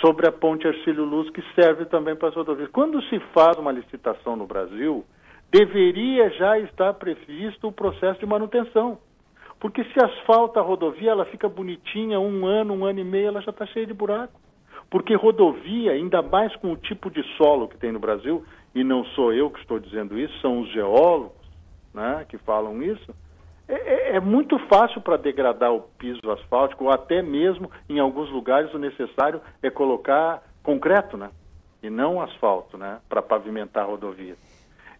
[0.00, 2.70] sobre a ponte Arcílio Luz, que serve também para as rodovias.
[2.70, 5.04] Quando se faz uma licitação no Brasil,
[5.50, 8.98] deveria já estar previsto o processo de manutenção.
[9.66, 13.40] Porque se asfalta a rodovia, ela fica bonitinha, um ano, um ano e meio, ela
[13.40, 14.40] já está cheia de buraco.
[14.88, 19.04] Porque rodovia, ainda mais com o tipo de solo que tem no Brasil, e não
[19.06, 21.32] sou eu que estou dizendo isso, são os geólogos
[21.92, 23.12] né, que falam isso,
[23.66, 28.30] é, é, é muito fácil para degradar o piso asfáltico, ou até mesmo, em alguns
[28.30, 31.28] lugares, o necessário é colocar concreto, né?
[31.82, 33.00] E não asfalto, né?
[33.08, 34.36] Para pavimentar a rodovia.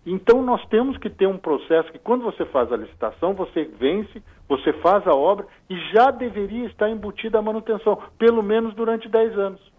[0.06, 4.22] Então nós temos que ter um processo que quando você faz a licitação, você vence,
[4.48, 9.36] você faz a obra e já deveria estar embutida a manutenção, pelo menos durante 10
[9.36, 9.72] anos.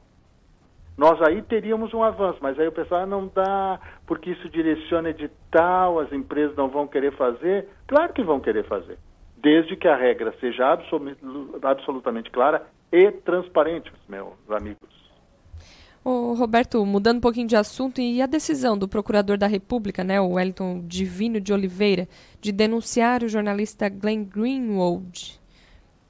[0.97, 5.11] Nós aí teríamos um avanço, mas aí o pessoal ah, não dá, porque isso direciona
[5.11, 7.69] edital, as empresas não vão querer fazer.
[7.87, 8.97] Claro que vão querer fazer,
[9.37, 10.77] desde que a regra seja
[11.61, 15.06] absolutamente clara e transparente, meus amigos.
[16.09, 20.21] Ô, Roberto, mudando um pouquinho de assunto, e a decisão do procurador da República, né,
[20.21, 22.07] o Wellington Divino de Oliveira,
[22.39, 25.37] de denunciar o jornalista Glenn Greenwald?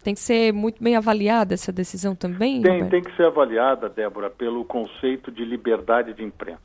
[0.04, 2.62] Tem que ser muito bem avaliada essa decisão também?
[2.62, 2.92] Tem, Roberto?
[2.92, 6.62] tem que ser avaliada, Débora, pelo conceito de liberdade de imprensa.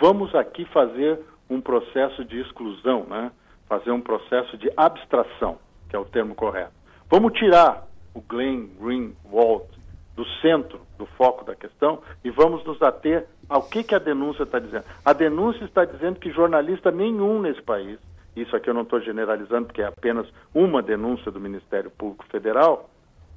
[0.00, 1.20] Vamos aqui fazer
[1.50, 3.30] um processo de exclusão, né?
[3.68, 6.72] fazer um processo de abstração, que é o termo correto.
[7.10, 9.66] Vamos tirar o Glenn Greenwald
[10.14, 14.42] do centro, do foco da questão, e vamos nos ater ao que, que a denúncia
[14.42, 14.84] está dizendo.
[15.04, 17.98] A denúncia está dizendo que jornalista nenhum nesse país,
[18.36, 22.90] isso aqui eu não estou generalizando, porque é apenas uma denúncia do Ministério Público Federal,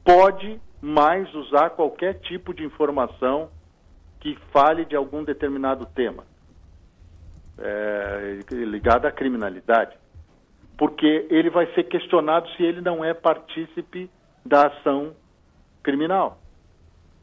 [0.03, 3.49] pode mais usar qualquer tipo de informação
[4.19, 6.23] que fale de algum determinado tema
[7.57, 9.95] é, ligado à criminalidade,
[10.77, 14.09] porque ele vai ser questionado se ele não é partícipe
[14.45, 15.13] da ação
[15.81, 16.39] criminal.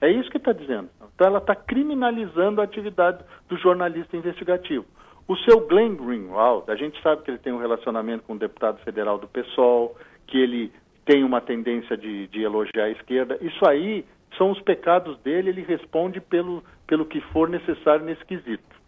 [0.00, 0.88] É isso que está dizendo.
[1.14, 4.86] Então ela está criminalizando a atividade do jornalista investigativo.
[5.28, 8.78] O seu Glenn Greenwald, a gente sabe que ele tem um relacionamento com o deputado
[8.80, 9.96] federal do PSOL,
[10.26, 10.72] que ele
[11.04, 13.38] tem uma tendência de, de elogiar a esquerda.
[13.40, 14.04] Isso aí
[14.36, 18.80] são os pecados dele, ele responde pelo, pelo que for necessário nesse quesito.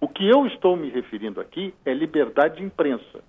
[0.00, 3.22] O que eu estou me referindo aqui é liberdade de imprensa.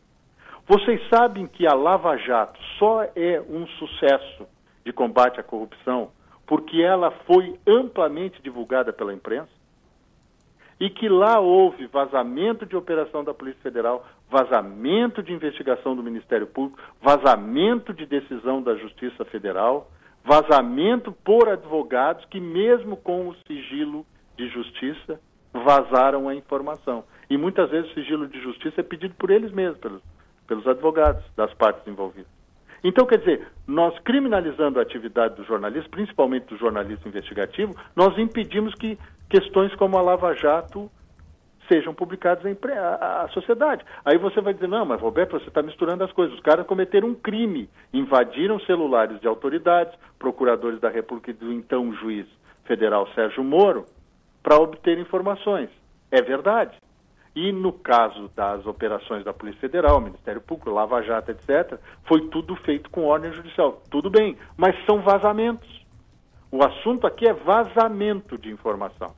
[0.68, 4.48] Vocês sabem que a Lava Jato só é um sucesso
[4.84, 6.10] de combate à corrupção
[6.46, 9.50] porque ela foi amplamente divulgada pela imprensa?
[10.80, 16.48] E que lá houve vazamento de operação da Polícia Federal, vazamento de investigação do Ministério
[16.48, 19.90] Público, vazamento de decisão da Justiça Federal,
[20.24, 24.06] vazamento por advogados que, mesmo com o sigilo
[24.36, 25.20] de justiça,
[25.54, 27.06] vazaram a informação.
[27.30, 30.02] E muitas vezes o sigilo de justiça é pedido por eles mesmos, pelos,
[30.48, 32.35] pelos advogados das partes envolvidas.
[32.88, 38.76] Então, quer dizer, nós criminalizando a atividade do jornalista, principalmente do jornalista investigativo, nós impedimos
[38.76, 38.96] que
[39.28, 40.88] questões como a Lava Jato
[41.68, 43.84] sejam publicadas a sociedade.
[44.06, 46.36] Aí você vai dizer, não, mas Roberto, você está misturando as coisas.
[46.36, 51.92] Os caras cometeram um crime, invadiram celulares de autoridades, procuradores da República e do então
[51.92, 52.28] juiz
[52.66, 53.86] federal Sérgio Moro,
[54.44, 55.72] para obter informações.
[56.12, 56.78] É verdade.
[57.36, 62.56] E no caso das operações da Polícia Federal, Ministério Público, Lava Jato, etc., foi tudo
[62.56, 63.82] feito com ordem judicial.
[63.90, 65.86] Tudo bem, mas são vazamentos.
[66.50, 69.14] O assunto aqui é vazamento de informação.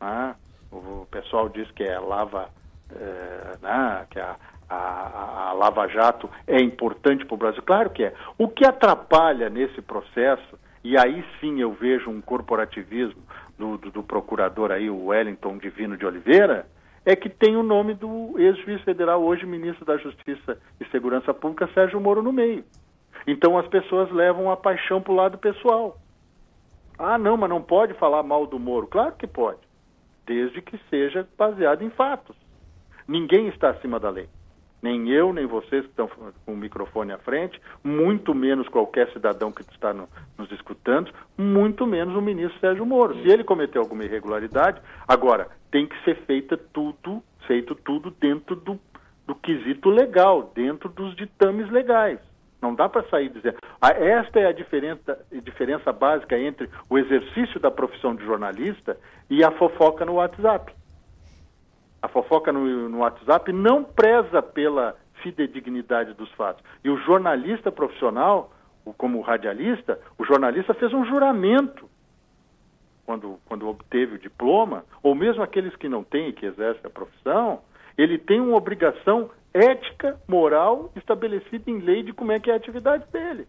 [0.00, 0.36] Ah,
[0.70, 2.48] o pessoal diz que é lava,
[2.94, 4.36] é, né, que a,
[4.68, 7.62] a, a Lava Jato é importante para o Brasil.
[7.62, 8.14] Claro que é.
[8.38, 13.22] O que atrapalha nesse processo, e aí sim eu vejo um corporativismo
[13.58, 16.66] do, do, do procurador aí, o Wellington Divino de Oliveira,
[17.04, 21.68] é que tem o nome do ex-juiz federal, hoje ministro da Justiça e Segurança Pública,
[21.74, 22.64] Sérgio Moro, no meio.
[23.26, 25.98] Então as pessoas levam a paixão para o lado pessoal.
[26.98, 28.86] Ah, não, mas não pode falar mal do Moro.
[28.86, 29.60] Claro que pode,
[30.26, 32.36] desde que seja baseado em fatos.
[33.06, 34.28] Ninguém está acima da lei.
[34.82, 39.52] Nem eu, nem vocês que estão com o microfone à frente, muito menos qualquer cidadão
[39.52, 43.14] que está no, nos escutando, muito menos o ministro Sérgio Moro.
[43.22, 48.78] Se ele cometeu alguma irregularidade, agora, tem que ser feita tudo, feito tudo dentro do,
[49.24, 52.18] do quesito legal, dentro dos ditames legais.
[52.60, 53.58] Não dá para sair dizendo.
[53.80, 58.96] Ah, esta é a diferença, a diferença básica entre o exercício da profissão de jornalista
[59.28, 60.72] e a fofoca no WhatsApp.
[62.02, 66.62] A fofoca no, no WhatsApp não preza pela fidedignidade dos fatos.
[66.84, 68.52] E o jornalista profissional,
[68.98, 71.88] como radialista, o jornalista fez um juramento
[73.06, 76.90] quando, quando obteve o diploma, ou mesmo aqueles que não têm e que exercem a
[76.90, 77.60] profissão,
[77.96, 82.56] ele tem uma obrigação ética, moral, estabelecida em lei de como é que é a
[82.56, 83.46] atividade dele.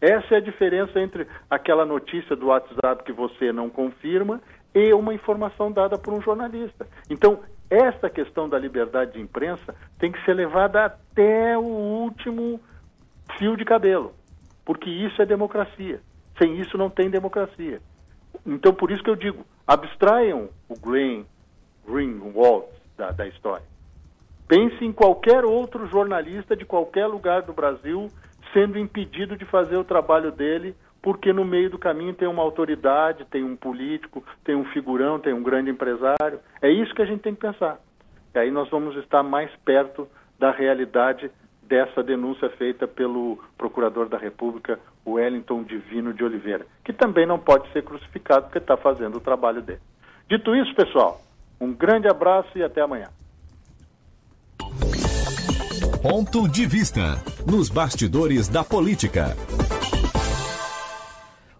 [0.00, 4.40] Essa é a diferença entre aquela notícia do WhatsApp que você não confirma
[4.74, 6.86] e uma informação dada por um jornalista.
[7.08, 7.40] Então,
[7.70, 12.60] essa questão da liberdade de imprensa tem que ser levada até o último
[13.38, 14.12] fio de cabelo,
[14.64, 16.00] porque isso é democracia.
[16.38, 17.80] Sem isso não tem democracia.
[18.44, 21.26] Então, por isso que eu digo, abstraiam o Green,
[21.86, 22.66] Greenwald
[22.96, 23.64] da, da história.
[24.46, 28.10] Pense em qualquer outro jornalista de qualquer lugar do Brasil
[28.52, 30.74] sendo impedido de fazer o trabalho dele
[31.06, 35.32] porque no meio do caminho tem uma autoridade, tem um político, tem um figurão, tem
[35.32, 36.40] um grande empresário.
[36.60, 37.78] É isso que a gente tem que pensar.
[38.34, 41.30] E aí nós vamos estar mais perto da realidade
[41.62, 47.70] dessa denúncia feita pelo Procurador da República, Wellington Divino de Oliveira, que também não pode
[47.72, 49.80] ser crucificado porque está fazendo o trabalho dele.
[50.28, 51.20] Dito isso, pessoal,
[51.60, 53.10] um grande abraço e até amanhã.
[56.02, 59.36] Ponto de vista nos bastidores da política.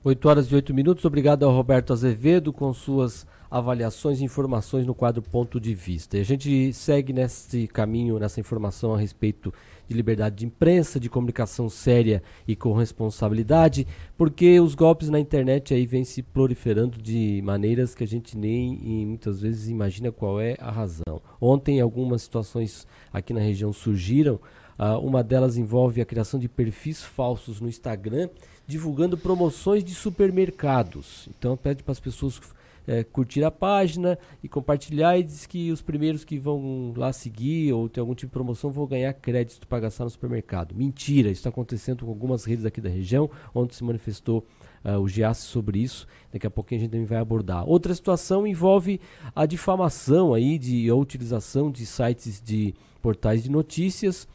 [0.07, 1.05] 8 horas e 8 minutos.
[1.05, 6.17] Obrigado ao Roberto Azevedo com suas avaliações e informações no quadro Ponto de Vista.
[6.17, 9.53] E a gente segue nesse caminho, nessa informação a respeito
[9.89, 13.85] de liberdade de imprensa, de comunicação séria e com responsabilidade,
[14.17, 19.05] porque os golpes na internet aí vêm se proliferando de maneiras que a gente nem
[19.05, 21.21] muitas vezes imagina qual é a razão.
[21.41, 24.39] Ontem algumas situações aqui na região surgiram,
[24.79, 28.29] uh, uma delas envolve a criação de perfis falsos no Instagram,
[28.67, 31.29] divulgando promoções de supermercados.
[31.37, 32.41] Então pede para as pessoas
[32.87, 37.73] é, curtir a página e compartilhar e diz que os primeiros que vão lá seguir
[37.73, 40.75] ou ter algum tipo de promoção vão ganhar crédito para gastar no supermercado.
[40.75, 44.47] Mentira, isso está acontecendo com algumas redes aqui da região, onde se manifestou
[44.85, 46.07] uh, o GIAS sobre isso.
[46.33, 47.69] Daqui a pouquinho a gente também vai abordar.
[47.69, 49.01] Outra situação envolve
[49.35, 54.27] a difamação aí de a utilização de sites de portais de notícias,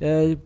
[0.00, 0.36] é,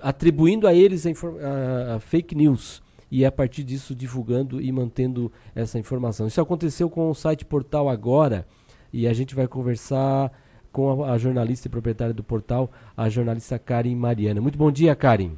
[0.00, 5.30] atribuindo a eles a, a, a fake news e a partir disso divulgando e mantendo
[5.54, 6.26] essa informação.
[6.26, 8.46] Isso aconteceu com o site Portal Agora
[8.92, 10.32] e a gente vai conversar
[10.72, 14.40] com a, a jornalista e proprietária do portal, a jornalista Karen Mariana.
[14.40, 15.32] Muito bom dia, Karen.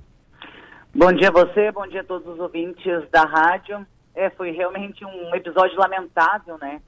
[0.94, 3.86] Bom dia a você, bom dia a todos os ouvintes da rádio.
[4.14, 6.80] É, foi realmente um episódio lamentável, né?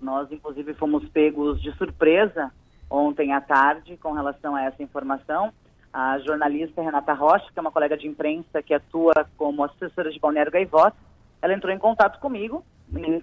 [0.00, 2.50] Nós, inclusive, fomos pegos de surpresa
[2.90, 5.52] ontem à tarde com relação a essa informação
[5.92, 10.18] a jornalista Renata Rocha, que é uma colega de imprensa que atua como assessora de
[10.18, 10.96] Balneário Gaivota,
[11.40, 12.64] ela entrou em contato comigo,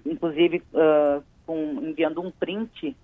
[0.06, 2.96] inclusive uh, com, enviando um print,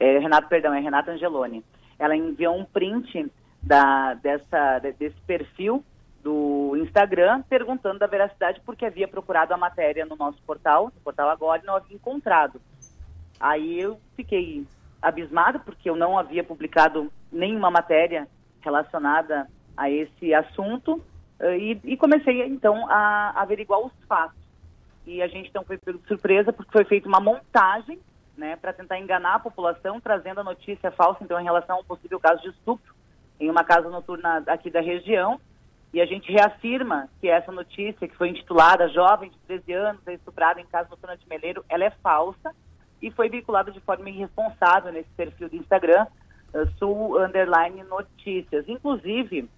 [0.00, 1.62] é, Renato, perdão, é Renata Angeloni.
[1.98, 3.30] Ela enviou um print
[3.62, 5.84] da, dessa, desse perfil
[6.22, 11.28] do Instagram, perguntando da veracidade porque havia procurado a matéria no nosso portal, no portal
[11.28, 12.60] agora, e não havia encontrado.
[13.38, 14.64] Aí eu fiquei
[15.00, 18.28] abismado porque eu não havia publicado nenhuma matéria
[18.64, 21.02] relacionada a esse assunto
[21.40, 24.40] eh, e, e comecei então a, averiguar os fatos.
[25.06, 27.98] E a gente então foi pego de surpresa porque foi feita uma montagem
[28.36, 31.84] né, para tentar enganar a população, trazendo a notícia falsa então em relação a um
[31.84, 32.94] possível caso de estupro
[33.38, 35.40] em uma casa noturna aqui da região.
[35.92, 40.14] E a gente reafirma que essa notícia, que foi intitulada Jovem de 13 anos é
[40.14, 42.54] estuprada em casa noturna de Meleiro, ela é falsa
[43.02, 46.06] e foi veiculada de forma irresponsável nesse perfil do Instagram,
[46.78, 48.68] Sul Underline Notícias.
[48.68, 49.48] Inclusive,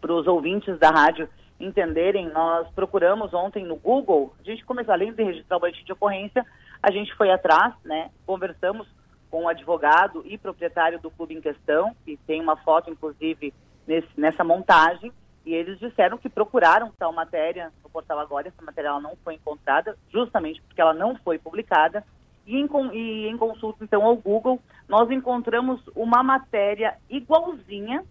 [0.00, 1.28] para os ouvintes da rádio
[1.58, 5.92] entenderem, nós procuramos ontem no Google, a gente começou, além de registrar o boletim de
[5.92, 6.46] ocorrência,
[6.82, 8.86] a gente foi atrás, né, conversamos
[9.30, 13.52] com o advogado e proprietário do clube em questão, que tem uma foto, inclusive,
[13.86, 15.12] nesse, nessa montagem,
[15.44, 19.96] e eles disseram que procuraram tal matéria no portal agora, essa matéria não foi encontrada,
[20.12, 22.04] justamente porque ela não foi publicada,
[22.48, 24.58] e em, e em consulta, então, ao Google,
[24.88, 28.02] nós encontramos uma matéria igualzinha,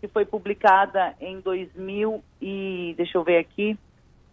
[0.00, 3.78] que foi publicada em 2000 e, deixa eu ver aqui,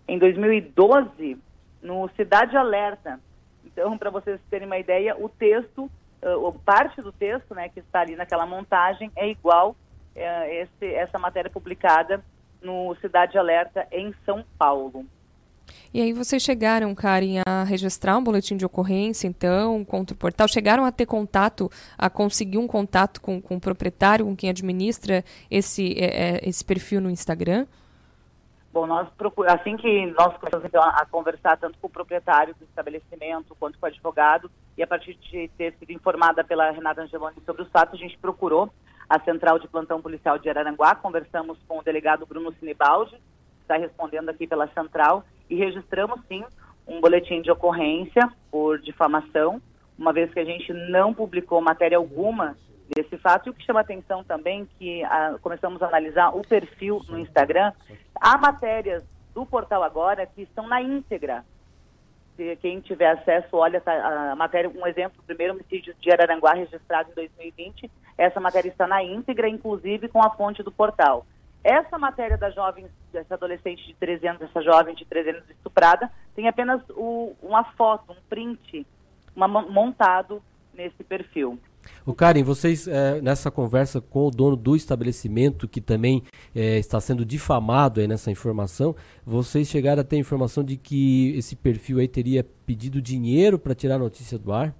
[0.08, 1.38] em 2012,
[1.84, 3.20] no Cidade Alerta.
[3.66, 5.92] Então, para vocês terem uma ideia, o texto,
[6.24, 11.20] uh, parte do texto, né, que está ali naquela montagem, é igual uh, esse, essa
[11.20, 12.24] matéria publicada
[12.62, 15.06] no Cidade Alerta em São Paulo.
[15.92, 20.48] E aí vocês chegaram, Karen, a registrar um boletim de ocorrência, então, contra o portal?
[20.48, 25.24] Chegaram a ter contato, a conseguir um contato com, com o proprietário, com quem administra
[25.50, 27.66] esse, é, é esse perfil no Instagram?
[28.72, 29.08] Bom, nós
[29.48, 33.88] assim que nós começamos então, a, conversar tanto com o proprietário do estabelecimento quanto com
[33.88, 38.00] o advogado, e a partir de ter sido informada pela Renata Angeloni sobre os fatos,
[38.00, 38.72] a gente procurou
[39.10, 43.76] a Central de Plantão Policial de Araranguá, conversamos com o delegado Bruno Sinibaldi, que está
[43.76, 46.44] respondendo aqui pela Central, e registramos sim
[46.88, 49.62] um boletim de ocorrência por difamação,
[49.98, 52.56] uma vez que a gente não publicou matéria alguma
[52.96, 53.48] desse fato.
[53.48, 57.72] E o que chama atenção também que a, começamos a analisar o perfil no Instagram,
[58.20, 59.04] há matérias
[59.34, 61.46] do portal agora que estão na íntegra.
[62.36, 66.54] Se quem tiver acesso, olha tá, a matéria, um exemplo, o primeiro homicídio de Araranguá
[66.54, 71.26] registrado em 2020, essa matéria está na íntegra, inclusive com a fonte do portal.
[71.64, 76.10] Essa matéria da jovem, dessa adolescente de 13 anos, essa jovem de 13 anos estuprada,
[76.36, 78.88] tem apenas o, uma foto, um print,
[79.36, 80.42] uma, montado
[80.74, 81.60] nesse perfil.
[82.06, 86.24] O Karen, vocês é, nessa conversa com o dono do estabelecimento que também
[86.56, 88.96] é, está sendo difamado nessa informação,
[89.26, 93.96] vocês chegaram a ter informação de que esse perfil aí teria pedido dinheiro para tirar
[93.96, 94.74] a notícia do ar?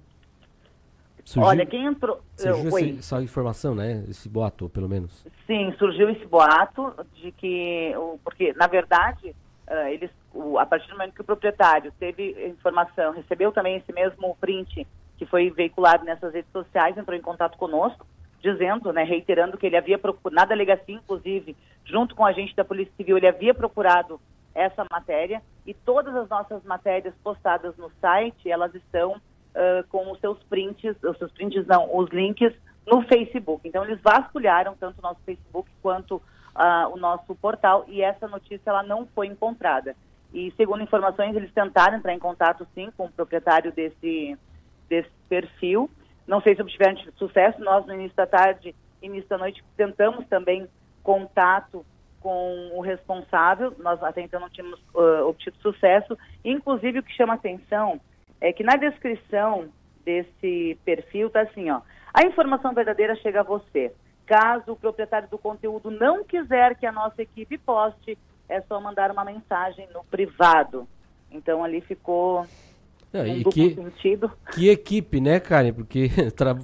[1.24, 2.20] Surgiu, Olha, quem entrou.
[2.36, 4.04] Surgiu essa, essa, informação, né?
[4.08, 5.26] Esse boato, pelo menos.
[5.46, 7.92] Sim, surgiu esse boato de que.
[8.24, 9.34] Porque, na verdade,
[9.68, 10.10] uh, eles,
[10.58, 14.86] a partir do momento que o proprietário teve informação, recebeu também esse mesmo print
[15.16, 18.06] que foi veiculado nessas redes sociais, entrou em contato conosco,
[18.40, 22.64] dizendo, né, reiterando que ele havia procurado, na delegacia, inclusive, junto com a agente da
[22.64, 24.18] Polícia Civil, ele havia procurado
[24.54, 29.20] essa matéria e todas as nossas matérias postadas no site, elas estão
[29.54, 32.52] uh, com os seus prints, os seus prints não, os links
[32.86, 33.66] no Facebook.
[33.66, 38.70] Então eles vasculharam tanto o nosso Facebook quanto uh, o nosso portal e essa notícia
[38.70, 39.94] ela não foi encontrada.
[40.32, 44.38] E segundo informações, eles tentaram entrar em contato sim com o proprietário desse,
[44.88, 45.90] desse perfil.
[46.26, 47.60] Não sei se obtiveram sucesso.
[47.60, 50.68] Nós no início da tarde, início da noite, tentamos também
[51.02, 51.84] contato
[52.20, 53.74] com o responsável.
[53.78, 56.16] Nós até então não tínhamos uh, obtido sucesso.
[56.44, 58.00] Inclusive o que chama atenção
[58.40, 59.68] é que na descrição
[60.04, 61.80] desse perfil está assim, ó.
[62.12, 63.92] A informação verdadeira chega a você.
[64.26, 68.16] Caso o proprietário do conteúdo não quiser que a nossa equipe poste,
[68.48, 70.88] é só mandar uma mensagem no privado.
[71.30, 72.46] Então ali ficou
[73.12, 74.30] não, um que, sentido.
[74.52, 75.72] Que equipe, né, Karen?
[75.72, 76.56] Porque tra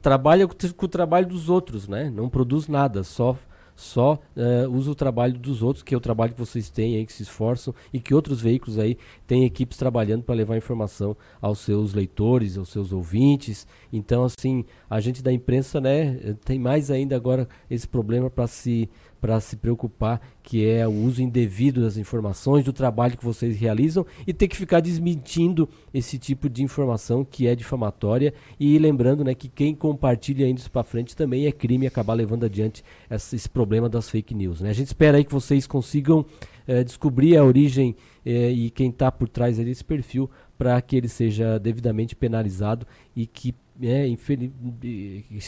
[0.00, 2.10] trabalha com o trabalho dos outros, né?
[2.10, 3.36] Não produz nada, só
[3.74, 7.06] só uh, usa o trabalho dos outros, que é o trabalho que vocês têm aí,
[7.06, 8.96] que se esforçam, e que outros veículos aí
[9.26, 13.66] têm equipes trabalhando para levar informação aos seus leitores, aos seus ouvintes.
[13.92, 18.88] Então, assim, a gente da imprensa, né, tem mais ainda agora esse problema para se
[19.24, 24.04] para se preocupar, que é o uso indevido das informações, do trabalho que vocês realizam
[24.26, 29.34] e ter que ficar desmentindo esse tipo de informação que é difamatória e lembrando, né,
[29.34, 33.48] que quem compartilha ainda isso para frente também é crime acabar levando adiante esse, esse,
[33.48, 34.68] problema das fake news, né?
[34.68, 36.26] A gente espera aí que vocês consigam
[36.66, 37.96] é, descobrir a origem
[38.26, 42.86] é, e quem está por trás desse perfil para que ele seja devidamente penalizado
[43.16, 44.52] e que é, infeliz,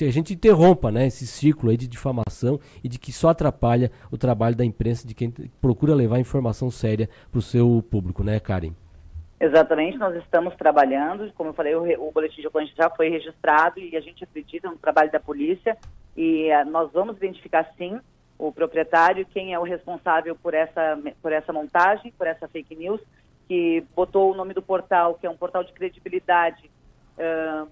[0.02, 4.18] a gente interrompa né, esse ciclo aí de difamação e de que só atrapalha o
[4.18, 5.30] trabalho da imprensa, de quem
[5.60, 8.72] procura levar informação séria para o seu público, né, Karen?
[9.38, 13.78] Exatamente, nós estamos trabalhando, como eu falei, o, o boletim de ocorrência já foi registrado
[13.78, 15.76] e a gente acredita no trabalho da polícia
[16.16, 18.00] e a, eh, nós vamos identificar sim
[18.38, 23.00] o proprietário, quem é o responsável por essa, por essa montagem, por essa fake news,
[23.46, 26.70] que botou o nome do portal, que é um portal de credibilidade,
[27.18, 27.68] uh,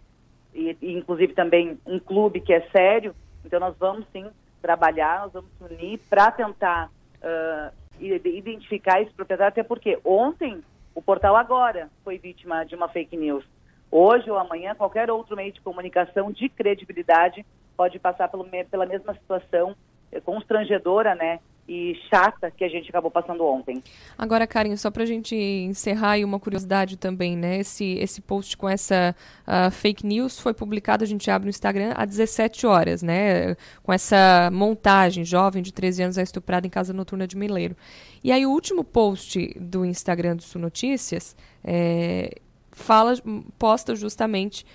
[0.54, 3.14] e, e, inclusive também um clube que é sério.
[3.44, 4.26] Então nós vamos sim
[4.62, 6.90] trabalhar, nós vamos unir para tentar
[7.20, 10.62] uh, identificar esse proprietário, até porque ontem
[10.94, 13.44] o portal agora foi vítima de uma fake news.
[13.90, 17.44] Hoje ou amanhã, qualquer outro meio de comunicação de credibilidade
[17.76, 19.76] pode passar pelo, pela mesma situação
[20.10, 21.40] eh, constrangedora, né?
[21.66, 23.82] E chata que a gente acabou passando ontem.
[24.18, 27.58] Agora, Karen, só para a gente encerrar e uma curiosidade também, né?
[27.58, 29.16] Esse, esse post com essa
[29.46, 33.56] uh, fake news foi publicado, a gente abre no Instagram, às 17 horas, né?
[33.82, 37.76] Com essa montagem, jovem de 13 anos é estuprada em casa noturna de Mileiro.
[38.22, 42.30] E aí o último post do Instagram do Sul Notícias é,
[42.70, 43.14] fala,
[43.58, 44.66] posta justamente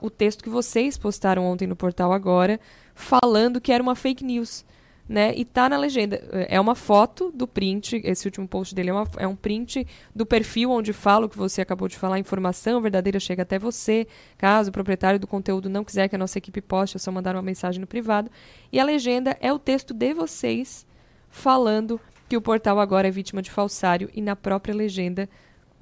[0.00, 2.58] o texto que vocês postaram ontem no portal agora,
[2.94, 4.64] falando que era uma fake news
[5.12, 5.34] né?
[5.36, 6.16] E tá na legenda.
[6.48, 10.24] É uma foto do print, esse último post dele é, uma, é um print do
[10.24, 14.06] perfil onde fala o que você acabou de falar, a informação verdadeira chega até você.
[14.38, 17.36] Caso o proprietário do conteúdo não quiser que a nossa equipe poste, é só mandar
[17.36, 18.30] uma mensagem no privado.
[18.72, 20.86] E a legenda é o texto de vocês
[21.28, 25.28] falando que o portal agora é vítima de falsário e na própria legenda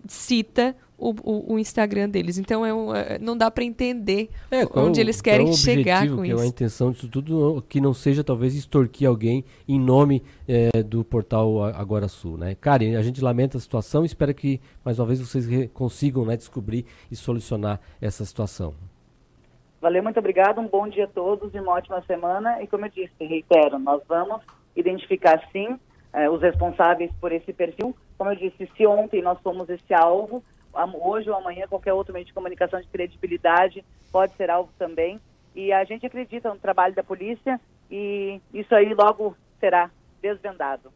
[0.09, 2.39] cita o, o, o, Instagram deles.
[2.39, 6.23] Então é um, é, não dá para entender é, onde eles querem é chegar com
[6.23, 6.41] que isso.
[6.41, 11.03] É a intenção disso tudo que não seja talvez extorquir alguém em nome é, do
[11.03, 12.55] portal Agora Sul, né?
[12.55, 16.85] Karen, a gente lamenta a situação, espera que mais uma vez vocês consigam né, descobrir
[17.11, 18.75] e solucionar essa situação.
[19.81, 22.63] Valeu, muito obrigado, um bom dia a todos e uma ótima semana.
[22.63, 24.43] E como eu disse, reitero, nós vamos
[24.77, 25.79] identificar sim
[26.13, 27.97] eh, os responsáveis por esse perfil.
[28.19, 30.45] Como eu disse, se ontem nós fomos esse alvo,
[31.03, 35.21] hoje ou amanhã qualquer outro meio de comunicação de credibilidade pode ser alvo também.
[35.55, 37.61] E a gente acredita no trabalho da polícia
[37.91, 39.91] e isso aí logo será
[40.23, 40.93] desvendado.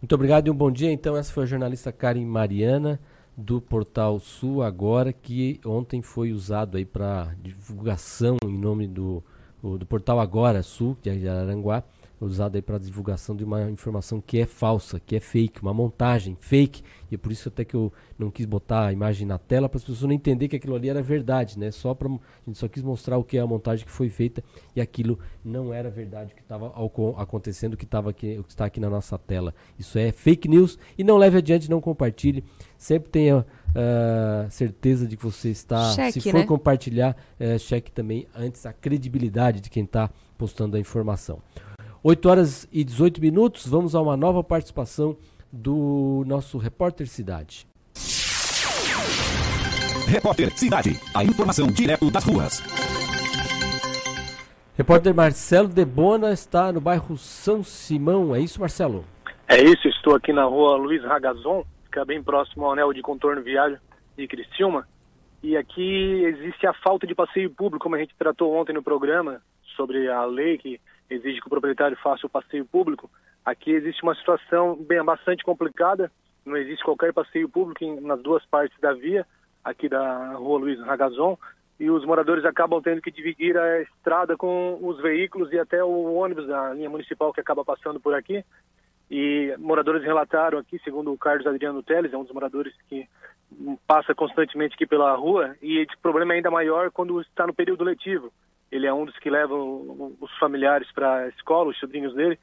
[0.00, 0.92] Muito obrigado e um bom dia.
[0.92, 3.00] Então, essa foi a jornalista Karen Mariana
[3.36, 9.22] do portal Sul Agora, que ontem foi usado aí para divulgação em nome do,
[9.62, 11.84] do portal Agora Sul, de Aranguá
[12.20, 16.36] usado aí para divulgação de uma informação que é falsa, que é fake, uma montagem
[16.40, 16.82] fake.
[17.10, 19.78] E é por isso até que eu não quis botar a imagem na tela para
[19.78, 21.70] as pessoas não entenderem que aquilo ali era verdade, né?
[21.70, 24.42] Só para a gente só quis mostrar o que é a montagem que foi feita
[24.74, 26.72] e aquilo não era verdade que estava
[27.16, 29.54] acontecendo, que estava aqui, o que está aqui na nossa tela.
[29.78, 32.44] Isso é fake news e não leve adiante, não compartilhe.
[32.76, 36.46] Sempre tenha uh, certeza de que você está, cheque, se for né?
[36.46, 41.40] compartilhar, uh, cheque também antes a credibilidade de quem está postando a informação.
[42.02, 45.16] 8 horas e 18 minutos, vamos a uma nova participação
[45.52, 47.66] do nosso repórter Cidade.
[50.06, 52.60] Repórter Cidade, a informação direto das ruas.
[54.76, 59.04] Repórter Marcelo Debona está no bairro São Simão, é isso, Marcelo?
[59.48, 63.42] É isso, estou aqui na rua Luiz Ragazon, fica bem próximo ao anel de contorno
[63.42, 63.78] viário
[64.16, 64.86] de Criciúma.
[65.42, 69.42] E aqui existe a falta de passeio público, como a gente tratou ontem no programa,
[69.76, 70.80] sobre a lei que
[71.10, 73.10] exige que o proprietário faça o passeio público.
[73.44, 76.10] Aqui existe uma situação bem bastante complicada,
[76.44, 79.26] não existe qualquer passeio público em, nas duas partes da via,
[79.64, 81.36] aqui da rua Luiz Ragazon,
[81.78, 86.14] e os moradores acabam tendo que dividir a estrada com os veículos e até o
[86.14, 88.44] ônibus da linha municipal que acaba passando por aqui.
[89.10, 93.08] E moradores relataram aqui, segundo o Carlos Adriano Teles, é um dos moradores que
[93.86, 97.84] passa constantemente aqui pela rua, e esse problema é ainda maior quando está no período
[97.84, 98.30] letivo.
[98.70, 102.38] Ele é um dos que levam os familiares para a escola, os sobrinhos dele,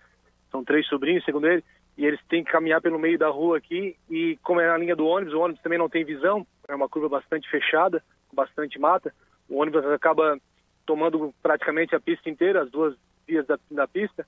[0.51, 1.63] são três sobrinhos, segundo ele,
[1.97, 4.95] e eles têm que caminhar pelo meio da rua aqui, e como é na linha
[4.95, 8.79] do ônibus, o ônibus também não tem visão, é uma curva bastante fechada, com bastante
[8.79, 9.13] mata,
[9.49, 10.37] o ônibus acaba
[10.85, 12.95] tomando praticamente a pista inteira, as duas
[13.27, 14.25] vias da, da pista,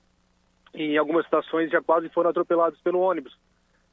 [0.74, 3.36] e em algumas situações já quase foram atropelados pelo ônibus.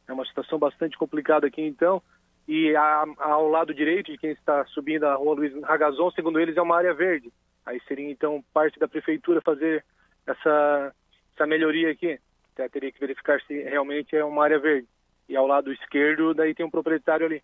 [0.07, 2.01] É uma situação bastante complicada aqui então,
[2.47, 6.55] e a, ao lado direito de quem está subindo a rua Luiz Ragazon, segundo eles,
[6.55, 7.31] é uma área verde.
[7.65, 9.83] Aí seria então parte da prefeitura fazer
[10.27, 10.93] essa,
[11.33, 12.19] essa melhoria aqui.
[12.53, 14.87] Até teria que verificar se realmente é uma área verde.
[15.27, 17.41] E ao lado esquerdo, daí tem um proprietário ali.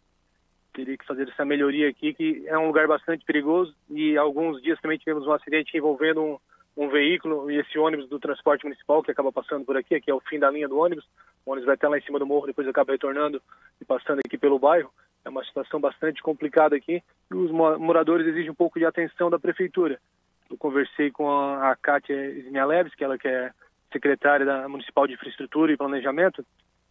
[0.73, 3.75] Teria que fazer essa melhoria aqui, que é um lugar bastante perigoso.
[3.89, 6.37] E alguns dias também tivemos um acidente envolvendo um,
[6.77, 10.13] um veículo e esse ônibus do transporte municipal que acaba passando por aqui, aqui é
[10.13, 11.05] o fim da linha do ônibus.
[11.45, 13.41] O ônibus vai até lá em cima do morro, depois acaba retornando
[13.81, 14.91] e passando aqui pelo bairro.
[15.23, 19.39] É uma situação bastante complicada aqui e os moradores exigem um pouco de atenção da
[19.39, 19.99] prefeitura.
[20.49, 23.51] Eu conversei com a, a Kátia Zmialeves, que ela que é
[23.91, 26.45] secretária da Municipal de Infraestrutura e Planejamento.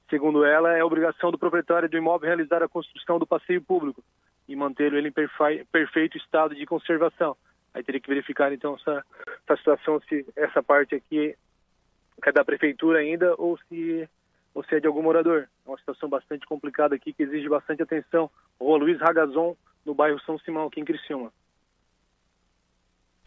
[0.08, 4.02] Segundo ela, é obrigação do proprietário do imóvel realizar a construção do passeio público
[4.48, 5.12] e mantê-lo em
[5.70, 7.36] perfeito estado de conservação.
[7.72, 9.04] Aí teria que verificar então essa,
[9.46, 11.36] essa situação, se essa parte aqui
[12.24, 14.08] é da prefeitura ainda ou se,
[14.54, 15.48] ou se é de algum morador.
[15.66, 18.30] É uma situação bastante complicada aqui que exige bastante atenção.
[18.60, 19.54] Rua Luiz Ragazon,
[19.84, 21.32] no bairro São Simão, aqui em Criciúma.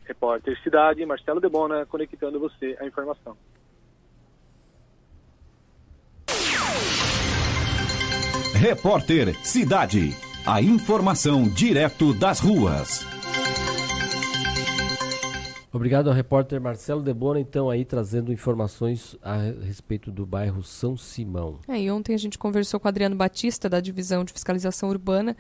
[0.06, 3.38] Repórter Cidade, Marcelo Debona, conectando você à informação.
[8.54, 10.12] Repórter Cidade.
[10.45, 13.06] A informação direto das ruas.
[15.74, 21.58] Obrigado ao repórter Marcelo Debona, então, aí trazendo informações a respeito do bairro São Simão.
[21.68, 25.36] É, e ontem a gente conversou com o Adriano Batista, da Divisão de Fiscalização Urbana,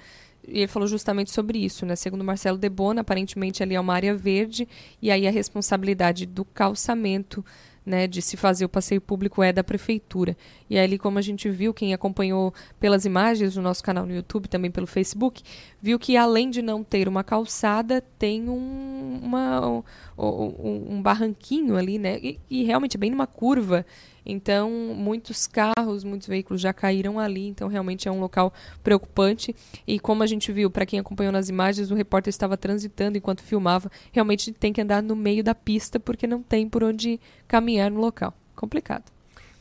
[0.47, 1.95] e ele falou justamente sobre isso, né?
[1.95, 4.67] Segundo Marcelo Debona, aparentemente ali é uma área verde,
[4.99, 7.45] e aí a responsabilidade do calçamento
[7.85, 10.37] né, de se fazer o passeio público é da prefeitura.
[10.69, 14.47] E ali, como a gente viu, quem acompanhou pelas imagens do nosso canal no YouTube,
[14.47, 15.43] também pelo Facebook,
[15.81, 19.83] viu que além de não ter uma calçada, tem um, uma,
[20.17, 22.19] um, um, barranquinho ali, né?
[22.19, 23.85] E, e realmente bem numa curva
[24.25, 29.55] então, muitos carros, muitos veículos já caíram ali, então realmente é um local preocupante.
[29.85, 33.43] E como a gente viu, para quem acompanhou nas imagens, o repórter estava transitando enquanto
[33.43, 33.91] filmava.
[34.11, 37.99] Realmente tem que andar no meio da pista porque não tem por onde caminhar no
[37.99, 38.33] local.
[38.55, 39.12] Complicado.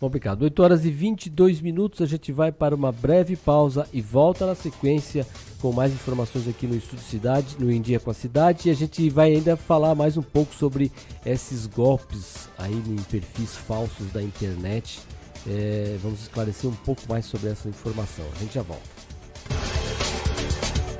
[0.03, 0.43] Complicado.
[0.43, 4.57] 8 horas e 22 minutos, a gente vai para uma breve pausa e volta na
[4.57, 5.25] sequência
[5.61, 8.75] com mais informações aqui no Estúdio Cidade, no Em Dia com a Cidade, e a
[8.75, 10.91] gente vai ainda falar mais um pouco sobre
[11.25, 14.99] esses golpes aí em perfis falsos da internet.
[15.47, 18.25] É, vamos esclarecer um pouco mais sobre essa informação.
[18.35, 18.83] A gente já volta.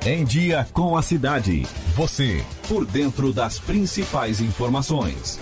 [0.05, 1.63] Em Dia com a Cidade.
[1.93, 5.41] Você, por dentro das principais informações.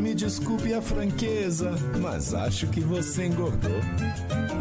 [0.00, 3.70] Me desculpe a franqueza, mas acho que você engordou.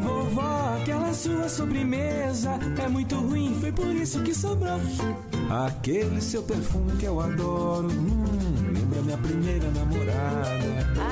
[0.03, 4.79] Vovó, aquela sua sobremesa é muito ruim, foi por isso que sobrou.
[5.49, 8.25] Aquele seu perfume que eu adoro, hum,
[8.73, 10.59] lembra minha primeira namorada.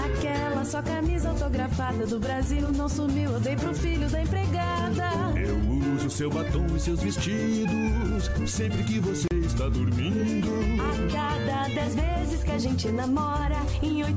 [0.05, 5.09] Aquela sua camisa autografada do Brasil não sumiu, eu dei pro filho da empregada.
[5.35, 5.57] Eu
[5.95, 10.49] uso seu batom e seus vestidos, sempre que você está dormindo.
[10.81, 14.16] A cada dez vezes que a gente namora, em oito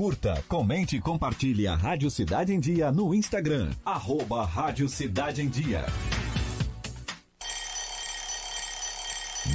[0.00, 3.68] Curta, comente e compartilhe a Rádio Cidade em Dia no Instagram.
[3.84, 5.84] Arroba Rádio Cidade em Dia.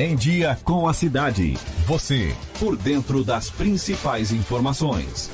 [0.00, 1.54] Em Dia com a Cidade.
[1.84, 5.28] Você, por dentro das principais informações.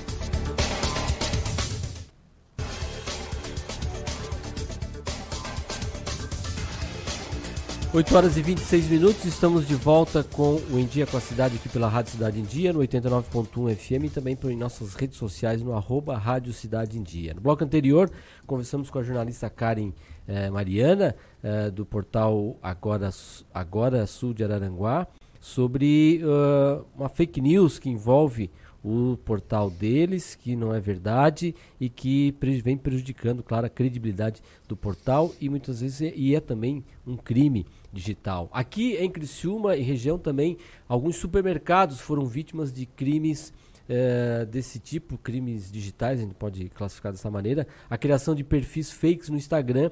[7.93, 11.57] 8 horas e 26 minutos, estamos de volta com o Em Dia com a Cidade
[11.57, 15.63] aqui pela Rádio Cidade em Dia, no 89.1 FM e também por nossas redes sociais
[15.63, 17.35] no arroba Rádio Cidade em Dia.
[17.35, 18.11] No bloco anterior,
[18.47, 19.93] conversamos com a jornalista Karen
[20.27, 23.11] eh, Mariana, eh, do portal Agora,
[23.53, 25.07] Agora Sul de Araranguá,
[25.41, 28.51] sobre ah, uma fake news que envolve
[28.85, 34.77] o portal deles, que não é verdade e que vem prejudicando, claro, a credibilidade do
[34.77, 38.51] portal e muitas vezes é, e é também um crime digital.
[38.53, 43.55] Aqui em Criciúma e região também, alguns supermercados foram vítimas de crimes
[43.89, 48.91] eh, desse tipo, crimes digitais, a gente pode classificar dessa maneira, a criação de perfis
[48.91, 49.91] fakes no Instagram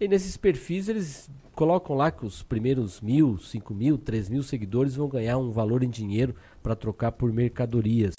[0.00, 4.96] e nesses perfis eles colocam lá que os primeiros mil, cinco mil, três mil seguidores
[4.96, 8.14] vão ganhar um valor em dinheiro para trocar por mercadorias.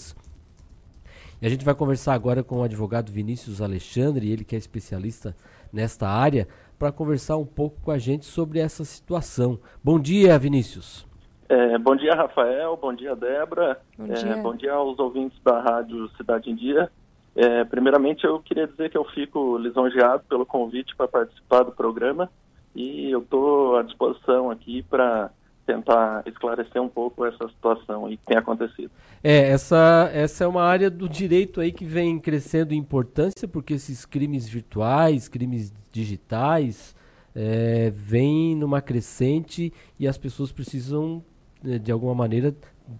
[1.40, 5.36] E a gente vai conversar agora com o advogado Vinícius Alexandre, ele que é especialista
[5.70, 6.48] nesta área,
[6.78, 9.58] para conversar um pouco com a gente sobre essa situação.
[9.84, 11.06] Bom dia, Vinícius.
[11.48, 12.76] É, bom dia, Rafael.
[12.76, 13.80] Bom dia, Débora.
[13.98, 14.36] Bom É, dia.
[14.38, 16.90] bom dia aos ouvintes da Rádio Cidade em Dia.
[17.36, 22.30] É, primeiramente, eu queria dizer que eu fico lisonjeado pelo convite para participar do programa
[22.74, 25.30] e eu estou à disposição aqui para
[25.66, 28.90] tentar esclarecer um pouco essa situação e que tem acontecido.
[29.22, 33.74] É, essa, essa é uma área do direito aí que vem crescendo em importância, porque
[33.74, 36.94] esses crimes virtuais, crimes digitais,
[37.34, 41.22] é, vêm numa crescente e as pessoas precisam,
[41.62, 42.54] de alguma maneira,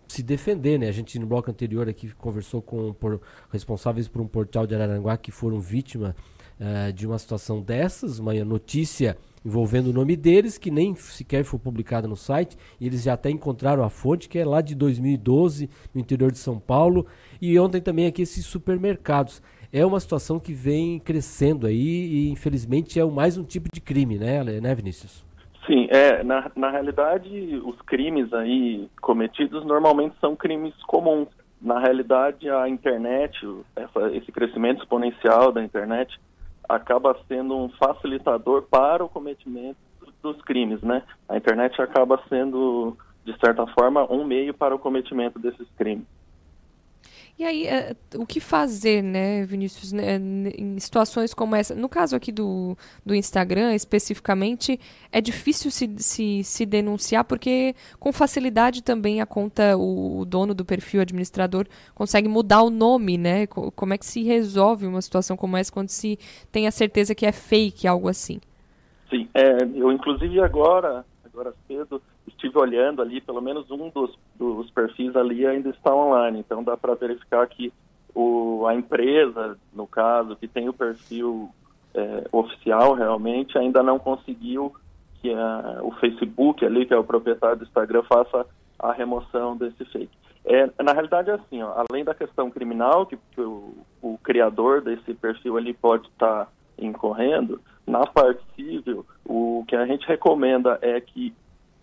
[0.09, 0.89] se defender, né?
[0.89, 3.21] A gente no bloco anterior aqui conversou com por,
[3.51, 6.15] responsáveis por um portal de Araranguá que foram vítima
[6.59, 11.59] eh, de uma situação dessas, uma notícia envolvendo o nome deles, que nem sequer foi
[11.59, 15.69] publicada no site, e eles já até encontraram a fonte, que é lá de 2012,
[15.95, 17.07] no interior de São Paulo,
[17.43, 19.43] e ontem também aqui esses supermercados.
[19.71, 24.19] É uma situação que vem crescendo aí, e infelizmente é mais um tipo de crime,
[24.19, 25.26] né, né Vinícius?
[25.67, 31.29] Sim, é, na, na realidade, os crimes aí cometidos normalmente são crimes comuns.
[31.61, 33.37] Na realidade, a internet,
[33.75, 36.17] essa- esse crescimento exponencial da internet,
[36.69, 39.77] acaba sendo um facilitador para o cometimento
[40.23, 41.03] dos crimes, né?
[41.29, 46.07] A internet acaba sendo, de certa forma, um meio para o cometimento desses crimes.
[47.39, 51.75] E aí, é, o que fazer, né, Vinícius, né, em situações como essa?
[51.75, 54.81] No caso aqui do, do Instagram, especificamente,
[55.13, 60.55] é difícil se, se, se denunciar, porque com facilidade também a conta, o, o dono
[60.55, 63.47] do perfil, administrador, consegue mudar o nome, né?
[63.47, 66.19] Como é que se resolve uma situação como essa quando se
[66.51, 68.41] tem a certeza que é fake, algo assim?
[69.11, 72.01] Sim, é, eu inclusive agora, agora cedo,
[72.37, 76.77] estive olhando ali, pelo menos um dos, dos perfis ali ainda está online, então dá
[76.77, 77.73] para verificar que
[78.15, 81.51] o, a empresa, no caso, que tem o perfil
[81.95, 84.75] é, oficial realmente, ainda não conseguiu
[85.21, 88.47] que a, o Facebook ali, que é o proprietário do Instagram, faça
[88.79, 90.17] a remoção desse fake.
[90.45, 94.81] É, na realidade é assim, ó, além da questão criminal, que, que o, o, criador
[94.81, 96.49] desse perfil ali pode estar tá
[96.79, 101.35] incorrendo, na parte civil, o que a gente recomenda é que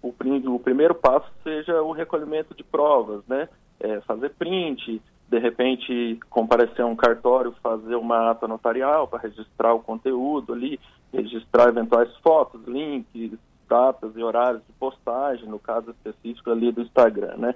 [0.03, 0.13] o,
[0.53, 3.47] o primeiro passo seja o recolhimento de provas, né?
[3.79, 9.73] É, fazer print, de repente comparecer a um cartório, fazer uma ata notarial para registrar
[9.73, 10.79] o conteúdo ali,
[11.11, 13.31] registrar eventuais fotos, links,
[13.67, 17.55] datas e horários de postagem, no caso específico ali do Instagram, né?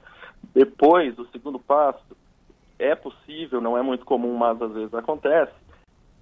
[0.53, 2.17] Depois, o segundo passo,
[2.79, 5.53] é possível, não é muito comum, mas às vezes acontece,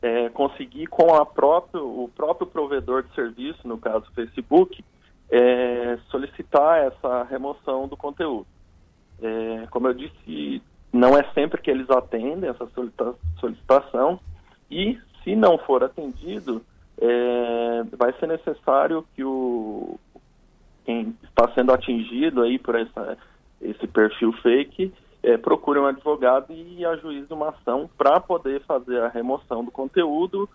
[0.01, 4.83] é, conseguir com a próprio, o próprio provedor de serviço, no caso Facebook,
[5.29, 8.47] é, solicitar essa remoção do conteúdo.
[9.21, 10.61] É, como eu disse,
[10.91, 12.67] não é sempre que eles atendem essa
[13.39, 14.19] solicitação
[14.69, 16.61] e, se não for atendido,
[16.97, 19.99] é, vai ser necessário que o
[20.85, 23.17] quem está sendo atingido aí por essa,
[23.59, 24.93] esse perfil fake
[25.23, 30.47] é, procure um advogado e ajuize uma ação para poder fazer a remoção do conteúdo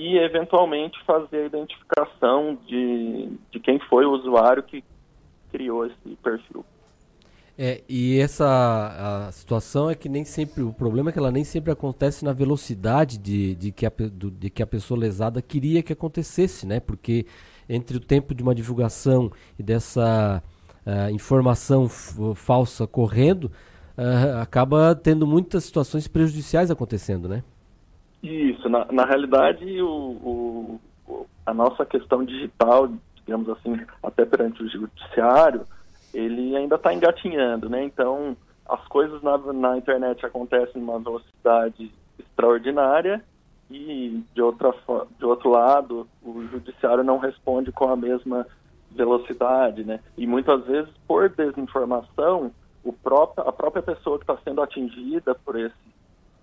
[0.00, 4.82] e eventualmente fazer a identificação de, de quem foi o usuário que
[5.52, 6.64] criou esse perfil.
[7.58, 11.44] É, e essa a situação é que nem sempre, o problema é que ela nem
[11.44, 15.82] sempre acontece na velocidade de, de, que, a, do, de que a pessoa lesada queria
[15.82, 16.80] que acontecesse, né?
[16.80, 17.26] Porque
[17.68, 20.42] entre o tempo de uma divulgação e dessa
[20.86, 21.86] uh, informação
[22.34, 23.52] falsa correndo,
[23.98, 27.44] uh, acaba tendo muitas situações prejudiciais acontecendo, né?
[28.22, 34.68] Isso, na, na realidade, o, o, a nossa questão digital, digamos assim, até perante o
[34.68, 35.66] judiciário,
[36.12, 37.82] ele ainda está engatinhando, né?
[37.82, 38.36] Então,
[38.68, 43.24] as coisas na, na internet acontecem numa velocidade extraordinária
[43.70, 44.74] e, de, outra,
[45.18, 48.46] de outro lado, o judiciário não responde com a mesma
[48.90, 50.00] velocidade, né?
[50.18, 52.52] E muitas vezes, por desinformação,
[52.84, 55.74] o próprio, a própria pessoa que está sendo atingida por esse,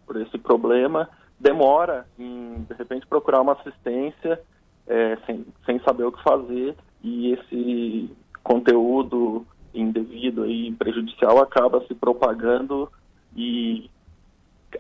[0.06, 1.10] por esse problema
[1.40, 4.40] demora em, de repente, procurar uma assistência
[4.88, 8.10] é, sem, sem saber o que fazer e esse
[8.44, 12.92] conteúdo indevido e prejudicial acaba se propagando
[13.36, 13.90] e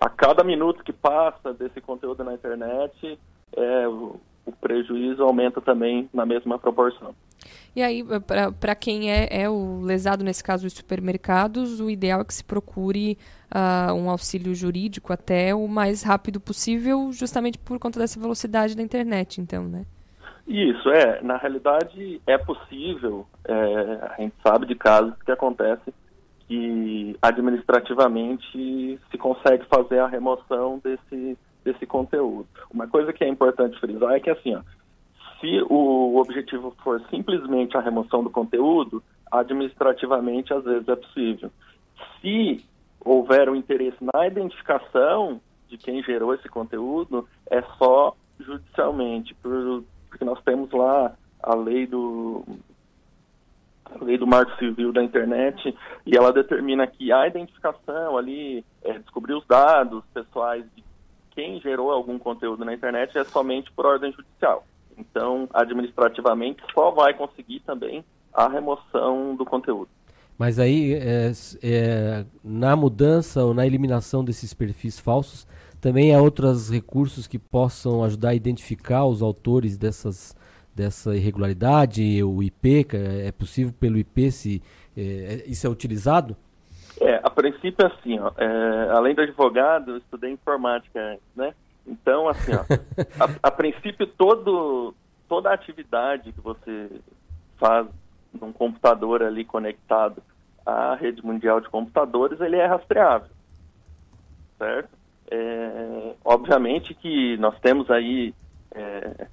[0.01, 3.19] a cada minuto que passa desse conteúdo na internet,
[3.55, 7.13] é, o, o prejuízo aumenta também na mesma proporção.
[7.75, 8.03] E aí,
[8.59, 12.43] para quem é, é, o lesado, nesse caso, dos supermercados, o ideal é que se
[12.43, 13.17] procure
[13.53, 18.81] uh, um auxílio jurídico até o mais rápido possível, justamente por conta dessa velocidade da
[18.81, 19.85] internet, então, né?
[20.47, 21.21] Isso, é.
[21.21, 25.93] Na realidade, é possível, é, a gente sabe de casos que acontecem
[26.47, 32.47] que administrativamente se consegue fazer a remoção desse, desse conteúdo.
[32.71, 34.61] Uma coisa que é importante frisar é que, assim, ó,
[35.39, 41.51] se o objetivo for simplesmente a remoção do conteúdo, administrativamente às vezes é possível.
[42.21, 42.65] Se
[42.99, 50.25] houver um interesse na identificação de quem gerou esse conteúdo, é só judicialmente, por, porque
[50.25, 52.43] nós temos lá a lei do
[53.85, 55.73] a lei do marco civil da internet
[56.05, 60.83] e ela determina que a identificação ali, é, descobrir os dados pessoais de
[61.31, 64.65] quem gerou algum conteúdo na internet é somente por ordem judicial.
[64.97, 68.03] Então, administrativamente, só vai conseguir também
[68.33, 69.89] a remoção do conteúdo.
[70.37, 71.31] Mas aí, é,
[71.63, 75.47] é, na mudança ou na eliminação desses perfis falsos,
[75.81, 80.35] também há outros recursos que possam ajudar a identificar os autores dessas,
[80.75, 84.61] dessa irregularidade, o IP, é possível pelo IP se
[84.95, 86.35] é, isso é utilizado?
[86.99, 91.53] É, a princípio é assim, ó, é, além do advogado, eu estudei informática, né?
[91.87, 92.63] Então, assim, ó,
[93.23, 94.93] a, a, princípio, todo,
[95.27, 96.89] toda a atividade que você
[97.57, 97.87] faz
[98.39, 100.21] num computador ali conectado
[100.65, 103.29] à rede mundial de computadores, ele é rastreável,
[104.57, 104.89] certo?
[105.29, 108.33] É, obviamente que nós temos aí
[108.71, 109.27] é,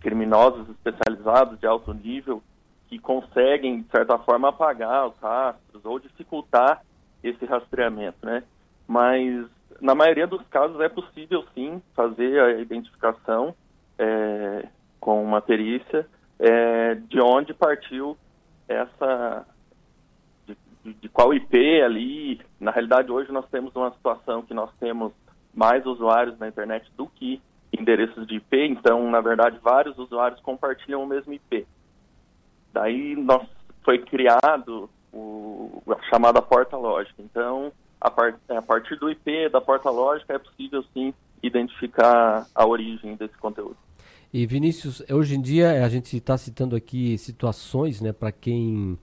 [0.00, 2.42] criminosos especializados de alto nível
[2.88, 6.82] que conseguem, de certa forma, apagar os rastros ou dificultar
[7.22, 8.44] esse rastreamento, né?
[8.86, 9.46] Mas
[9.80, 13.54] na maioria dos casos é possível sim fazer a identificação
[13.98, 14.68] é,
[15.00, 16.06] com uma perícia
[16.38, 18.16] é, de onde partiu
[18.68, 19.46] essa
[20.46, 20.56] de,
[20.94, 22.40] de, qual IP ali.
[22.60, 25.12] Na realidade, hoje nós temos uma situação que nós temos
[25.54, 27.40] mais usuários na internet do que
[27.72, 31.66] endereços de IP, então, na verdade, vários usuários compartilham o mesmo IP.
[32.72, 33.46] Daí nós,
[33.84, 37.22] foi criado o, a chamada porta lógica.
[37.22, 37.72] Então,
[38.06, 41.12] a, part, a partir do IP da porta lógica é possível sim
[41.42, 43.76] identificar a origem desse conteúdo.
[44.32, 48.96] E Vinícius, hoje em dia a gente está citando aqui situações, né, para quem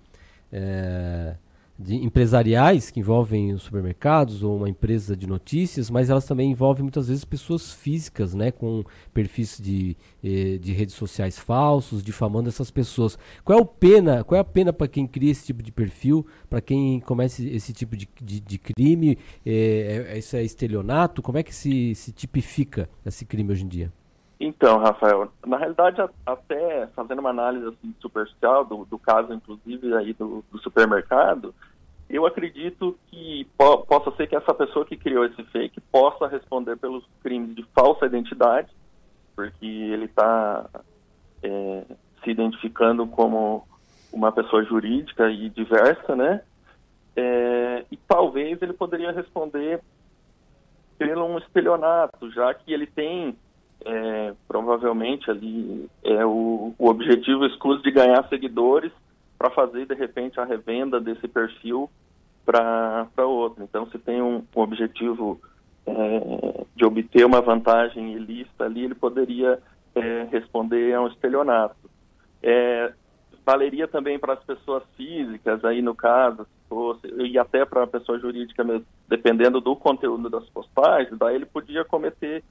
[0.52, 1.36] é,
[1.84, 6.84] de empresariais que envolvem os supermercados ou uma empresa de notícias, mas elas também envolvem
[6.84, 8.84] muitas vezes pessoas físicas, né, com
[9.14, 13.18] perfis de, eh, de redes sociais falsos, difamando essas pessoas.
[13.44, 14.24] Qual é o pena?
[14.24, 17.74] Qual é a pena para quem cria esse tipo de perfil, para quem comece esse
[17.74, 19.18] tipo de, de, de crime?
[19.46, 21.22] Eh, é, isso é estelionato?
[21.22, 23.92] Como é que se, se tipifica esse crime hoje em dia?
[24.46, 30.12] Então, Rafael, na realidade, até fazendo uma análise assim, superficial do, do caso, inclusive, aí
[30.12, 31.56] do, do supermercado,
[32.14, 36.78] eu acredito que po possa ser que essa pessoa que criou esse fake possa responder
[36.78, 38.72] pelos crimes de falsa identidade,
[39.36, 40.70] porque ele está
[41.42, 41.84] é,
[42.24, 43.68] se identificando como
[44.12, 46.42] uma pessoa jurídica e diversa, né?
[47.16, 49.82] É, e talvez ele poderia responder
[51.00, 53.36] pelo um estelionato, já que ele tem
[53.84, 58.92] é, provavelmente ali é o, o objetivo exclusivo de ganhar seguidores
[59.36, 61.90] para fazer de repente a revenda desse perfil
[62.46, 63.64] para outro.
[63.64, 65.40] Então, se tem um, um objetivo
[65.86, 69.60] é, de obter uma vantagem ilícita ali, ele poderia
[69.96, 71.76] é, responder a um estelionato.
[72.42, 72.94] É,
[73.46, 78.20] valeria também para as pessoas físicas, aí no caso, fosse, e até para a pessoa
[78.20, 82.44] jurídica mesmo, dependendo do conteúdo das postagens, daí ele podia cometer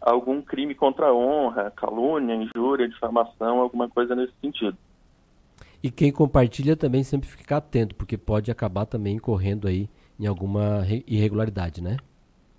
[0.00, 4.76] algum crime contra a honra, calúnia, injúria, difamação, alguma coisa nesse sentido.
[5.82, 9.88] E quem compartilha também sempre fica atento, porque pode acabar também incorrendo aí
[10.18, 11.96] em alguma irregularidade, né?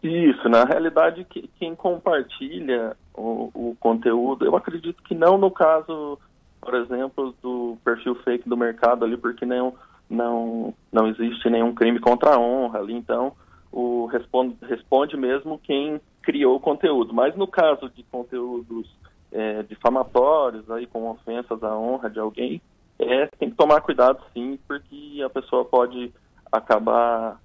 [0.01, 1.27] Isso, na realidade,
[1.59, 6.17] quem compartilha o, o, conteúdo, eu acredito que não no caso,
[6.61, 9.73] por exemplo, do perfil fake do mercado ali, porque não,
[10.09, 13.33] não, não existe nenhum crime contra a honra ali, então
[13.69, 17.13] o responde, responde mesmo quem criou o conteúdo.
[17.13, 18.89] Mas no caso de conteúdos
[19.33, 22.61] é, difamatórios, aí com ofensas à honra de alguém,
[22.99, 26.13] é, tem que tomar cuidado sim, porque a pessoa pode
[26.51, 27.39] acabar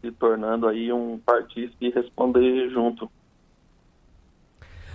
[0.00, 3.10] se tornando aí um partícipe e responder junto.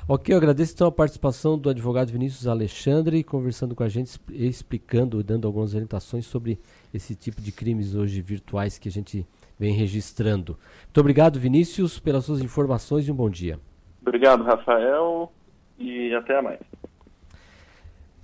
[0.07, 5.23] Ok, eu agradeço então a participação do advogado Vinícius Alexandre, conversando com a gente, explicando,
[5.23, 6.59] dando algumas orientações sobre
[6.93, 9.25] esse tipo de crimes hoje virtuais que a gente
[9.57, 10.57] vem registrando.
[10.83, 13.57] Muito obrigado, Vinícius, pelas suas informações e um bom dia.
[14.01, 15.31] Obrigado, Rafael,
[15.79, 16.59] e até mais.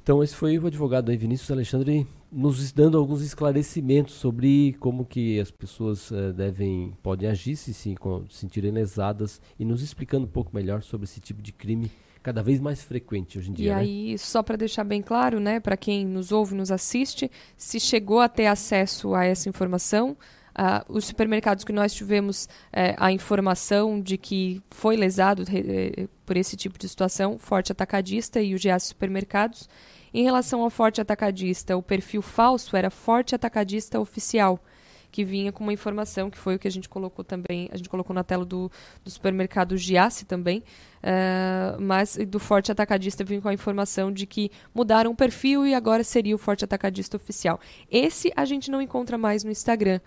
[0.10, 5.40] Então, esse foi o advogado aí, Vinícius Alexandre, nos dando alguns esclarecimentos sobre como que
[5.40, 7.95] as pessoas uh, devem, podem agir se se
[8.27, 11.91] sentirem lesadas e nos explicando um pouco melhor sobre esse tipo de crime
[12.23, 13.68] cada vez mais frequente hoje em dia.
[13.68, 13.81] E né?
[13.81, 18.19] aí, só para deixar bem claro, né, para quem nos ouve, nos assiste, se chegou
[18.19, 20.18] a ter acesso a essa informação,
[20.49, 26.36] Uh, os supermercados que nós tivemos uh, a informação de que foi lesado uh, por
[26.36, 29.69] esse tipo de situação, Forte Atacadista e o GA Supermercados.
[30.14, 34.60] Em relação ao Forte Atacadista, o perfil falso era Forte Atacadista Oficial,
[35.11, 37.90] que vinha com uma informação que foi o que a gente colocou também, a gente
[37.90, 38.72] colocou na tela do,
[39.03, 44.52] do supermercado Giasse também, uh, mas do Forte Atacadista vinha com a informação de que
[44.73, 47.60] mudaram o perfil e agora seria o Forte Atacadista Oficial.
[47.90, 49.99] Esse a gente não encontra mais no Instagram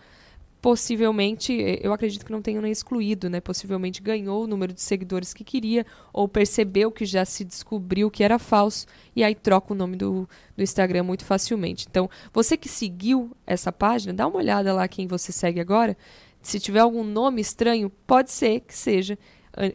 [0.63, 3.41] possivelmente, eh, eu acredito que não tenha nem excluído, né?
[3.41, 8.23] Possivelmente ganhou o número de seguidores que queria ou percebeu que já se descobriu que
[8.23, 11.87] era falso e aí troca o nome do, do Instagram muito facilmente.
[11.91, 15.97] Então, você que seguiu essa página, dá uma olhada lá quem você segue agora.
[16.41, 19.19] Se tiver algum nome estranho, pode ser que seja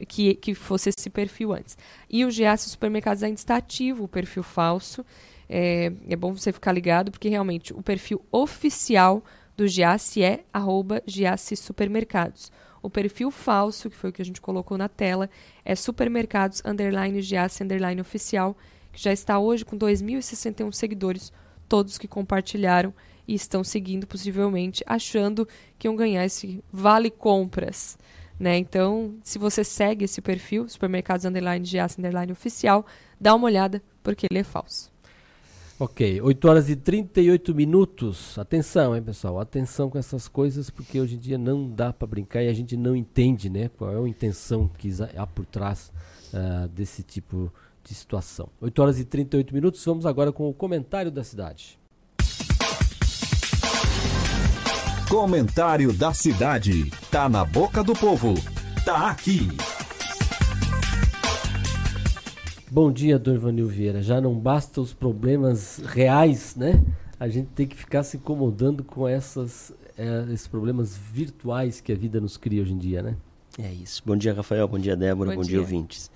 [0.07, 1.77] que, que fosse esse perfil antes.
[2.09, 5.05] E o Giasse Supermercados ainda está ativo, o perfil falso.
[5.49, 9.23] É, é bom você ficar ligado, porque realmente o perfil oficial
[9.57, 12.51] do Giasse é arroba Giasse Supermercados.
[12.81, 15.27] O perfil falso, que foi o que a gente colocou na tela,
[15.65, 18.55] é supermercados underline Giasse underline oficial,
[18.93, 21.33] que já está hoje com 2.061 seguidores,
[21.67, 22.93] todos que compartilharam
[23.27, 25.47] e estão seguindo possivelmente, achando
[25.77, 27.97] que iam ganhar esse vale compras.
[28.39, 28.57] Né?
[28.57, 32.85] Então, se você segue esse perfil, supermercados underline Giasse underline oficial,
[33.19, 34.95] dá uma olhada, porque ele é falso.
[35.79, 38.37] Ok, 8 horas e 38 minutos.
[38.39, 39.39] Atenção, hein, pessoal?
[39.39, 42.75] Atenção com essas coisas, porque hoje em dia não dá para brincar e a gente
[42.75, 43.69] não entende, né?
[43.77, 45.91] Qual é a intenção que há por trás
[46.33, 48.49] uh, desse tipo de situação.
[48.59, 49.85] 8 horas e 38 minutos.
[49.85, 51.79] Vamos agora com o comentário da cidade.
[55.09, 56.91] Comentário da cidade.
[57.11, 58.33] Tá na boca do povo.
[58.83, 59.47] Tá aqui.
[62.69, 64.01] Bom dia, Dorvanil Vieira.
[64.01, 66.83] Já não basta os problemas reais, né?
[67.17, 71.95] A gente tem que ficar se incomodando com essas, é, esses problemas virtuais que a
[71.95, 73.15] vida nos cria hoje em dia, né?
[73.57, 74.03] É isso.
[74.05, 74.67] Bom dia, Rafael.
[74.67, 75.29] Bom dia, Débora.
[75.29, 75.51] Bom, Bom dia.
[75.51, 76.11] dia, ouvintes.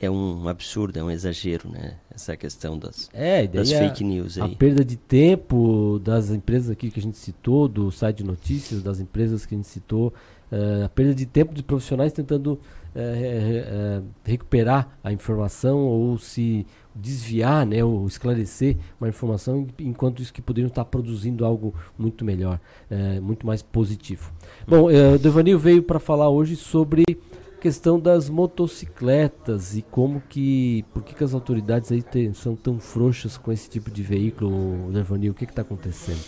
[0.00, 1.94] É um absurdo, é um exagero, né?
[2.12, 4.52] Essa questão das, é, das a, fake news aí.
[4.52, 8.82] A perda de tempo das empresas aqui que a gente citou, do site de notícias,
[8.82, 10.12] das empresas que a gente citou,
[10.50, 12.58] uh, a perda de tempo de profissionais tentando
[12.94, 20.40] é, recuperar a informação ou se desviar, né, ou esclarecer uma informação, enquanto isso que
[20.40, 24.32] poderiam estar produzindo algo muito melhor, é, muito mais positivo.
[24.66, 30.84] Bom, o Devanil veio para falar hoje sobre a questão das motocicletas e como que,
[30.92, 35.32] por que, que as autoridades aí são tão frouxas com esse tipo de veículo, Devanil,
[35.32, 36.20] o que está acontecendo?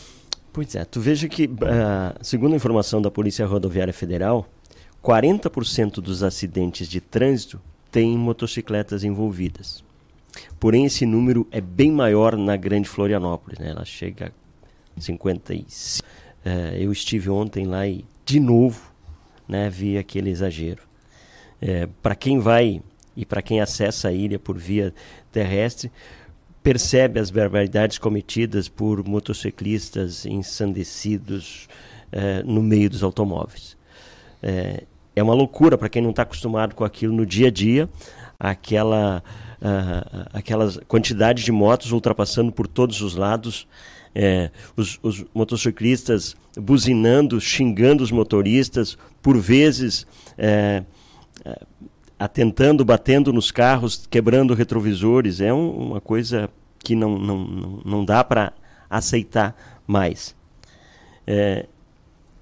[0.56, 4.48] Pois é, tu veja que, uh, segundo a informação da Polícia Rodoviária Federal,
[5.07, 7.61] 40% dos acidentes de trânsito
[7.93, 9.85] têm motocicletas envolvidas.
[10.59, 13.70] Porém, esse número é bem maior na Grande Florianópolis, né?
[13.70, 14.33] ela chega
[14.97, 16.05] a 55.
[16.45, 18.93] É, eu estive ontem lá e, de novo,
[19.47, 20.83] né, vi aquele exagero.
[21.62, 22.83] É, para quem vai
[23.16, 24.93] e para quem acessa a ilha por via
[25.31, 25.91] terrestre,
[26.65, 31.69] percebe as barbaridades cometidas por motociclistas ensandecidos
[32.11, 33.77] é, no meio dos automóveis.
[34.43, 34.83] É,
[35.16, 37.88] é uma loucura para quem não está acostumado com aquilo no dia a dia,
[38.38, 39.22] aquela,
[39.62, 43.66] uh, aquela quantidade de motos ultrapassando por todos os lados,
[44.14, 50.06] é, os, os, motociclistas buzinando, xingando os motoristas, por vezes
[50.38, 50.82] é,
[51.44, 51.60] é,
[52.18, 55.40] atentando, batendo nos carros, quebrando retrovisores.
[55.40, 56.48] É um, uma coisa
[56.78, 58.55] que não, não, não, não dá para
[58.88, 59.55] aceitar
[59.86, 60.34] mais.
[61.26, 61.66] É,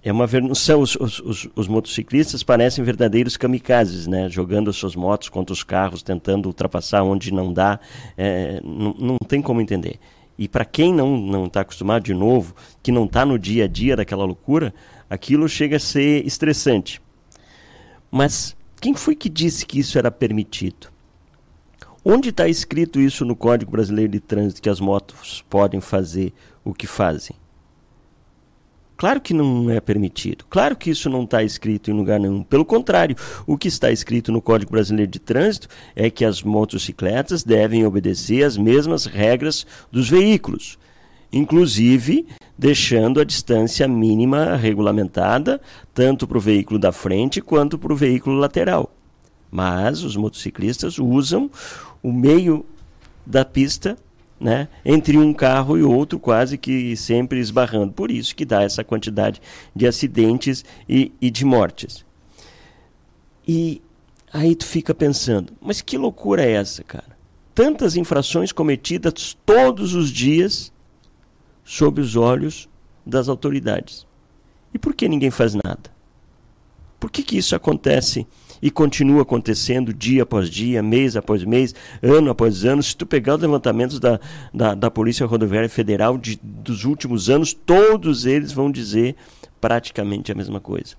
[0.05, 4.29] é uma os, os, os, os, motociclistas parecem verdadeiros kamikazes, né?
[4.29, 7.81] Jogando as suas motos contra os carros, tentando ultrapassar onde não dá.
[8.15, 9.99] É, não, não tem como entender.
[10.37, 13.67] E para quem não não está acostumado de novo, que não está no dia a
[13.67, 14.75] dia daquela loucura,
[15.09, 17.01] aquilo chega a ser estressante.
[18.11, 20.89] Mas quem foi que disse que isso era permitido?
[22.05, 26.31] Onde está escrito isso no Código Brasileiro de Trânsito que as motos podem fazer
[26.63, 27.35] o que fazem?
[28.97, 30.45] Claro que não é permitido.
[30.49, 32.43] Claro que isso não está escrito em lugar nenhum.
[32.43, 33.17] Pelo contrário,
[33.47, 38.45] o que está escrito no Código Brasileiro de Trânsito é que as motocicletas devem obedecer
[38.45, 40.79] as mesmas regras dos veículos,
[41.33, 42.27] inclusive
[42.57, 45.61] deixando a distância mínima regulamentada
[45.93, 48.95] tanto para o veículo da frente quanto para o veículo lateral.
[49.51, 51.51] Mas os motociclistas usam
[52.03, 52.65] o meio
[53.27, 53.97] da pista
[54.41, 57.93] né, entre um carro e outro, quase que sempre esbarrando.
[57.93, 59.41] Por isso que dá essa quantidade
[59.75, 62.05] de acidentes e, e de mortes.
[63.47, 63.81] E
[64.33, 67.17] aí tu fica pensando, mas que loucura é essa, cara?
[67.55, 70.73] Tantas infrações cometidas todos os dias
[71.65, 72.69] sob os olhos
[73.07, 74.07] das autoridades.
[74.73, 75.95] E por que ninguém faz nada?
[76.99, 78.27] Por que, que isso acontece
[78.65, 82.83] e continua acontecendo dia após dia, mês após mês, ano após ano.
[82.83, 84.19] Se tu pegar os levantamentos da,
[84.55, 89.17] da, da Polícia Rodoviária Federal de, dos últimos anos, todos eles vão dizer
[89.61, 90.97] praticamente a mesma coisa.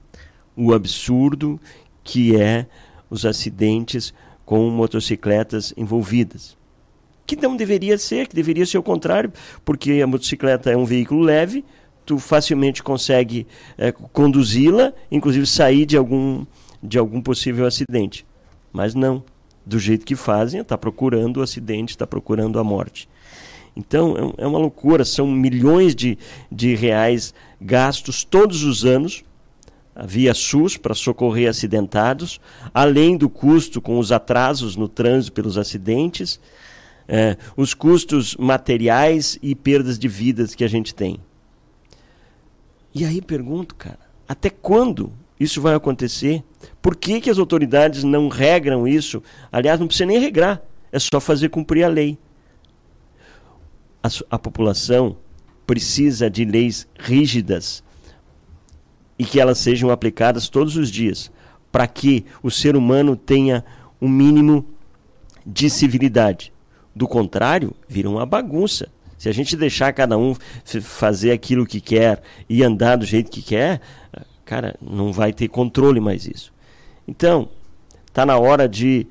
[0.55, 1.59] O absurdo
[2.03, 2.67] que é
[3.09, 4.13] os acidentes
[4.45, 6.55] com motocicletas envolvidas.
[7.25, 9.33] Que não deveria ser, que deveria ser o contrário,
[9.65, 11.65] porque a motocicleta é um veículo leve,
[12.05, 16.45] tu facilmente consegue é, conduzi-la, inclusive sair de algum
[16.81, 18.25] de algum possível acidente.
[18.71, 19.23] Mas não.
[19.65, 23.09] Do jeito que fazem, está procurando o acidente, está procurando a morte.
[23.75, 26.17] Então é, é uma loucura, são milhões de,
[26.51, 29.23] de reais gastos todos os anos
[30.05, 32.39] via SUS para socorrer acidentados,
[32.73, 36.39] além do custo com os atrasos no trânsito pelos acidentes,
[37.07, 41.19] é, os custos materiais e perdas de vidas que a gente tem.
[42.93, 46.43] E aí pergunto, cara, até quando isso vai acontecer?
[46.81, 49.21] Por que, que as autoridades não regram isso?
[49.51, 52.17] Aliás, não precisa nem regrar, é só fazer cumprir a lei.
[54.01, 55.17] A, a população
[55.65, 57.83] precisa de leis rígidas
[59.17, 61.31] e que elas sejam aplicadas todos os dias,
[61.71, 63.63] para que o ser humano tenha
[64.01, 64.65] um mínimo
[65.45, 66.53] de civilidade.
[66.95, 68.89] Do contrário, vira uma bagunça.
[69.17, 70.35] Se a gente deixar cada um
[70.81, 73.81] fazer aquilo que quer e andar do jeito que quer,
[74.45, 76.53] cara, não vai ter controle mais isso.
[77.07, 77.49] Então,
[78.07, 79.07] está na hora de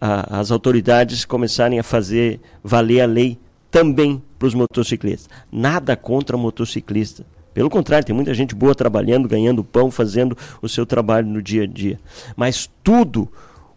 [0.00, 3.38] as autoridades começarem a fazer valer a lei
[3.70, 5.28] também para os motociclistas.
[5.52, 7.24] Nada contra motociclista.
[7.52, 11.64] Pelo contrário, tem muita gente boa trabalhando, ganhando pão, fazendo o seu trabalho no dia
[11.64, 12.00] a dia.
[12.34, 13.28] Mas tudo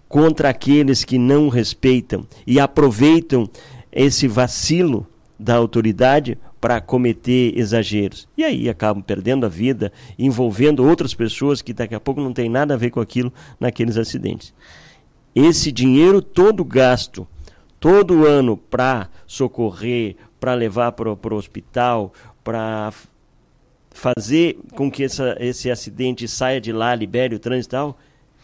[0.08, 3.50] contra aqueles que não respeitam e aproveitam
[3.92, 5.06] esse vacilo
[5.38, 8.26] da autoridade para cometer exageros.
[8.38, 12.48] E aí acabam perdendo a vida, envolvendo outras pessoas que daqui a pouco não tem
[12.48, 14.54] nada a ver com aquilo naqueles acidentes.
[15.36, 17.28] Esse dinheiro todo gasto,
[17.82, 22.14] todo ano para socorrer, para levar para o hospital,
[22.46, 22.94] para
[23.92, 28.00] fazer com que essa, esse acidente saia de lá, libere o trânsito e tal,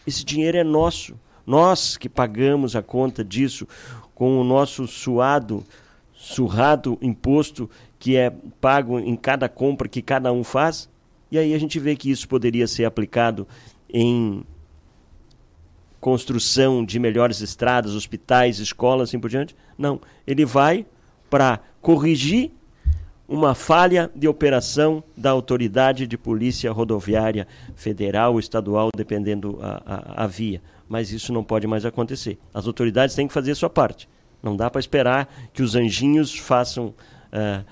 [0.06, 1.18] esse dinheiro é nosso.
[1.46, 3.66] Nós que pagamos a conta disso
[4.14, 5.64] com o nosso suado,
[6.12, 7.70] surrado imposto
[8.00, 10.88] que é pago em cada compra que cada um faz.
[11.30, 13.46] E aí a gente vê que isso poderia ser aplicado
[13.88, 14.42] em
[16.00, 19.54] construção de melhores estradas, hospitais, escolas, assim por diante.
[19.76, 20.86] Não, ele vai
[21.28, 22.50] para corrigir
[23.28, 27.46] uma falha de operação da autoridade de polícia rodoviária
[27.76, 30.60] federal ou estadual, dependendo a, a, a, via.
[30.88, 32.38] Mas isso não pode mais acontecer.
[32.52, 34.08] As autoridades têm que fazer a sua parte.
[34.42, 37.64] Não dá para esperar que os anjinhos façam uh,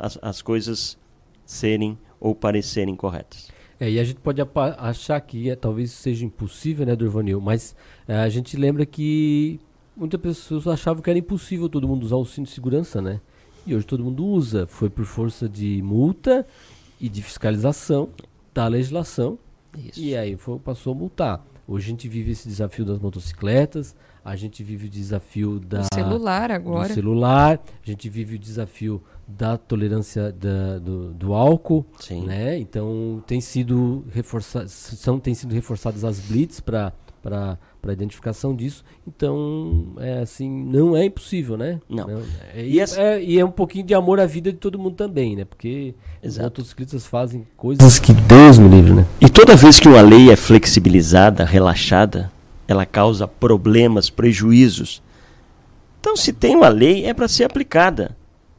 [0.00, 0.98] as, as coisas
[1.44, 3.48] serem ou parecerem corretas.
[3.80, 4.42] É, e a gente pode
[4.78, 7.40] achar que é, talvez seja impossível, né, Durvanil?
[7.40, 7.76] Mas
[8.08, 9.60] é, a gente lembra que
[9.96, 13.20] muitas pessoas achavam que era impossível todo mundo usar o cinto de segurança, né?
[13.64, 14.66] E hoje todo mundo usa.
[14.66, 16.44] Foi por força de multa
[17.00, 18.08] e de fiscalização
[18.52, 19.38] da legislação.
[19.76, 20.00] Isso.
[20.00, 21.44] E aí foi, passou a multar.
[21.66, 23.94] Hoje a gente vive esse desafio das motocicletas,
[24.24, 26.88] a gente vive o desafio da, do celular agora.
[26.88, 32.24] Do celular, a gente vive o desafio da tolerância da, do, do, álcool, Sim.
[32.24, 32.58] né?
[32.58, 36.92] Então tem sido reforçadas, são tem sido reforçadas as blitz para
[37.22, 38.84] para para identificação disso.
[39.06, 41.78] Então, é assim, não é impossível, né?
[41.88, 42.06] Não.
[42.06, 42.22] não
[42.52, 43.00] é, e, essa...
[43.00, 45.44] é, e é um pouquinho de amor à vida de todo mundo também, né?
[45.44, 46.60] Porque Exato.
[46.60, 49.06] os motociclistas fazem coisas que Deus me livre, né?
[49.20, 52.32] E toda vez que uma lei é flexibilizada, relaxada,
[52.66, 55.02] ela causa problemas, prejuízos.
[56.00, 58.16] Então, se tem uma lei, é para ser aplicada.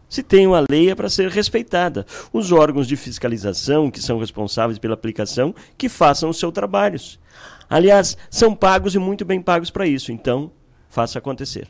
[0.10, 2.06] Se tem uma lei, é para ser respeitada.
[2.34, 7.19] Os órgãos de fiscalização, que são responsáveis pela aplicação, que façam os seus trabalhos.
[7.69, 10.11] Aliás, são pagos e muito bem pagos para isso.
[10.11, 10.52] Então,
[10.90, 11.68] faça acontecer.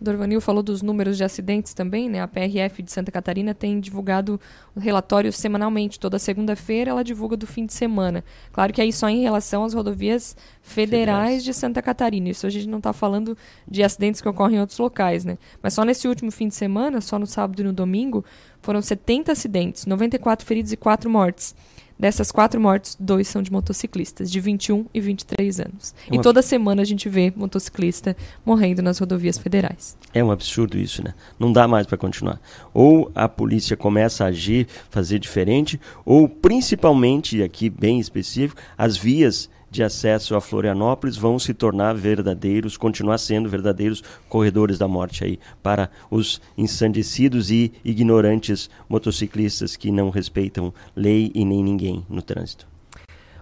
[0.00, 2.20] Dorvanil falou dos números de acidentes também, né?
[2.20, 4.40] A PRF de Santa Catarina tem divulgado
[4.76, 5.98] relatórios semanalmente.
[5.98, 8.24] Toda segunda-feira ela divulga do fim de semana.
[8.52, 11.44] Claro que aí só em relação às rodovias federais, federais.
[11.44, 12.28] de Santa Catarina.
[12.28, 13.36] Isso a gente não está falando
[13.66, 15.36] de acidentes que ocorrem em outros locais, né?
[15.62, 18.24] Mas só nesse último fim de semana, só no sábado e no domingo,
[18.60, 21.54] foram 70 acidentes, 94 feridos e 4 mortes.
[21.98, 25.94] Dessas quatro mortes, dois são de motociclistas, de 21 e 23 anos.
[26.08, 29.96] É e toda semana a gente vê motociclista morrendo nas rodovias federais.
[30.14, 31.12] É um absurdo isso, né?
[31.38, 32.40] Não dá mais para continuar.
[32.72, 39.50] Ou a polícia começa a agir, fazer diferente, ou principalmente, aqui bem específico, as vias
[39.70, 45.38] de acesso a Florianópolis vão se tornar verdadeiros, continuar sendo verdadeiros corredores da morte aí
[45.62, 52.66] para os ensandecidos e ignorantes motociclistas que não respeitam lei e nem ninguém no trânsito.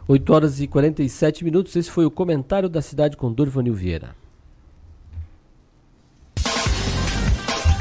[0.08, 1.74] 8 horas e 47 minutos.
[1.74, 4.14] Esse foi o comentário da cidade com Durvanil Vieira.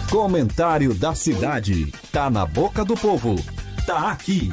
[0.10, 1.92] Comentário da cidade.
[2.12, 3.36] Tá na boca do povo.
[3.86, 4.50] Tá aqui.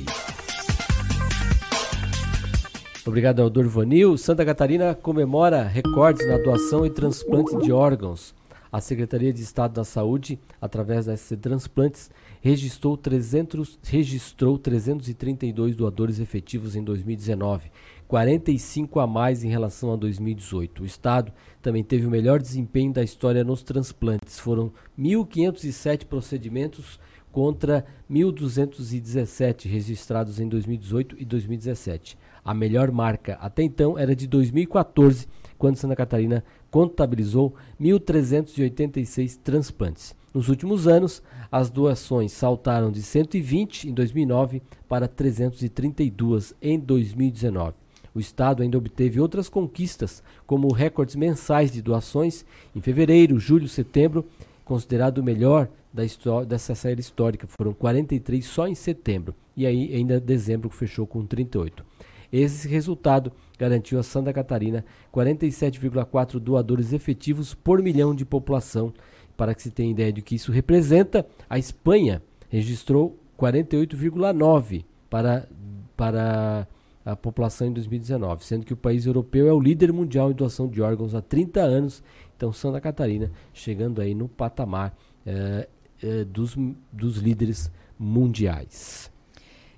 [3.05, 4.17] Obrigado ao Dorvanil.
[4.17, 8.33] Santa Catarina comemora recordes na doação e transplante de órgãos.
[8.71, 16.21] A Secretaria de Estado da Saúde, através da SC Transplantes, registrou, 300, registrou 332 doadores
[16.21, 17.71] efetivos em 2019,
[18.07, 20.85] 45 a mais em relação a 2018.
[20.85, 24.39] O Estado também teve o melhor desempenho da história nos transplantes.
[24.39, 27.01] Foram 1.507 procedimentos
[27.33, 32.17] contra 1.217 registrados em 2018 e 2017.
[32.45, 40.15] A melhor marca até então era de 2014, quando Santa Catarina contabilizou 1.386 transplantes.
[40.35, 47.75] Nos últimos anos, as doações saltaram de 120 em 2009 para 332 em 2019.
[48.15, 52.45] O Estado ainda obteve outras conquistas, como recordes mensais de doações
[52.75, 54.27] em fevereiro, julho, setembro,
[54.65, 56.03] considerado o melhor da
[56.45, 57.47] dessa série histórica.
[57.47, 59.35] Foram 43 só em setembro.
[59.57, 61.85] E aí, ainda dezembro, fechou com 38.
[62.33, 68.93] Esse resultado garantiu a Santa Catarina 47,4 doadores efetivos por milhão de população.
[69.37, 75.49] Para que se tenha ideia de que isso representa, a Espanha registrou 48,9 para,
[75.97, 76.67] para
[77.05, 80.69] a população em 2019, sendo que o país europeu é o líder mundial em doação
[80.69, 82.03] de órgãos há 30 anos.
[82.37, 84.97] Então, Santa Catarina chegando aí no patamar
[85.27, 85.69] eh,
[86.03, 86.57] eh, dos,
[86.93, 89.13] dos líderes mundiais.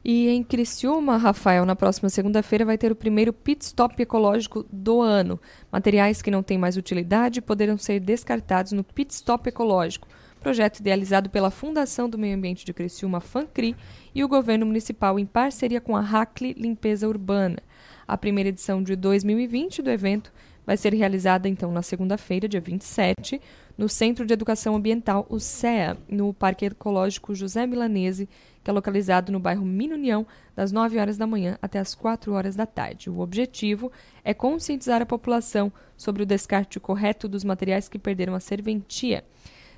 [0.04, 5.00] E em Criciúma, Rafael, na próxima segunda-feira vai ter o primeiro pit stop ecológico do
[5.00, 5.40] ano.
[5.72, 10.06] Materiais que não têm mais utilidade poderão ser descartados no pit stop ecológico,
[10.40, 13.74] projeto idealizado pela Fundação do Meio Ambiente de Criciúma, FANCRI,
[14.14, 17.62] e o governo municipal em parceria com a Hackley Limpeza Urbana.
[18.06, 20.30] A primeira edição de 2020 do evento
[20.66, 23.40] vai ser realizada então na segunda-feira, dia 27,
[23.76, 28.28] no Centro de Educação Ambiental, o CEA, no Parque Ecológico José Milanese,
[28.62, 30.26] que é localizado no bairro Minunião,
[30.56, 33.10] das 9 horas da manhã até as 4 horas da tarde.
[33.10, 33.92] O objetivo
[34.24, 39.24] é conscientizar a população sobre o descarte correto dos materiais que perderam a serventia.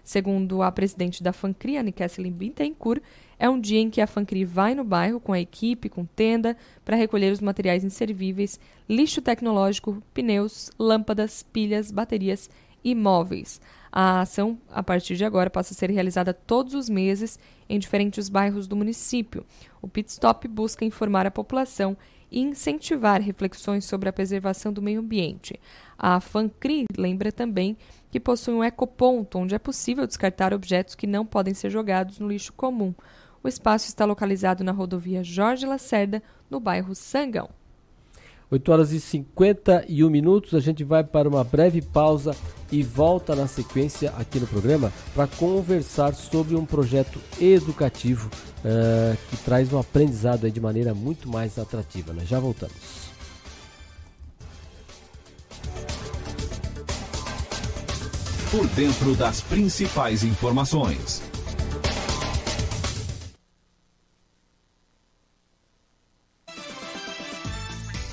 [0.06, 2.32] Segundo a presidente da FANCRI, Anne Kesselin
[3.40, 6.56] é um dia em que a FANCRI vai no bairro com a equipe, com tenda,
[6.84, 12.48] para recolher os materiais inservíveis, lixo tecnológico, pneus, lâmpadas, pilhas, baterias
[12.84, 13.60] e móveis.
[13.90, 17.36] A ação, a partir de agora, passa a ser realizada todos os meses
[17.68, 19.44] em diferentes bairros do município.
[19.82, 21.96] O Pit Stop busca informar a população
[22.30, 25.58] e incentivar reflexões sobre a preservação do meio ambiente.
[25.98, 27.76] A FANCRI lembra também
[28.10, 32.28] que possui um ecoponto, onde é possível descartar objetos que não podem ser jogados no
[32.28, 32.94] lixo comum.
[33.42, 37.50] O espaço está localizado na rodovia Jorge Lacerda, no bairro Sangão.
[38.50, 42.34] 8 horas e 51 minutos, a gente vai para uma breve pausa
[42.70, 49.36] e volta na sequência aqui no programa para conversar sobre um projeto educativo uh, que
[49.38, 52.12] traz um aprendizado de maneira muito mais atrativa.
[52.12, 52.24] Né?
[52.24, 53.15] Já voltamos.
[58.50, 61.20] Por dentro das principais informações.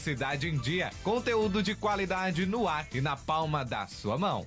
[0.00, 0.90] Cidade em Dia.
[1.04, 4.46] Conteúdo de qualidade no ar e na palma da sua mão.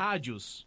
[0.00, 0.66] Rádios.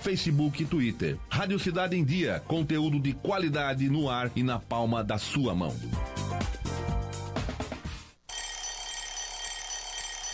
[0.00, 1.16] Facebook e Twitter.
[1.28, 5.74] Rádio Cidade em Dia, conteúdo de qualidade no ar e na palma da sua mão.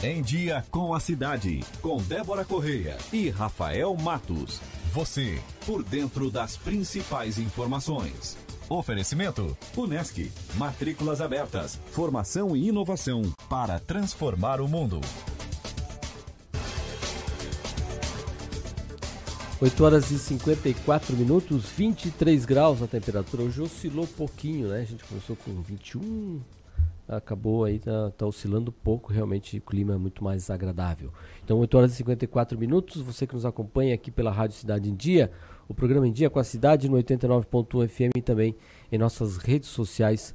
[0.00, 4.60] Em Dia com a Cidade, com Débora Correia e Rafael Matos.
[4.92, 8.38] Você, por dentro das principais informações.
[8.68, 10.30] Oferecimento: Unesc.
[10.54, 11.80] Matrículas abertas.
[11.90, 15.00] Formação e inovação para transformar o mundo.
[19.60, 23.42] 8 horas e 54 minutos, 23 graus a temperatura.
[23.42, 24.78] Hoje oscilou pouquinho, né?
[24.78, 26.40] A gente começou com 21,
[27.08, 31.10] acabou aí, tá, tá oscilando pouco, realmente o clima é muito mais agradável.
[31.42, 34.94] Então, 8 horas e 54 minutos, você que nos acompanha aqui pela Rádio Cidade em
[34.94, 35.30] Dia,
[35.66, 38.54] o programa em Dia com a Cidade no 89.1 FM e também
[38.92, 40.34] em nossas redes sociais,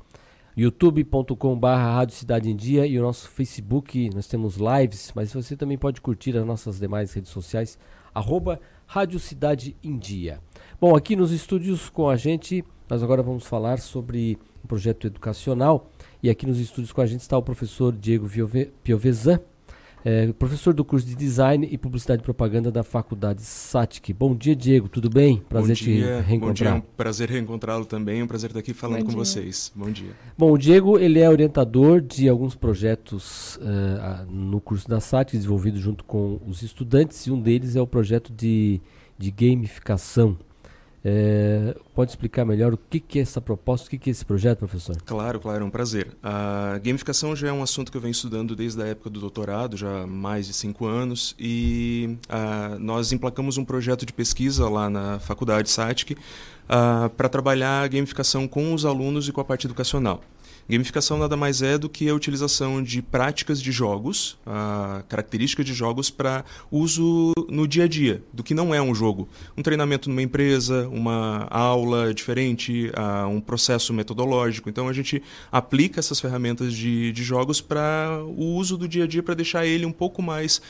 [0.57, 5.77] youtube.com.br Rádio Cidade em Dia e o nosso Facebook, nós temos lives, mas você também
[5.77, 7.77] pode curtir as nossas demais redes sociais,
[8.13, 10.39] arroba Rádio Cidade em Dia.
[10.81, 15.89] Bom, aqui nos estúdios com a gente, nós agora vamos falar sobre um projeto educacional
[16.23, 18.29] e aqui nos estúdios com a gente está o professor Diego
[18.81, 19.41] Piovesan,
[20.05, 24.13] é, professor do curso de Design e Publicidade e Propaganda da Faculdade SATIC.
[24.13, 25.43] Bom dia, Diego, tudo bem?
[25.49, 26.39] Prazer bom dia, te reencontrar.
[26.39, 29.11] Bom dia, é um prazer reencontrá-lo também, é um prazer estar aqui falando bom com
[29.11, 29.19] dia.
[29.19, 29.71] vocês.
[29.75, 30.11] Bom dia.
[30.37, 35.77] Bom, o Diego, ele é orientador de alguns projetos uh, no curso da SATIC, desenvolvido
[35.77, 38.79] junto com os estudantes, e um deles é o projeto de,
[39.17, 40.37] de gamificação.
[41.05, 44.23] É, pode explicar melhor o que, que, é essa proposta, o que, que, é esse
[44.23, 44.95] projeto, professor?
[45.05, 46.15] Claro, claro, é um prazer.
[46.23, 49.75] A gamificação já é um assunto que eu venho estudando desde a época do doutorado,
[49.75, 54.89] já há mais de cinco anos, e uh, nós emplacamos um projeto de pesquisa lá
[54.89, 56.15] na faculdade SATIC
[57.17, 60.21] para trabalhar a gamificação com os alunos e com a parte educacional.
[60.69, 64.37] Gamificação nada mais é do que a utilização de práticas de jogos,
[65.09, 69.27] características de jogos para uso no dia a dia, do que não é um jogo.
[69.57, 72.89] Um treinamento numa empresa, uma aula diferente,
[73.29, 74.69] um processo metodológico.
[74.69, 79.07] Então a gente aplica essas ferramentas de, de jogos para o uso do dia a
[79.07, 80.61] dia, para deixar ele um pouco mais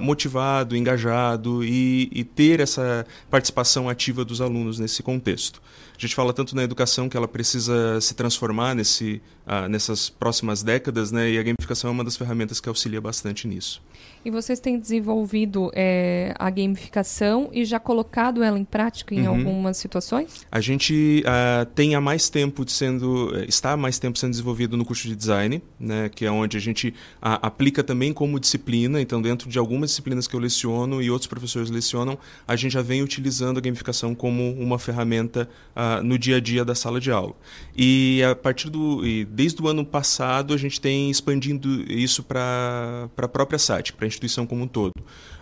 [0.00, 5.60] motivado, engajado e, e ter essa participação ativa dos alunos nesse contexto.
[6.02, 11.12] Gente fala tanto na educação que ela precisa se transformar nesse, uh, nessas próximas décadas,
[11.12, 11.30] né?
[11.30, 13.80] E a gamificação é uma das ferramentas que auxilia bastante nisso.
[14.24, 19.36] E vocês têm desenvolvido é, a gamificação e já colocado ela em prática em uhum.
[19.36, 20.46] algumas situações?
[20.50, 24.76] A gente uh, tem há mais tempo sendo, eh, está há mais tempo sendo desenvolvido
[24.76, 29.00] no curso de design, né, que é onde a gente uh, aplica também como disciplina.
[29.00, 32.82] Então, dentro de algumas disciplinas que eu leciono e outros professores lecionam, a gente já
[32.82, 37.10] vem utilizando a gamificação como uma ferramenta uh, no dia a dia da sala de
[37.10, 37.34] aula.
[37.76, 43.08] E a partir do, e desde o ano passado, a gente tem expandindo isso para
[43.16, 44.92] a própria site, para instituição como um todo.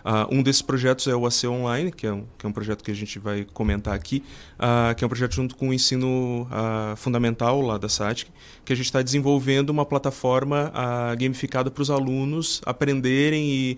[0.03, 2.83] Uh, um desses projetos é o AC Online, que é um, que é um projeto
[2.83, 4.23] que a gente vai comentar aqui,
[4.57, 8.31] uh, que é um projeto junto com o ensino uh, fundamental lá da SATIC,
[8.65, 10.71] que a gente está desenvolvendo uma plataforma
[11.17, 13.77] gamificada para os alunos aprenderem e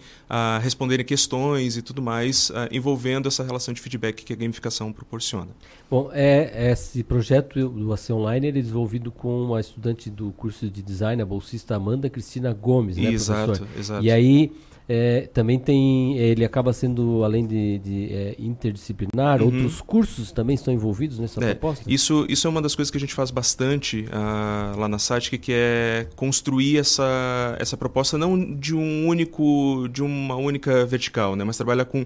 [0.61, 5.49] responderem questões e tudo mais, envolvendo essa relação de feedback que a gamificação proporciona.
[5.89, 10.69] Bom, é, esse projeto do AC Online ele é desenvolvido com uma estudante do curso
[10.69, 13.79] de design, a bolsista Amanda Cristina Gomes, né, exato, professor?
[13.79, 14.03] Exato.
[14.03, 14.51] E aí
[14.87, 19.47] é, também tem, ele acaba sendo, além de, de é, interdisciplinar, uhum.
[19.47, 21.85] outros cursos também estão envolvidos nessa é, proposta?
[21.87, 25.37] Isso, isso é uma das coisas que a gente faz bastante uh, lá na SATIC,
[25.37, 31.43] que é construir essa, essa proposta não de um único, de uma única vertical, né,
[31.43, 32.05] mas trabalha com uh,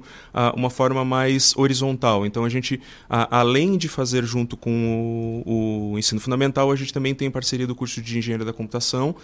[0.55, 2.25] uma forma mais horizontal.
[2.25, 6.93] Então a gente, uh, além de fazer junto com o, o, ensino fundamental, a gente
[6.93, 9.15] também tem parceria do curso de engenharia da computação,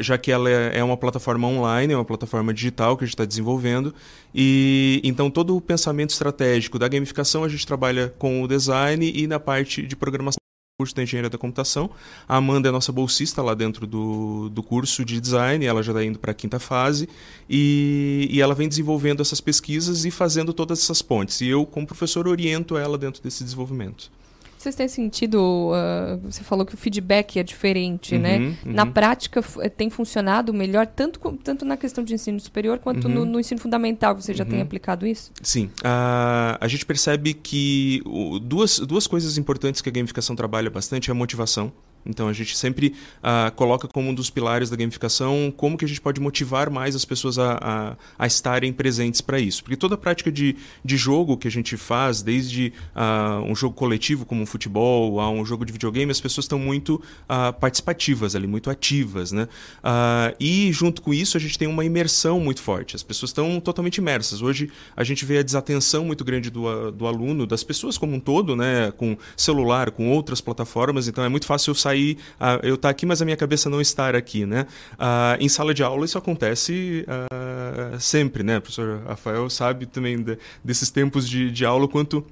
[0.00, 3.06] já que ela é, é uma plataforma online, é uma plataforma digital digital que a
[3.06, 3.94] gente está desenvolvendo.
[4.34, 9.26] E então todo o pensamento estratégico da gamificação a gente trabalha com o design e
[9.26, 10.36] na parte de programação
[10.78, 11.88] curso da engenharia da computação.
[12.28, 16.04] A Amanda é nossa bolsista lá dentro do, do curso de design, ela já está
[16.04, 17.08] indo para a quinta fase,
[17.48, 21.40] e, e ela vem desenvolvendo essas pesquisas e fazendo todas essas pontes.
[21.40, 24.10] E eu, como professor, oriento ela dentro desse desenvolvimento.
[24.58, 28.38] Vocês têm sentido, uh, você falou que o feedback é diferente, né?
[28.38, 28.56] uhum, né?
[28.64, 28.72] Uhum.
[28.72, 33.14] Na prática eh, tem funcionado melhor, tanto, tanto na questão de ensino superior quanto uhum.
[33.14, 34.14] no, no, ensino fundamental.
[34.16, 34.62] Você já tem uhum.
[34.62, 35.30] aplicado isso?
[35.42, 35.66] Sim.
[35.80, 41.10] Uh, a gente percebe que o, duas, duas coisas importantes que a gamificação trabalha bastante
[41.10, 41.72] é a motivação
[42.06, 45.88] Então a gente sempre uh, coloca como um dos pilares da gamificação como que a
[45.88, 49.62] gente pode motivar mais as pessoas a, a, a estarem presentes para isso.
[49.62, 53.74] Porque toda a prática de, de jogo que a gente faz, desde uh, um jogo
[53.74, 58.34] coletivo como um futebol, a um jogo de videogame, as pessoas estão muito uh, participativas
[58.34, 59.32] ali, muito ativas.
[59.32, 59.48] Né?
[60.38, 62.96] e junto com isso a gente tem uma imersão muito forte.
[62.96, 64.42] As pessoas estão totalmente imersas.
[64.42, 68.20] Hoje a gente vê a desatenção muito grande do, do aluno, das pessoas como um
[68.20, 68.92] todo, né?
[68.96, 72.90] com celular, com outras plataformas, então é muito fácil eu sair, uh, eu estar tá
[72.90, 74.66] aqui, mas a minha cabeça não estar aqui, né?
[74.94, 78.58] Uh, em sala de aula isso acontece uh, sempre, né?
[78.58, 82.24] O professor Rafael sabe também de, desses tempos de, de aula quanto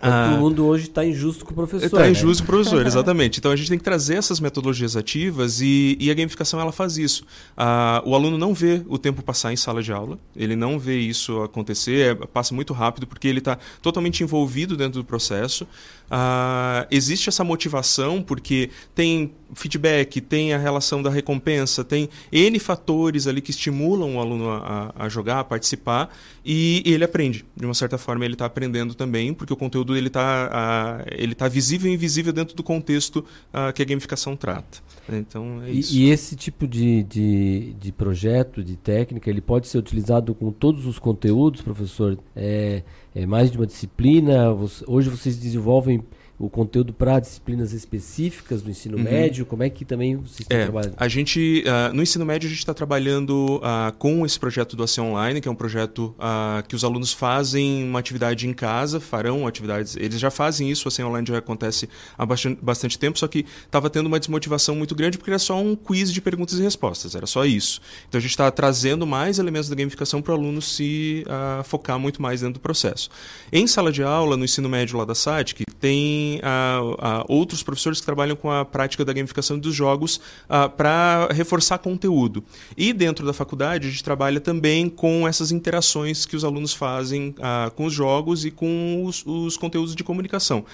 [0.00, 1.86] ah, Todo mundo hoje está injusto com o professor.
[1.86, 2.10] Está né?
[2.10, 3.38] injusto com o professor, exatamente.
[3.38, 6.98] Então a gente tem que trazer essas metodologias ativas e, e a gamificação ela faz
[6.98, 7.24] isso.
[7.56, 10.98] Ah, o aluno não vê o tempo passar em sala de aula, ele não vê
[10.98, 15.66] isso acontecer, é, passa muito rápido porque ele está totalmente envolvido dentro do processo.
[16.10, 23.26] Ah, existe essa motivação porque tem feedback, tem a relação da recompensa, tem N fatores
[23.26, 26.14] ali que estimulam o aluno a, a jogar, a participar
[26.46, 27.44] e, ele aprende.
[27.56, 31.48] De uma certa forma, ele está aprendendo também, porque o conteúdo ele está ele tá
[31.48, 33.16] visível e invisível dentro do contexto
[33.52, 34.78] uh, que a gamificação trata.
[35.08, 35.94] Então, é isso.
[35.94, 40.52] E, e esse tipo de, de, de, projeto, de técnica, ele pode ser utilizado com
[40.52, 42.16] todos os conteúdos, professor?
[42.34, 42.82] É,
[43.14, 44.52] é mais de uma disciplina?
[44.52, 46.04] Você, hoje vocês desenvolvem
[46.38, 49.04] o conteúdo para disciplinas específicas do ensino uhum.
[49.04, 49.46] médio?
[49.46, 50.94] Como é que também vocês estão é, trabalhando?
[50.96, 54.82] A gente, uh, no ensino médio, a gente está trabalhando uh, com esse projeto do
[54.82, 59.00] AC Online, que é um projeto uh, que os alunos fazem uma atividade em casa,
[59.00, 59.96] farão atividades.
[59.96, 63.46] Eles já fazem isso, o AC Online já acontece há bastante, bastante tempo, só que
[63.64, 67.14] estava tendo uma desmotivação muito grande porque era só um quiz de perguntas e respostas,
[67.14, 67.80] era só isso.
[68.08, 71.24] Então a gente está trazendo mais elementos da gamificação para o aluno se
[71.64, 73.08] focar muito mais dentro do processo.
[73.52, 78.00] Em sala de aula, no ensino médio lá da SATIC, tem uh, uh, outros professores
[78.00, 82.44] que trabalham com a prática da gamificação dos jogos uh, para reforçar conteúdo.
[82.76, 87.34] E dentro da faculdade, a gente trabalha também com essas interações que os alunos fazem
[87.74, 90.64] com os jogos e com os, os conteúdos de comunicação.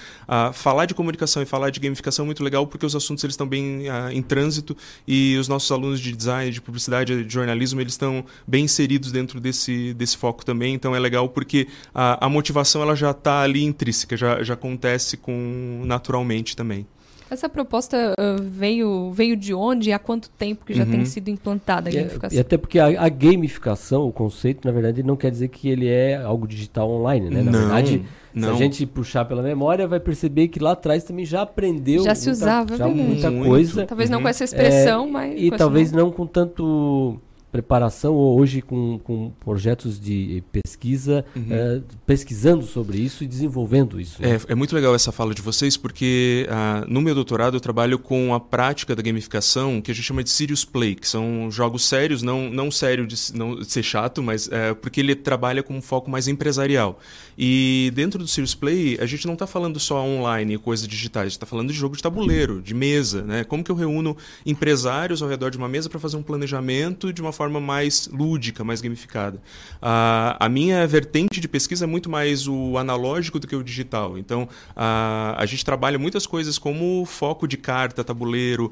[0.53, 3.47] falar de comunicação e falar de gamificação é muito legal porque os assuntos eles estão
[3.47, 4.75] bem em trânsito
[5.07, 9.39] e os nossos alunos de design, de publicidade, de jornalismo, eles estão bem inseridos dentro
[9.39, 10.73] desse, desse foco também.
[10.73, 15.17] Então é legal porque a, a motivação ela já está ali intrínseca, já, já acontece
[15.17, 15.42] com
[15.85, 16.85] naturalmente também.
[17.33, 20.91] Essa proposta uh, veio, veio de onde e há quanto tempo que já uhum.
[20.91, 22.37] tem sido implantada a é, gamificação?
[22.37, 25.87] E, até porque a, a, gamificação, o conceito, na verdade, não quer dizer que ele
[25.87, 27.41] é algo digital online, né?
[27.41, 28.49] Na não, verdade, não.
[28.49, 32.03] se a gente puxar pela memória, vai perceber que lá atrás também já aprendeu.
[32.03, 33.85] Já se muita, usava, já muita coisa.
[33.87, 34.15] Talvez uhum.
[34.15, 35.41] não com essa expressão, é, mas.
[35.41, 37.19] E talvez não com tanto
[37.53, 41.45] preparação hoje com, com projetos de pesquisa, uhum.
[41.51, 44.19] é, pesquisando sobre isso e desenvolvendo isso.
[44.19, 44.37] Né?
[44.47, 47.99] É, é, muito legal essa fala de vocês, porque ah, no meu doutorado eu trabalho
[47.99, 51.85] com a prática da gamificação que a gente chama de Serious Play, que são jogos
[51.85, 55.77] sérios, não, não sério de, não, de ser chato, mas é, porque ele trabalha com
[55.77, 56.99] um foco mais empresarial.
[57.37, 61.21] E dentro do Serious Play, a gente não está falando só online e coisas digitais,
[61.21, 63.21] a gente está falando de jogo de tabuleiro, de mesa.
[63.21, 63.43] Né?
[63.43, 67.21] Como que eu reúno empresários ao redor de uma mesa para fazer um planejamento de
[67.21, 69.41] uma forma forma mais lúdica, mais gamificada.
[69.81, 74.17] a minha vertente de pesquisa é muito mais o analógico do que o digital.
[74.17, 78.71] Então, a gente trabalha muitas coisas como foco de carta, tabuleiro,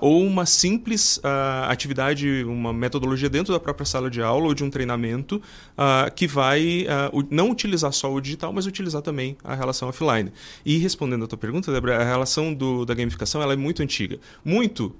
[0.00, 1.20] ou uma simples
[1.68, 5.42] atividade, uma metodologia dentro da própria sala de aula ou de um treinamento
[6.14, 6.86] que vai
[7.30, 10.32] não utilizar só o digital, mas utilizar também a relação offline.
[10.64, 14.18] E respondendo a tua pergunta, Débora, a relação do, da gamificação ela é muito antiga.
[14.42, 14.94] Muito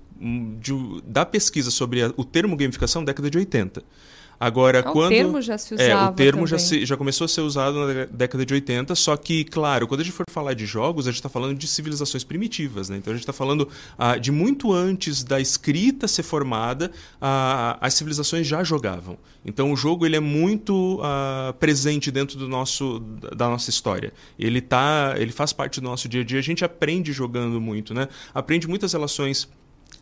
[0.61, 0.73] de,
[1.05, 3.83] da pesquisa sobre a, o termo gamificação década de 80.
[4.39, 5.07] Agora, ah, quando.
[5.07, 5.91] O termo já se usava.
[5.91, 9.17] É, o termo já, se, já começou a ser usado na década de 80, só
[9.17, 12.23] que, claro, quando a gente for falar de jogos, a gente está falando de civilizações
[12.23, 12.89] primitivas.
[12.89, 12.99] Né?
[12.99, 17.95] Então a gente está falando ah, de muito antes da escrita ser formada, ah, as
[17.95, 19.17] civilizações já jogavam.
[19.45, 23.01] Então o jogo ele é muito ah, presente dentro do nosso,
[23.35, 24.13] da nossa história.
[24.39, 26.39] Ele, tá, ele faz parte do nosso dia a dia.
[26.39, 28.09] A gente aprende jogando muito, né?
[28.35, 29.49] aprende muitas relações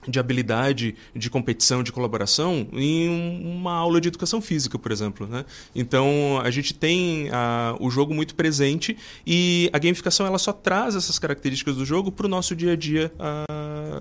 [0.06, 3.08] de habilidade, de competição, de colaboração em
[3.44, 5.26] uma aula de educação física, por exemplo.
[5.26, 5.44] Né?
[5.74, 10.94] Então, a gente tem a, o jogo muito presente e a gamificação ela só traz
[10.94, 13.44] essas características do jogo para o nosso dia a dia a,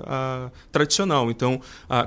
[0.06, 1.30] a, tradicional.
[1.32, 1.62] Então,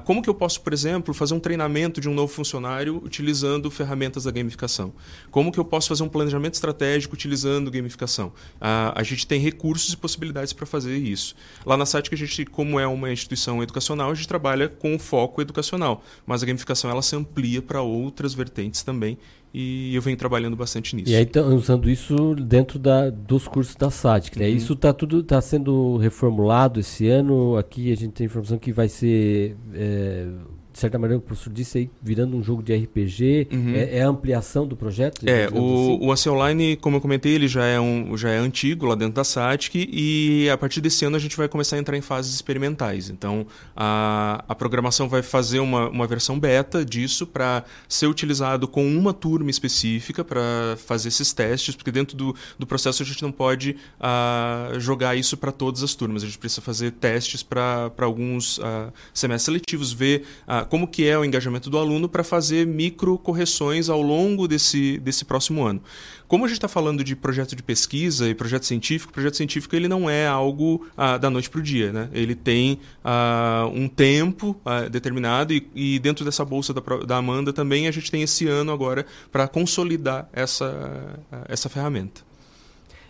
[0.04, 4.24] como que eu posso, por exemplo, fazer um treinamento de um novo funcionário utilizando ferramentas
[4.24, 4.92] da gamificação?
[5.30, 8.32] Como que eu posso fazer um planejamento estratégico utilizando gamificação?
[8.60, 11.34] a gente tem recursos e possibilidades para fazer isso.
[11.64, 14.94] Lá na SATIC, a gente, como é uma instituição educacional, educacional, a gente trabalha com
[14.94, 19.16] o foco educacional, mas a gamificação ela se amplia para outras vertentes também
[19.54, 21.10] e eu venho trabalhando bastante nisso.
[21.10, 24.48] E aí usando isso dentro da, dos cursos da SATIC, né?
[24.48, 24.56] Uhum.
[24.56, 27.56] Isso está tudo tá sendo reformulado esse ano.
[27.56, 30.28] Aqui a gente tem informação que vai ser é,
[30.76, 33.74] de certa maneira, o professor disse aí, virando um jogo de RPG, uhum.
[33.74, 35.26] é, é, a ampliação do projeto?
[35.26, 35.98] É, o, assim?
[36.02, 39.14] o AC Online, como eu comentei, ele já é, um, já é antigo lá dentro
[39.14, 42.34] da SATIC e a partir desse ano a gente vai começar a entrar em fases
[42.34, 43.08] experimentais.
[43.08, 48.86] Então, a, a programação vai fazer uma, uma versão beta disso para ser utilizado com
[48.86, 53.32] uma turma específica para fazer esses testes, porque dentro do, do processo a gente não
[53.32, 58.58] pode uh, jogar isso para todas as turmas, a gente precisa fazer testes para alguns
[58.58, 63.18] uh, semestres seletivos, ver uh, como que é o engajamento do aluno para fazer micro
[63.18, 65.80] correções ao longo desse, desse próximo ano.
[66.28, 69.86] Como a gente está falando de projeto de pesquisa e projeto científico, projeto científico ele
[69.86, 71.92] não é algo ah, da noite para o dia.
[71.92, 72.08] Né?
[72.12, 77.52] Ele tem ah, um tempo ah, determinado e, e, dentro dessa bolsa da, da Amanda
[77.52, 82.26] também a gente tem esse ano agora para consolidar essa, essa ferramenta.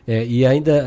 [0.06, 0.84] É, e ainda,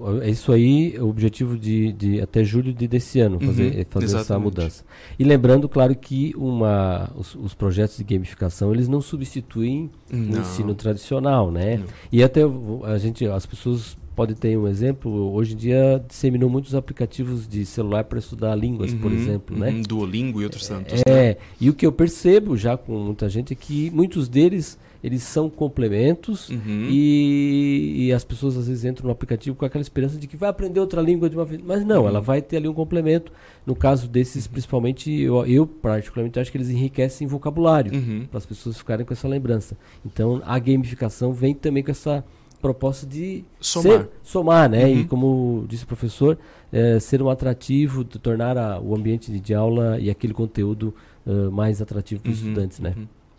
[0.00, 4.16] uh, isso aí, o objetivo de, de até julho de, desse ano, fazer, uhum, fazer
[4.16, 4.84] essa mudança.
[5.16, 10.38] E lembrando, claro, que uma, os, os, projetos de gamificação, eles não substituem não.
[10.38, 11.76] o ensino tradicional, né?
[11.76, 11.86] Não.
[12.10, 12.40] E até
[12.84, 17.64] a gente, as pessoas podem ter um exemplo, hoje em dia disseminou muitos aplicativos de
[17.64, 19.82] celular para estudar línguas, uhum, por exemplo, uhum, né?
[19.86, 21.00] Duolingo e outros tantos.
[21.06, 21.36] É, né?
[21.60, 25.48] e o que eu percebo já com muita gente é que muitos deles eles são
[25.48, 26.88] complementos uhum.
[26.90, 30.48] e, e, as pessoas às vezes entram no aplicativo com aquela esperança de que vai
[30.48, 31.62] aprender outra língua de uma vez.
[31.64, 32.08] Mas não, uhum.
[32.08, 33.30] ela vai ter ali um complemento.
[33.64, 34.52] No caso desses, uhum.
[34.52, 38.26] principalmente, eu, eu, particularmente acho que eles enriquecem vocabulário uhum.
[38.28, 39.76] para as pessoas ficarem com essa lembrança.
[40.04, 42.24] Então a gamificação vem também com essa
[42.60, 44.90] proposta de somar, ser, somar né?
[44.90, 45.06] E uhum.
[45.06, 46.38] como disse o professor,
[46.72, 50.94] é, ser um atrativo, tornar a, o ambiente de aula e aquele conteúdo
[51.26, 52.48] uh, mais atrativo para os uhum.
[52.48, 52.94] estudantes, né?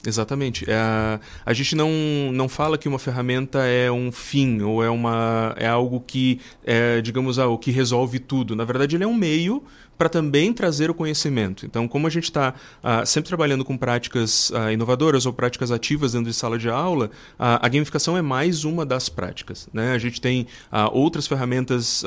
[0.05, 0.69] Exatamente.
[0.69, 1.89] É a, a gente não,
[2.31, 7.01] não fala que uma ferramenta é um fim ou é, uma, é algo que, é,
[7.01, 8.55] digamos, ah, o que resolve tudo.
[8.55, 9.61] Na verdade, ele é um meio
[9.99, 11.65] para também trazer o conhecimento.
[11.65, 16.13] Então, como a gente está uh, sempre trabalhando com práticas uh, inovadoras ou práticas ativas
[16.13, 19.67] dentro de sala de aula, uh, a gamificação é mais uma das práticas.
[19.73, 19.91] Né?
[19.91, 20.47] A gente tem
[20.93, 22.05] outras ferramentas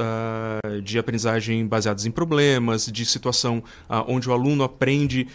[0.82, 3.62] de aprendizagem baseadas em problemas, de situação
[4.06, 5.26] onde o aluno aprende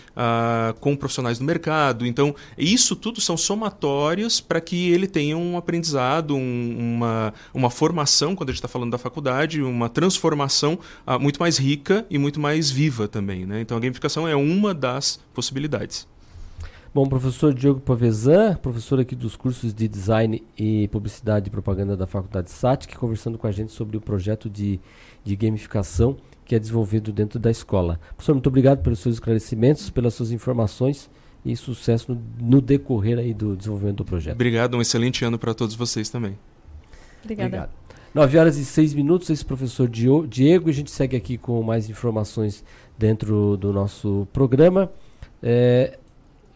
[0.80, 2.06] com profissionais do mercado.
[2.06, 8.36] Então, isso tudo são somatórios para que ele tenha um aprendizado, um, uma, uma formação,
[8.36, 10.80] quando a gente está falando da faculdade, uma transformação
[11.19, 13.45] muito mais rica e muito mais mais viva também.
[13.45, 13.61] Né?
[13.61, 16.08] Então a gamificação é uma das possibilidades.
[16.93, 22.08] Bom, professor Diogo Pavezan, professor aqui dos cursos de Design e Publicidade e Propaganda da
[22.08, 24.80] Faculdade SATIC, conversando com a gente sobre o projeto de,
[25.24, 28.00] de gamificação que é desenvolvido dentro da escola.
[28.16, 31.09] Professor, muito obrigado pelos seus esclarecimentos, pelas suas informações
[31.45, 34.35] e sucesso no, no decorrer aí do desenvolvimento do projeto.
[34.35, 36.40] Obrigado, um excelente ano para todos vocês também.
[37.22, 37.48] Obrigada.
[37.48, 37.86] Obrigado.
[38.14, 40.69] 9 horas e 6 minutos, esse professor Diego.
[40.69, 42.64] A gente segue aqui com mais informações
[42.98, 44.92] dentro do nosso programa.
[45.42, 46.00] É,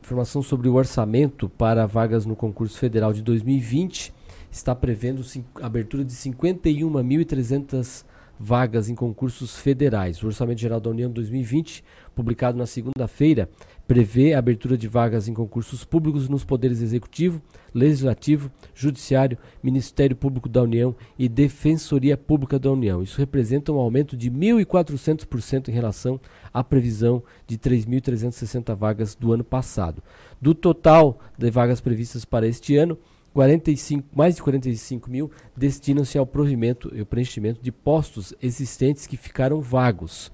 [0.02, 4.14] informação sobre o orçamento para vagas no concurso federal de 2020
[4.52, 5.24] está prevendo
[5.62, 8.04] abertura de 51.300
[8.42, 10.22] vagas em concursos federais.
[10.24, 11.84] O Orçamento Geral da União 2020,
[12.16, 13.48] publicado na segunda-feira,
[13.88, 17.42] prevê a abertura de vagas em concursos públicos nos poderes executivo,
[17.74, 23.04] legislativo, judiciário, Ministério Público da União e Defensoria Pública da União.
[23.04, 26.20] Isso representa um aumento de 1.400% em relação
[26.52, 30.02] à previsão de 3.360 vagas do ano passado.
[30.42, 32.98] Do total de vagas previstas para este ano,
[33.34, 39.62] 45, mais de 45 mil destinam-se ao provimento e preenchimento de postos existentes que ficaram
[39.62, 40.32] vagos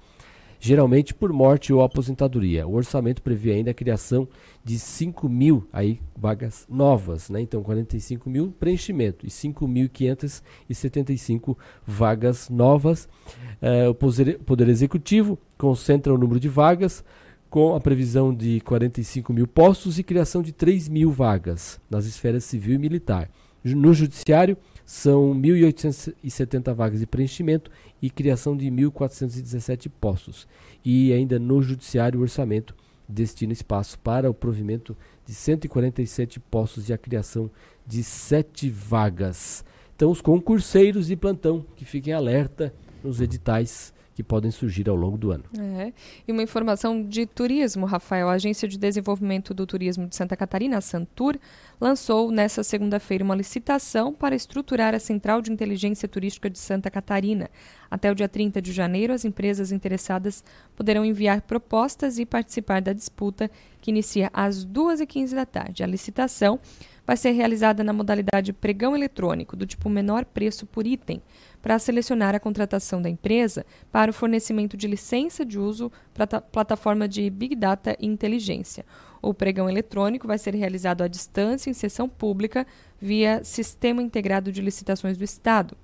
[0.60, 2.66] geralmente por morte ou aposentadoria.
[2.66, 4.26] O orçamento prevê ainda a criação
[4.64, 7.40] de 5 mil aí, vagas novas, né?
[7.40, 13.08] então 45 mil preenchimento e 5.575 vagas novas.
[13.60, 17.04] É, o poder, poder Executivo concentra o número de vagas
[17.50, 22.44] com a previsão de 45 mil postos e criação de 3 mil vagas nas esferas
[22.44, 23.30] civil e militar.
[23.64, 27.70] No Judiciário, são 1.870 vagas de preenchimento
[28.00, 30.48] e criação de 1.417 postos.
[30.82, 32.74] E ainda no Judiciário, o orçamento
[33.06, 34.96] destina espaço para o provimento
[35.26, 37.50] de 147 postos e a criação
[37.86, 39.64] de 7 vagas.
[39.94, 45.16] Então, os concurseiros de plantão que fiquem alerta nos editais que podem surgir ao longo
[45.16, 45.44] do ano.
[45.56, 45.92] É.
[46.26, 48.28] E uma informação de turismo, Rafael.
[48.28, 51.38] A Agência de Desenvolvimento do Turismo de Santa Catarina, a Santur,
[51.80, 57.48] lançou nesta segunda-feira uma licitação para estruturar a Central de Inteligência Turística de Santa Catarina.
[57.88, 60.42] Até o dia 30 de janeiro, as empresas interessadas
[60.74, 63.48] poderão enviar propostas e participar da disputa,
[63.80, 65.84] que inicia às 2h15 da tarde.
[65.84, 66.58] A licitação
[67.08, 71.22] vai ser realizada na modalidade pregão eletrônico, do tipo menor preço por item,
[71.62, 77.08] para selecionar a contratação da empresa para o fornecimento de licença de uso para plataforma
[77.08, 78.84] de Big Data e Inteligência.
[79.22, 82.66] O pregão eletrônico vai ser realizado à distância em sessão pública
[83.00, 85.78] via Sistema Integrado de Licitações do Estado.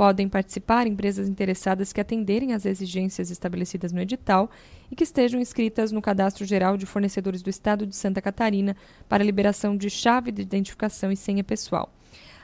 [0.00, 4.50] Podem participar empresas interessadas que atenderem às exigências estabelecidas no edital
[4.90, 8.74] e que estejam inscritas no Cadastro Geral de Fornecedores do Estado de Santa Catarina
[9.06, 11.92] para liberação de chave de identificação e senha pessoal.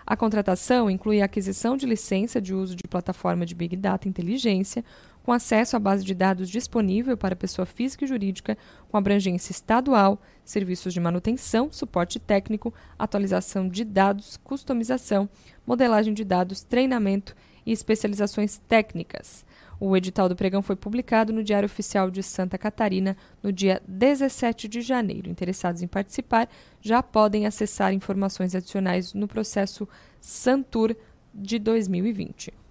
[0.06, 4.84] A contratação inclui a aquisição de licença de uso de plataforma de Big Data Inteligência,
[5.26, 8.56] com acesso à base de dados disponível para pessoa física e jurídica,
[8.88, 15.28] com abrangência estadual, serviços de manutenção, suporte técnico, atualização de dados, customização,
[15.66, 17.34] modelagem de dados, treinamento
[17.66, 19.44] e especializações técnicas.
[19.80, 24.68] O edital do pregão foi publicado no Diário Oficial de Santa Catarina no dia 17
[24.68, 25.28] de janeiro.
[25.28, 26.48] Interessados em participar
[26.80, 29.88] já podem acessar informações adicionais no processo
[30.20, 30.94] Santur
[31.34, 32.65] de 2020.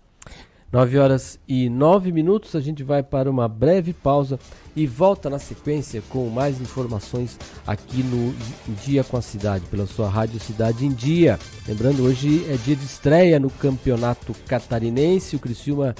[0.76, 4.38] 9 horas e 9 minutos, a gente vai para uma breve pausa
[4.76, 8.36] e volta na sequência com mais informações aqui no
[8.84, 11.40] Dia com a Cidade, pela sua Rádio Cidade em Dia.
[11.66, 15.38] Lembrando, hoje é dia de estreia no Campeonato Catarinense.
[15.38, 15.96] O Criciúma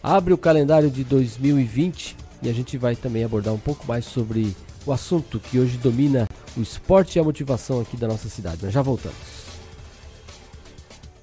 [0.00, 4.54] abre o calendário de 2020 e a gente vai também abordar um pouco mais sobre
[4.86, 8.58] o assunto que hoje domina o esporte e a motivação aqui da nossa cidade.
[8.62, 9.41] Mas já voltamos.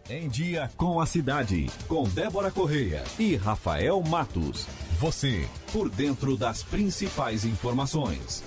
[0.09, 4.65] Em Dia com a Cidade, com Débora Correia e Rafael Matos.
[4.97, 8.43] Você, por dentro das principais informações.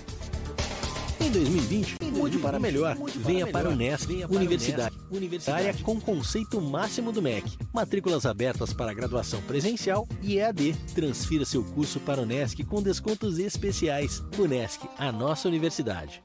[1.21, 2.97] Em 2020, mude para melhor.
[3.17, 7.57] Venha para o Unesc, Universidade Universitária com conceito máximo do MEC.
[7.73, 10.75] Matrículas abertas para graduação presencial e EAD.
[10.97, 14.21] Transfira seu curso para o Unesc com descontos especiais.
[14.37, 16.25] Unesc, a nossa universidade.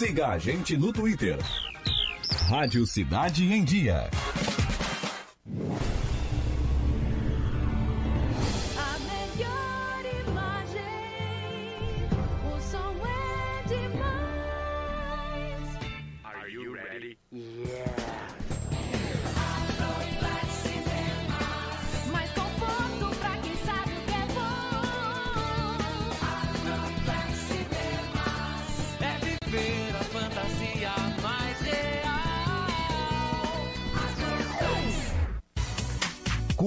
[0.00, 1.36] Siga a gente no Twitter.
[2.48, 4.08] Rádio Cidade em Dia.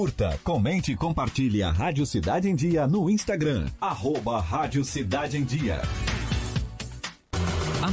[0.03, 3.67] Curta, comente e compartilhe a Rádio Cidade em Dia no Instagram.
[3.79, 5.81] Arroba Rádio Cidade em Dia.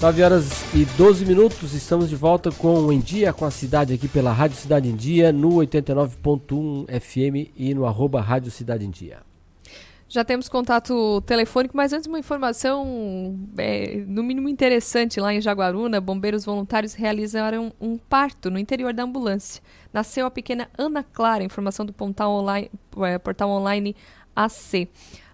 [0.00, 3.94] 9 horas e 12 minutos, estamos de volta com o Em Dia com a Cidade
[3.94, 8.90] aqui pela Rádio Cidade em Dia, no 89.1 FM e no arroba Rádio Cidade em
[8.90, 9.20] Dia.
[10.06, 15.98] Já temos contato telefônico, mas antes uma informação é, no mínimo interessante lá em Jaguaruna,
[15.98, 19.62] bombeiros voluntários realizaram um parto no interior da ambulância.
[19.94, 23.96] Nasceu a pequena Ana Clara, informação do portal online, é, portal online
[24.36, 24.88] AC.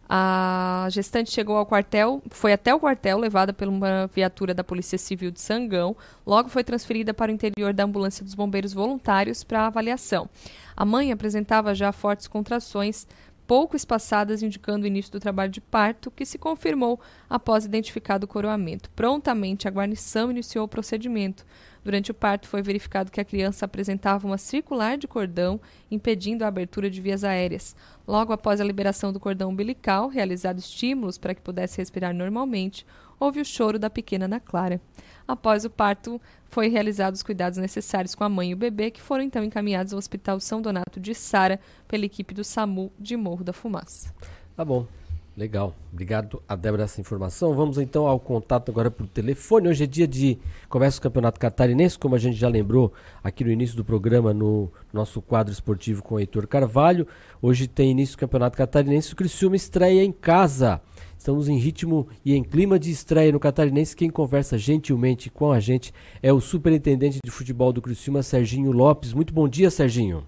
[0.09, 4.99] A gestante chegou ao quartel, foi até o quartel, levada por uma viatura da Polícia
[4.99, 5.97] Civil de Sangão.
[6.27, 10.29] Logo foi transferida para o interior da ambulância dos bombeiros voluntários para avaliação.
[10.77, 13.07] A mãe apresentava já fortes contrações,
[13.47, 18.29] pouco espaçadas, indicando o início do trabalho de parto, que se confirmou após identificado o
[18.29, 18.91] coroamento.
[18.91, 21.45] Prontamente, a guarnição iniciou o procedimento.
[21.85, 26.49] Durante o parto, foi verificado que a criança apresentava uma circular de cordão, impedindo a
[26.49, 27.75] abertura de vias aéreas.
[28.07, 32.87] Logo após a liberação do cordão umbilical, realizado estímulos para que pudesse respirar normalmente,
[33.19, 34.81] houve o choro da pequena Ana Clara.
[35.27, 39.03] Após o parto, foi realizados os cuidados necessários com a mãe e o bebê, que
[39.03, 43.43] foram então encaminhados ao Hospital São Donato de Sara pela equipe do SAMU de Morro
[43.43, 44.15] da Fumaça.
[44.55, 44.87] Tá bom.
[45.35, 45.75] Legal.
[45.91, 47.55] Obrigado a Débora essa informação.
[47.55, 49.69] Vamos então ao contato agora por telefone.
[49.69, 50.39] Hoje é dia de
[50.69, 52.93] conversa do Campeonato Catarinense, como a gente já lembrou
[53.25, 57.07] aqui no início do programa no nosso quadro esportivo com o Heitor Carvalho.
[57.41, 59.15] Hoje tem início do Campeonato Catarinense.
[59.15, 60.83] O Criciúma estreia em casa.
[61.17, 63.97] Estamos em ritmo e em clima de estreia no Catarinense.
[63.97, 69.15] Quem conversa gentilmente com a gente é o superintendente de futebol do Criciúma, Serginho Lopes.
[69.15, 70.25] Muito bom dia, Serginho.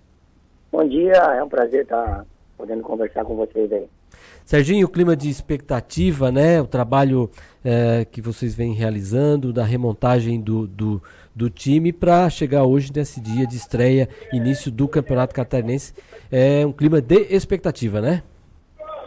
[0.73, 2.25] Bom dia, é um prazer estar
[2.57, 3.87] podendo conversar com vocês aí.
[4.45, 6.61] Serginho, o clima de expectativa, né?
[6.61, 7.31] O trabalho
[7.65, 11.03] é, que vocês vêm realizando, da remontagem do, do,
[11.35, 15.95] do time para chegar hoje nesse dia de estreia, início do Campeonato Catarinense.
[16.31, 18.23] É um clima de expectativa, né?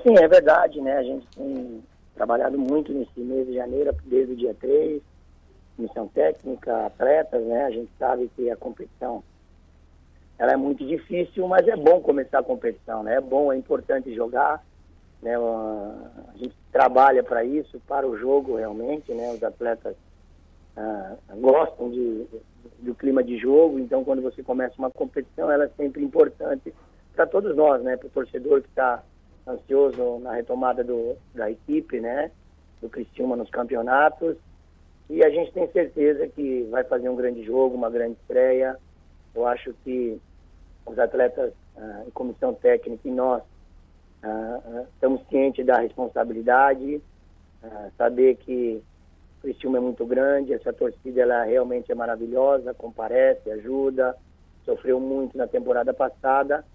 [0.01, 0.97] Sim, é verdade, né?
[0.97, 1.83] A gente tem
[2.15, 4.99] trabalhado muito nesse mês de janeiro, desde o dia 3,
[5.77, 7.65] missão técnica, atletas, né?
[7.65, 9.23] A gente sabe que a competição
[10.39, 13.17] ela é muito difícil, mas é bom começar a competição, né?
[13.17, 14.63] É bom, é importante jogar,
[15.21, 15.35] né?
[15.35, 19.31] A gente trabalha para isso, para o jogo realmente, né?
[19.31, 19.95] Os atletas
[20.75, 22.27] ah, gostam de,
[22.79, 26.73] do clima de jogo, então quando você começa uma competição, ela é sempre importante
[27.15, 27.97] para todos nós, né?
[27.97, 29.03] Para o torcedor que está
[29.47, 32.31] ansioso na retomada do, da equipe, né?
[32.81, 34.37] Do Cristiúma nos campeonatos.
[35.09, 38.77] E a gente tem certeza que vai fazer um grande jogo, uma grande estreia.
[39.33, 40.19] Eu acho que
[40.85, 43.41] os atletas, ah, em comissão técnica e nós
[44.23, 47.01] ah, estamos cientes da responsabilidade,
[47.63, 48.81] ah, saber que
[49.37, 54.15] o Cristiúma é muito grande, essa torcida ela realmente é maravilhosa, comparece, ajuda,
[54.65, 56.65] sofreu muito na temporada passada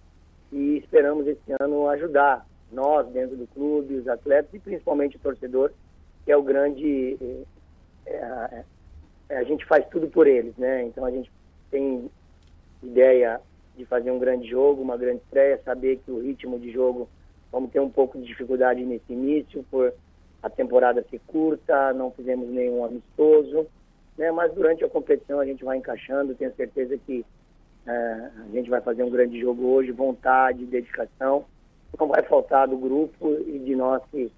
[0.53, 5.73] e esperamos esse ano ajudar nós dentro do clube, os atletas e principalmente o torcedor,
[6.25, 7.19] que é o grande.
[8.07, 8.65] É,
[9.29, 10.85] é, a gente faz tudo por eles, né?
[10.85, 11.31] Então a gente
[11.71, 12.11] tem
[12.83, 13.41] ideia
[13.77, 17.09] de fazer um grande jogo, uma grande estreia, saber que o ritmo de jogo
[17.53, 19.93] vamos ter um pouco de dificuldade nesse início, por
[20.43, 23.67] a temporada ser curta, não fizemos nenhum amistoso,
[24.19, 24.33] né?
[24.33, 27.25] Mas durante a competição a gente vai encaixando, tenho certeza que
[27.87, 31.45] é, a gente vai fazer um grande jogo hoje, vontade, dedicação
[31.99, 34.31] não vai faltar do grupo e de nós que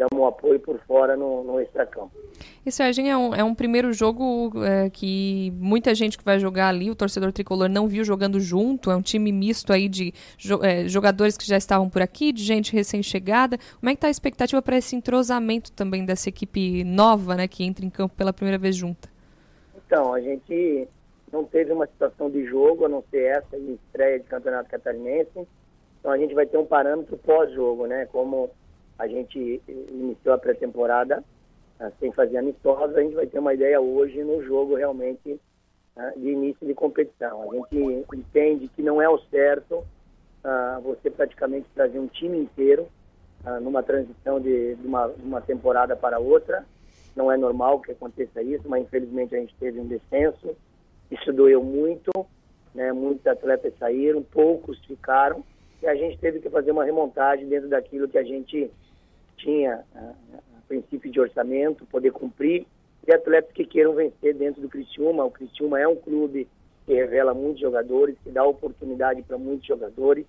[0.00, 2.10] damos um apoio por fora no, no extracampo.
[2.64, 6.68] E Serginho, é um, é um primeiro jogo é, que muita gente que vai jogar
[6.68, 10.58] ali, o torcedor tricolor não viu jogando junto, é um time misto aí de jo,
[10.62, 13.58] é, jogadores que já estavam por aqui, de gente recém-chegada.
[13.78, 17.62] Como é que está a expectativa para esse entrosamento também dessa equipe nova, né, que
[17.62, 19.10] entra em campo pela primeira vez junta?
[19.86, 20.88] Então, a gente
[21.30, 25.46] não teve uma situação de jogo, a não ser essa em estreia de campeonato catarinense,
[25.98, 28.06] então a gente vai ter um parâmetro pós-jogo, né?
[28.06, 28.50] Como
[29.00, 31.24] a gente iniciou a pré-temporada
[31.80, 35.40] uh, sem fazer amistosa, a gente vai ter uma ideia hoje no jogo realmente
[35.96, 37.50] uh, de início de competição.
[37.50, 42.86] A gente entende que não é o certo uh, você praticamente trazer um time inteiro
[43.62, 46.62] numa transição de, de, uma, uma temporada para outra.
[47.16, 50.54] Não é normal que aconteça isso, mas infelizmente a gente teve um descenso.
[51.10, 52.10] Isso doeu muito,
[52.74, 52.92] né?
[52.92, 55.42] Muitos atletas saíram, poucos ficaram
[55.82, 58.70] e a gente teve que fazer uma remontagem dentro daquilo que a gente
[59.40, 62.66] tinha a, a princípio de orçamento, poder cumprir,
[63.06, 65.24] e atletas que queiram vencer dentro do Criciúma.
[65.24, 66.46] O Criciúma é um clube
[66.86, 70.26] que revela muitos jogadores, que dá oportunidade para muitos jogadores,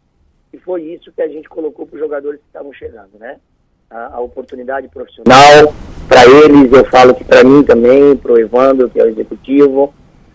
[0.53, 3.40] e foi isso que a gente colocou para os jogadores que estavam chegando, né?
[3.91, 5.73] a, a oportunidade profissional.
[6.07, 9.93] Para eles, eu falo que para mim também, para o Evandro, que é o executivo,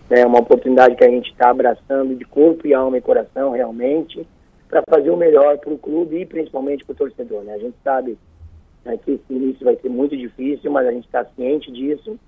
[0.08, 4.26] é uma oportunidade que a gente está abraçando de corpo e alma e coração, realmente,
[4.68, 7.42] para fazer o melhor para o clube e principalmente para o torcedor.
[7.42, 7.54] Né?
[7.54, 8.16] A gente sabe
[8.86, 12.18] né, que esse início vai ser muito difícil, mas a gente está ciente disso.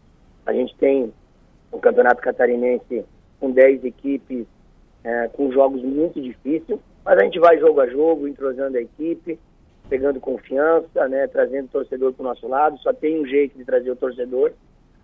[0.44, 1.12] A gente tem
[1.70, 3.04] o Campeonato Catarinense
[3.38, 4.46] com 10 equipes,
[5.04, 9.38] é, com jogos muito difíceis, mas a gente vai jogo a jogo, entrosando a equipe,
[9.88, 12.78] pegando confiança, né, trazendo o torcedor para o nosso lado.
[12.78, 14.52] Só tem um jeito de trazer o torcedor,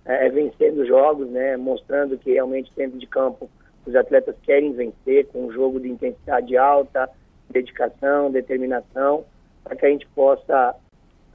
[0.04, 3.48] é, é vencendo jogos, né, mostrando que realmente dentro de campo
[3.86, 7.08] os atletas querem vencer com um jogo de intensidade alta,
[7.50, 9.24] dedicação, determinação,
[9.62, 10.74] para que a gente possa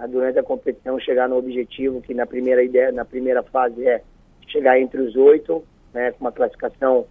[0.08, 4.02] durante a competição chegar no objetivo que na primeira ideia, na primeira fase é
[4.48, 5.64] chegar entre os oito,
[5.94, 7.06] né, com uma classificação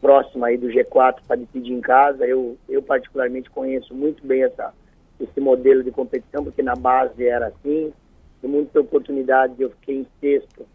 [0.00, 2.26] próxima aí do G4 para decidir em casa.
[2.26, 4.72] Eu, eu particularmente conheço muito bem essa,
[5.20, 7.92] esse modelo de competição, porque na base era assim.
[8.42, 10.66] Em muitas oportunidades eu fiquei em sexto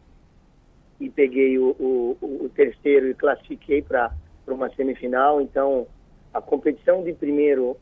[1.00, 4.12] e peguei o, o, o terceiro e classifiquei para
[4.48, 5.42] uma semifinal.
[5.42, 5.88] Então,
[6.34, 7.78] a competição de primeiro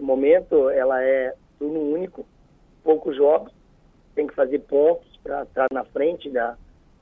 [0.00, 2.26] momento, ela é turno único,
[2.86, 3.52] poucos jogos,
[4.14, 6.56] tem que fazer pontos para estar na frente da,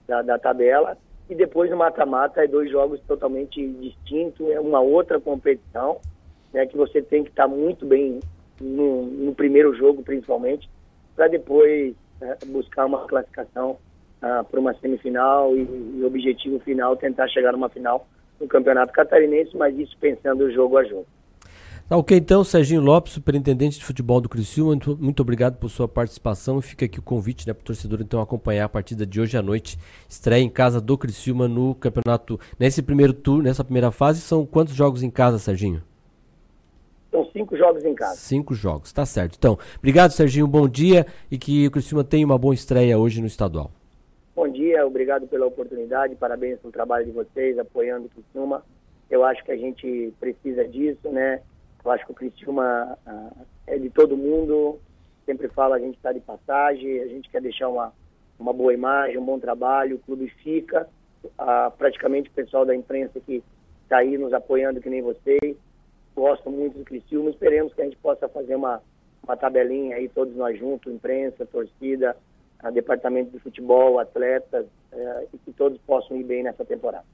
[0.09, 0.97] da, da tabela.
[1.29, 6.01] E depois no mata-mata é dois jogos totalmente distintos, é uma outra competição,
[6.53, 8.21] né, que você tem que estar muito bem
[8.61, 10.69] no, no primeiro jogo, principalmente,
[11.15, 13.79] para depois é, buscar uma classificação
[14.23, 15.63] ah, para uma semifinal e,
[15.99, 18.07] e objetivo final tentar chegar numa final
[18.41, 21.07] no Campeonato Catarinense, mas isso pensando jogo a jogo.
[21.87, 25.87] Tá ok, então, Serginho Lopes, superintendente de futebol do Criciúma, muito, muito obrigado por sua
[25.87, 29.37] participação fica aqui o convite né, para o torcedor então acompanhar a partida de hoje
[29.37, 32.41] à noite, estreia em casa do Criciúma no campeonato.
[32.59, 35.83] Nesse primeiro turno, nessa primeira fase, são quantos jogos em casa, Serginho?
[37.11, 38.17] São cinco jogos em casa.
[38.17, 39.37] Cinco jogos, tá certo.
[39.37, 43.27] Então, obrigado, Serginho, bom dia e que o Criciúma tenha uma boa estreia hoje no
[43.27, 43.71] estadual.
[44.35, 48.65] Bom dia, obrigado pela oportunidade, parabéns pelo trabalho de vocês, apoiando o Criciúma.
[49.11, 51.43] Eu acho que a gente precisa disso, né?
[51.85, 54.81] Eu acho que o Criciúma uh, é de todo mundo,
[55.27, 57.93] sempre fala a gente está de passagem, a gente quer deixar uma,
[58.39, 60.89] uma boa imagem, um bom trabalho, o clube fica,
[61.25, 63.43] uh, praticamente o pessoal da imprensa que
[63.83, 65.57] está aí nos apoiando que nem vocês,
[66.17, 68.81] gosto muito do Criciúma, esperemos que a gente possa fazer uma,
[69.23, 72.17] uma tabelinha aí, todos nós juntos, imprensa, torcida,
[72.63, 77.05] uh, departamento de futebol, atletas, uh, e que todos possam ir bem nessa temporada.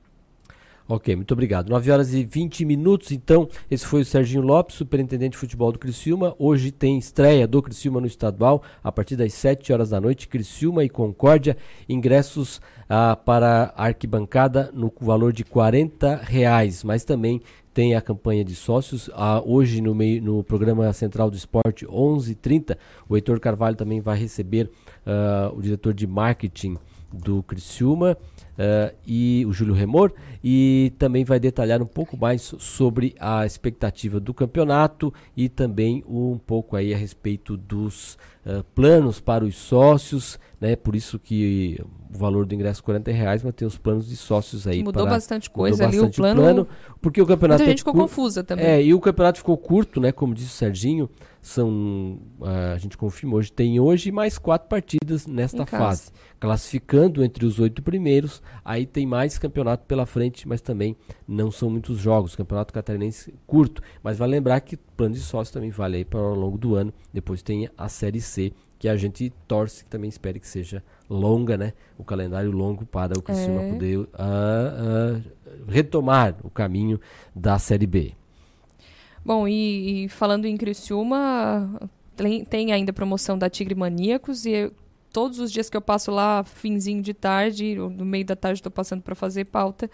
[0.90, 1.68] Ok, muito obrigado.
[1.68, 5.78] 9 horas e 20 minutos, então, esse foi o Serginho Lopes, superintendente de futebol do
[5.78, 6.34] Criciúma.
[6.36, 10.82] Hoje tem estreia do Criciúma no estadual, a partir das 7 horas da noite, Criciúma
[10.82, 11.56] e Concórdia.
[11.88, 17.40] Ingressos ah, para arquibancada no valor de 40 reais, mas também
[17.72, 19.08] tem a campanha de sócios.
[19.14, 22.76] Ah, hoje, no, meio, no programa Central do Esporte, 11h30,
[23.08, 24.68] o Heitor Carvalho também vai receber
[25.06, 26.76] ah, o diretor de marketing
[27.12, 28.16] do Criciúma
[28.60, 30.12] uh, e o Júlio Remor
[30.44, 36.38] e também vai detalhar um pouco mais sobre a expectativa do campeonato e também um
[36.38, 40.76] pouco aí a respeito dos uh, planos para os sócios, né?
[40.76, 41.78] Por isso que
[42.12, 44.82] o valor do ingresso é 40 reais, mas tem os planos de sócios aí.
[44.82, 46.68] Mudou para, bastante coisa ali, o plano, plano,
[47.00, 48.64] porque o campeonato Muita gente é ficou confusa também.
[48.64, 50.12] É, e o campeonato ficou curto, né?
[50.12, 51.10] Como disse o Serginho,
[51.42, 52.18] são
[52.74, 57.82] a gente confirma hoje tem hoje mais quatro partidas nesta fase, classificando entre os oito
[57.82, 58.42] primeiros.
[58.64, 60.96] Aí tem mais campeonato pela frente, mas também
[61.26, 62.36] não são muitos jogos.
[62.36, 66.34] Campeonato catarinense curto, mas vai lembrar que plano de sócio também vale aí para ao
[66.34, 66.92] longo do ano.
[67.12, 71.56] Depois tem a série C que a gente torce que também espere que seja longa,
[71.58, 71.74] né?
[71.98, 73.72] O calendário longo para o Criciúma É.
[73.72, 75.20] poder ah, ah,
[75.68, 76.98] retomar o caminho
[77.34, 78.12] da série B.
[79.22, 81.78] Bom, e, e falando em Criciúma,
[82.16, 84.72] tem, tem ainda promoção da Tigre Maníacos e
[85.12, 88.58] todos os dias que eu passo lá, finzinho de tarde, ou no meio da tarde
[88.58, 89.90] estou passando para fazer pauta,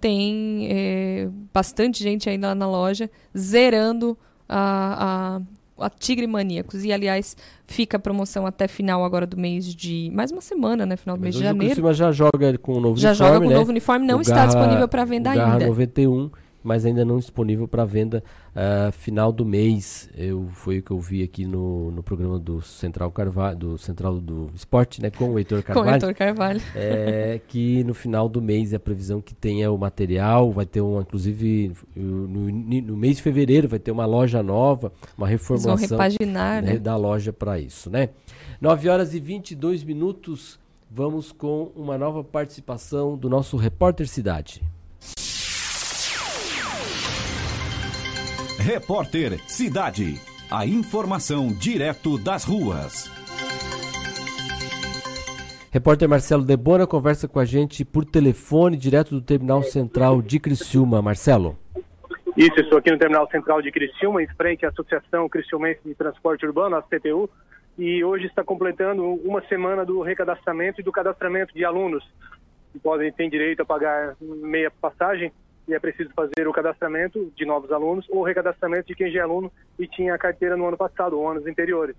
[0.00, 5.40] tem é, bastante gente ainda na loja zerando a,
[5.78, 6.84] a, a Tigre Maníacos.
[6.84, 10.10] E, aliás, fica a promoção até final agora do mês de...
[10.12, 10.96] Mais uma semana, né?
[10.96, 11.74] Final do mês Mas de hoje o janeiro.
[11.74, 13.56] Criciúma já joga com o novo Já uniforme, joga com o né?
[13.56, 15.66] novo uniforme, não O está disponível para venda Garra ainda.
[15.66, 16.30] 91,
[16.62, 18.22] mas ainda não disponível para venda
[18.54, 20.10] ah, final do mês.
[20.16, 24.20] Eu foi o que eu vi aqui no, no programa do Central Carvalho, do Central
[24.20, 25.94] do Esporte, né, com o Heitor Com o Carvalho.
[25.94, 26.60] Heitor Carvalho.
[26.74, 30.80] É, que no final do mês é a previsão que tenha o material, vai ter
[30.80, 36.62] uma, inclusive no, no mês de fevereiro vai ter uma loja nova, uma reformulação repaginar,
[36.62, 36.78] né?
[36.78, 38.10] da loja para isso, né?
[38.60, 40.60] 9 horas e 22 minutos,
[40.90, 44.62] vamos com uma nova participação do nosso repórter Cidade.
[48.64, 50.20] Repórter Cidade.
[50.48, 53.10] A informação direto das ruas.
[55.72, 61.02] Repórter Marcelo Debona conversa com a gente por telefone, direto do Terminal Central de Criciúma.
[61.02, 61.58] Marcelo.
[62.36, 66.46] Isso, estou aqui no Terminal Central de Criciúma, em frente à Associação Criciumense de Transporte
[66.46, 67.28] Urbano, a CTU,
[67.76, 72.08] e hoje está completando uma semana do recadastramento e do cadastramento de alunos
[72.72, 75.32] que podem ter direito a pagar meia passagem
[75.66, 79.20] e é preciso fazer o cadastramento de novos alunos ou o recadastramento de quem já
[79.20, 81.96] é aluno e tinha a carteira no ano passado ou anos anteriores.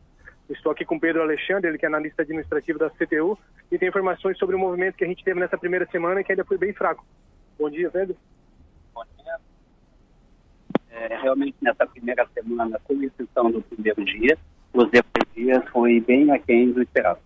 [0.49, 3.37] Estou aqui com Pedro Alexandre, ele que é analista administrativo da CTU,
[3.71, 6.31] e tem informações sobre o movimento que a gente teve nessa primeira semana e que
[6.31, 7.05] ainda foi bem fraco.
[7.57, 8.15] Bom dia, Pedro.
[8.93, 9.35] Bom dia.
[10.91, 14.37] É, realmente, nessa primeira semana, com exceção do primeiro dia,
[14.73, 17.19] os demais dias foi bem aquém do esperado.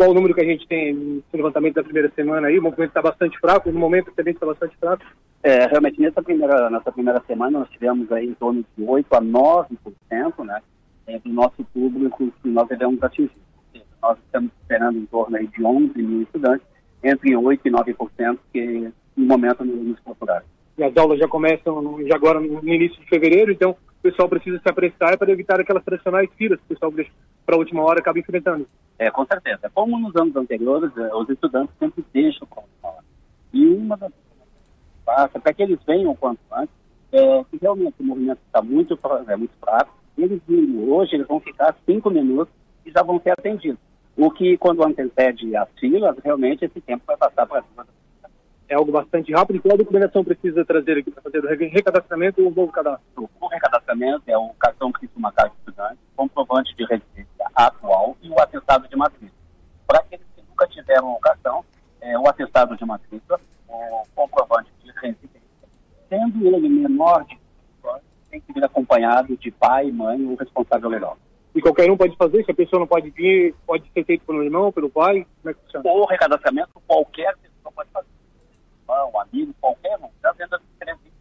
[0.00, 2.58] Qual o número que a gente tem no levantamento da primeira semana aí?
[2.58, 5.04] O movimento está bastante fraco, no momento também está bastante fraco.
[5.42, 9.20] É, realmente, nessa primeira, nessa primeira semana, nós tivemos aí em torno de 8% a
[9.20, 10.62] 9%, né?
[11.06, 13.30] é, do nosso público que nós devemos atingir.
[14.02, 16.66] Nós estamos esperando em torno aí de 11 mil estudantes,
[17.04, 20.46] entre 8% e 9% que no momento nos procuraram.
[20.78, 24.58] E as aulas já começam já agora no início de fevereiro, então o pessoal precisa
[24.58, 26.92] se apressar para evitar aquelas tradicionais filas que o pessoal
[27.44, 28.66] para a última hora acaba enfrentando.
[28.98, 29.70] É, com certeza.
[29.74, 33.04] Como nos anos anteriores, eh, os estudantes sempre deixam para a última hora.
[33.52, 34.12] E uma das
[35.04, 36.74] passa para que eles venham quanto antes,
[37.12, 38.98] é que realmente o movimento está muito,
[39.28, 42.54] é, muito fraco, eles hoje eles vão ficar cinco minutos
[42.86, 43.80] e já vão ser atendidos.
[44.16, 47.86] O que, quando antecede as filas, realmente esse tempo vai passar para cima.
[48.70, 49.60] É algo bastante rápido.
[49.60, 53.28] Qual documentação precisa trazer aqui para fazer o recadastramento ou o novo cadastro?
[53.40, 58.86] O recadastramento é o cartão Criciúma Carta Estudante, comprovante de residência atual e o atestado
[58.88, 59.32] de matrícula.
[59.88, 61.64] Para aqueles que nunca tiveram o cartão,
[62.00, 65.68] é o atestado de matrícula, o comprovante de residência,
[66.08, 67.40] sendo ele menor de
[68.30, 71.18] tem que vir acompanhado de pai, mãe ou responsável legal.
[71.52, 72.44] E qualquer um pode fazer?
[72.44, 75.26] Se a pessoa não pode vir, pode ser feito pelo irmão, pelo pai?
[75.42, 75.90] Como é que funciona?
[75.90, 78.19] O recadastramento, qualquer pessoa pode fazer.
[78.90, 80.08] Irmão, amigo, qualquer um.
[80.20, 81.12] Já vendo as diferenças,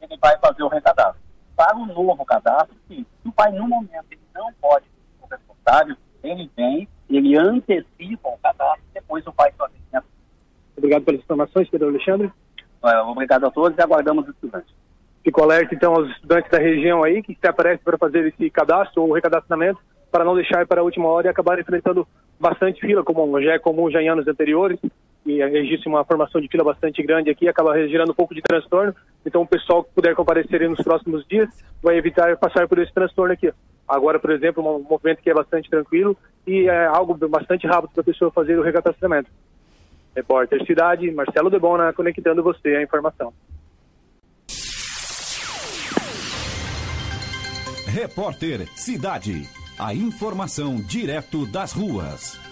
[0.00, 1.20] ele vai fazer o recadastro.
[1.54, 3.04] Para o novo cadastro, sim.
[3.22, 8.38] Se o pai, no momento, ele não pode ser responsável, ele vem, ele antecipa o
[8.38, 9.70] cadastro, depois o pai faz
[10.76, 12.32] Obrigado pelas informações, Pedro Alexandre.
[12.84, 14.72] É, obrigado a todos e aguardamos os estudantes.
[15.24, 19.02] Fico alerta, então, aos estudantes da região aí que se aparecem para fazer esse cadastro
[19.02, 22.06] ou recadastramento, para não deixar para a última hora e acabar enfrentando
[22.38, 24.78] bastante fila, como já é comum já em anos anteriores,
[25.28, 28.94] e existe uma formação de fila bastante grande aqui, acaba gerando um pouco de transtorno.
[29.24, 31.48] Então, o pessoal que puder comparecer nos próximos dias
[31.82, 33.52] vai evitar passar por esse transtorno aqui.
[33.86, 36.16] Agora, por exemplo, um movimento que é bastante tranquilo
[36.46, 39.30] e é algo bastante rápido para a pessoa fazer o recadastramento.
[40.14, 43.32] Repórter Cidade, Marcelo Debona, conectando você à informação.
[47.86, 49.48] Repórter Cidade.
[49.78, 52.47] A informação direto das ruas.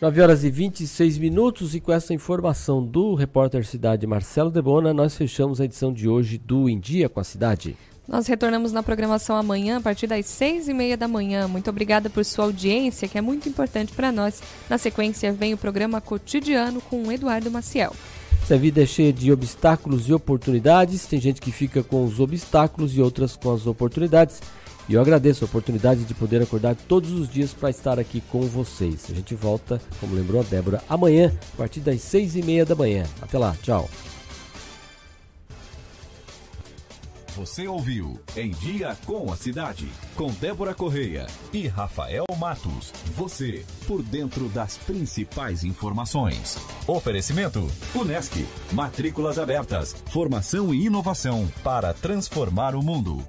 [0.00, 5.16] 9 horas e 26 minutos e com essa informação do repórter Cidade Marcelo Debona, nós
[5.16, 7.76] fechamos a edição de hoje do Em Dia com a Cidade.
[8.06, 11.46] Nós retornamos na programação amanhã, a partir das seis e meia da manhã.
[11.46, 14.42] Muito obrigada por sua audiência, que é muito importante para nós.
[14.68, 17.94] Na sequência, vem o programa Cotidiano com Eduardo Maciel.
[18.42, 21.06] Essa vida é cheia de obstáculos e oportunidades.
[21.06, 24.42] Tem gente que fica com os obstáculos e outras com as oportunidades.
[24.88, 28.42] E eu agradeço a oportunidade de poder acordar todos os dias para estar aqui com
[28.42, 29.06] vocês.
[29.10, 32.74] A gente volta, como lembrou a Débora, amanhã, a partir das seis e meia da
[32.74, 33.04] manhã.
[33.22, 33.88] Até lá, tchau.
[37.36, 42.92] Você ouviu Em Dia com a Cidade, com Débora Correia e Rafael Matos.
[43.16, 46.56] Você, por dentro das principais informações.
[46.86, 48.46] Oferecimento: Unesc.
[48.72, 49.96] Matrículas abertas.
[50.12, 53.26] Formação e inovação para transformar o mundo.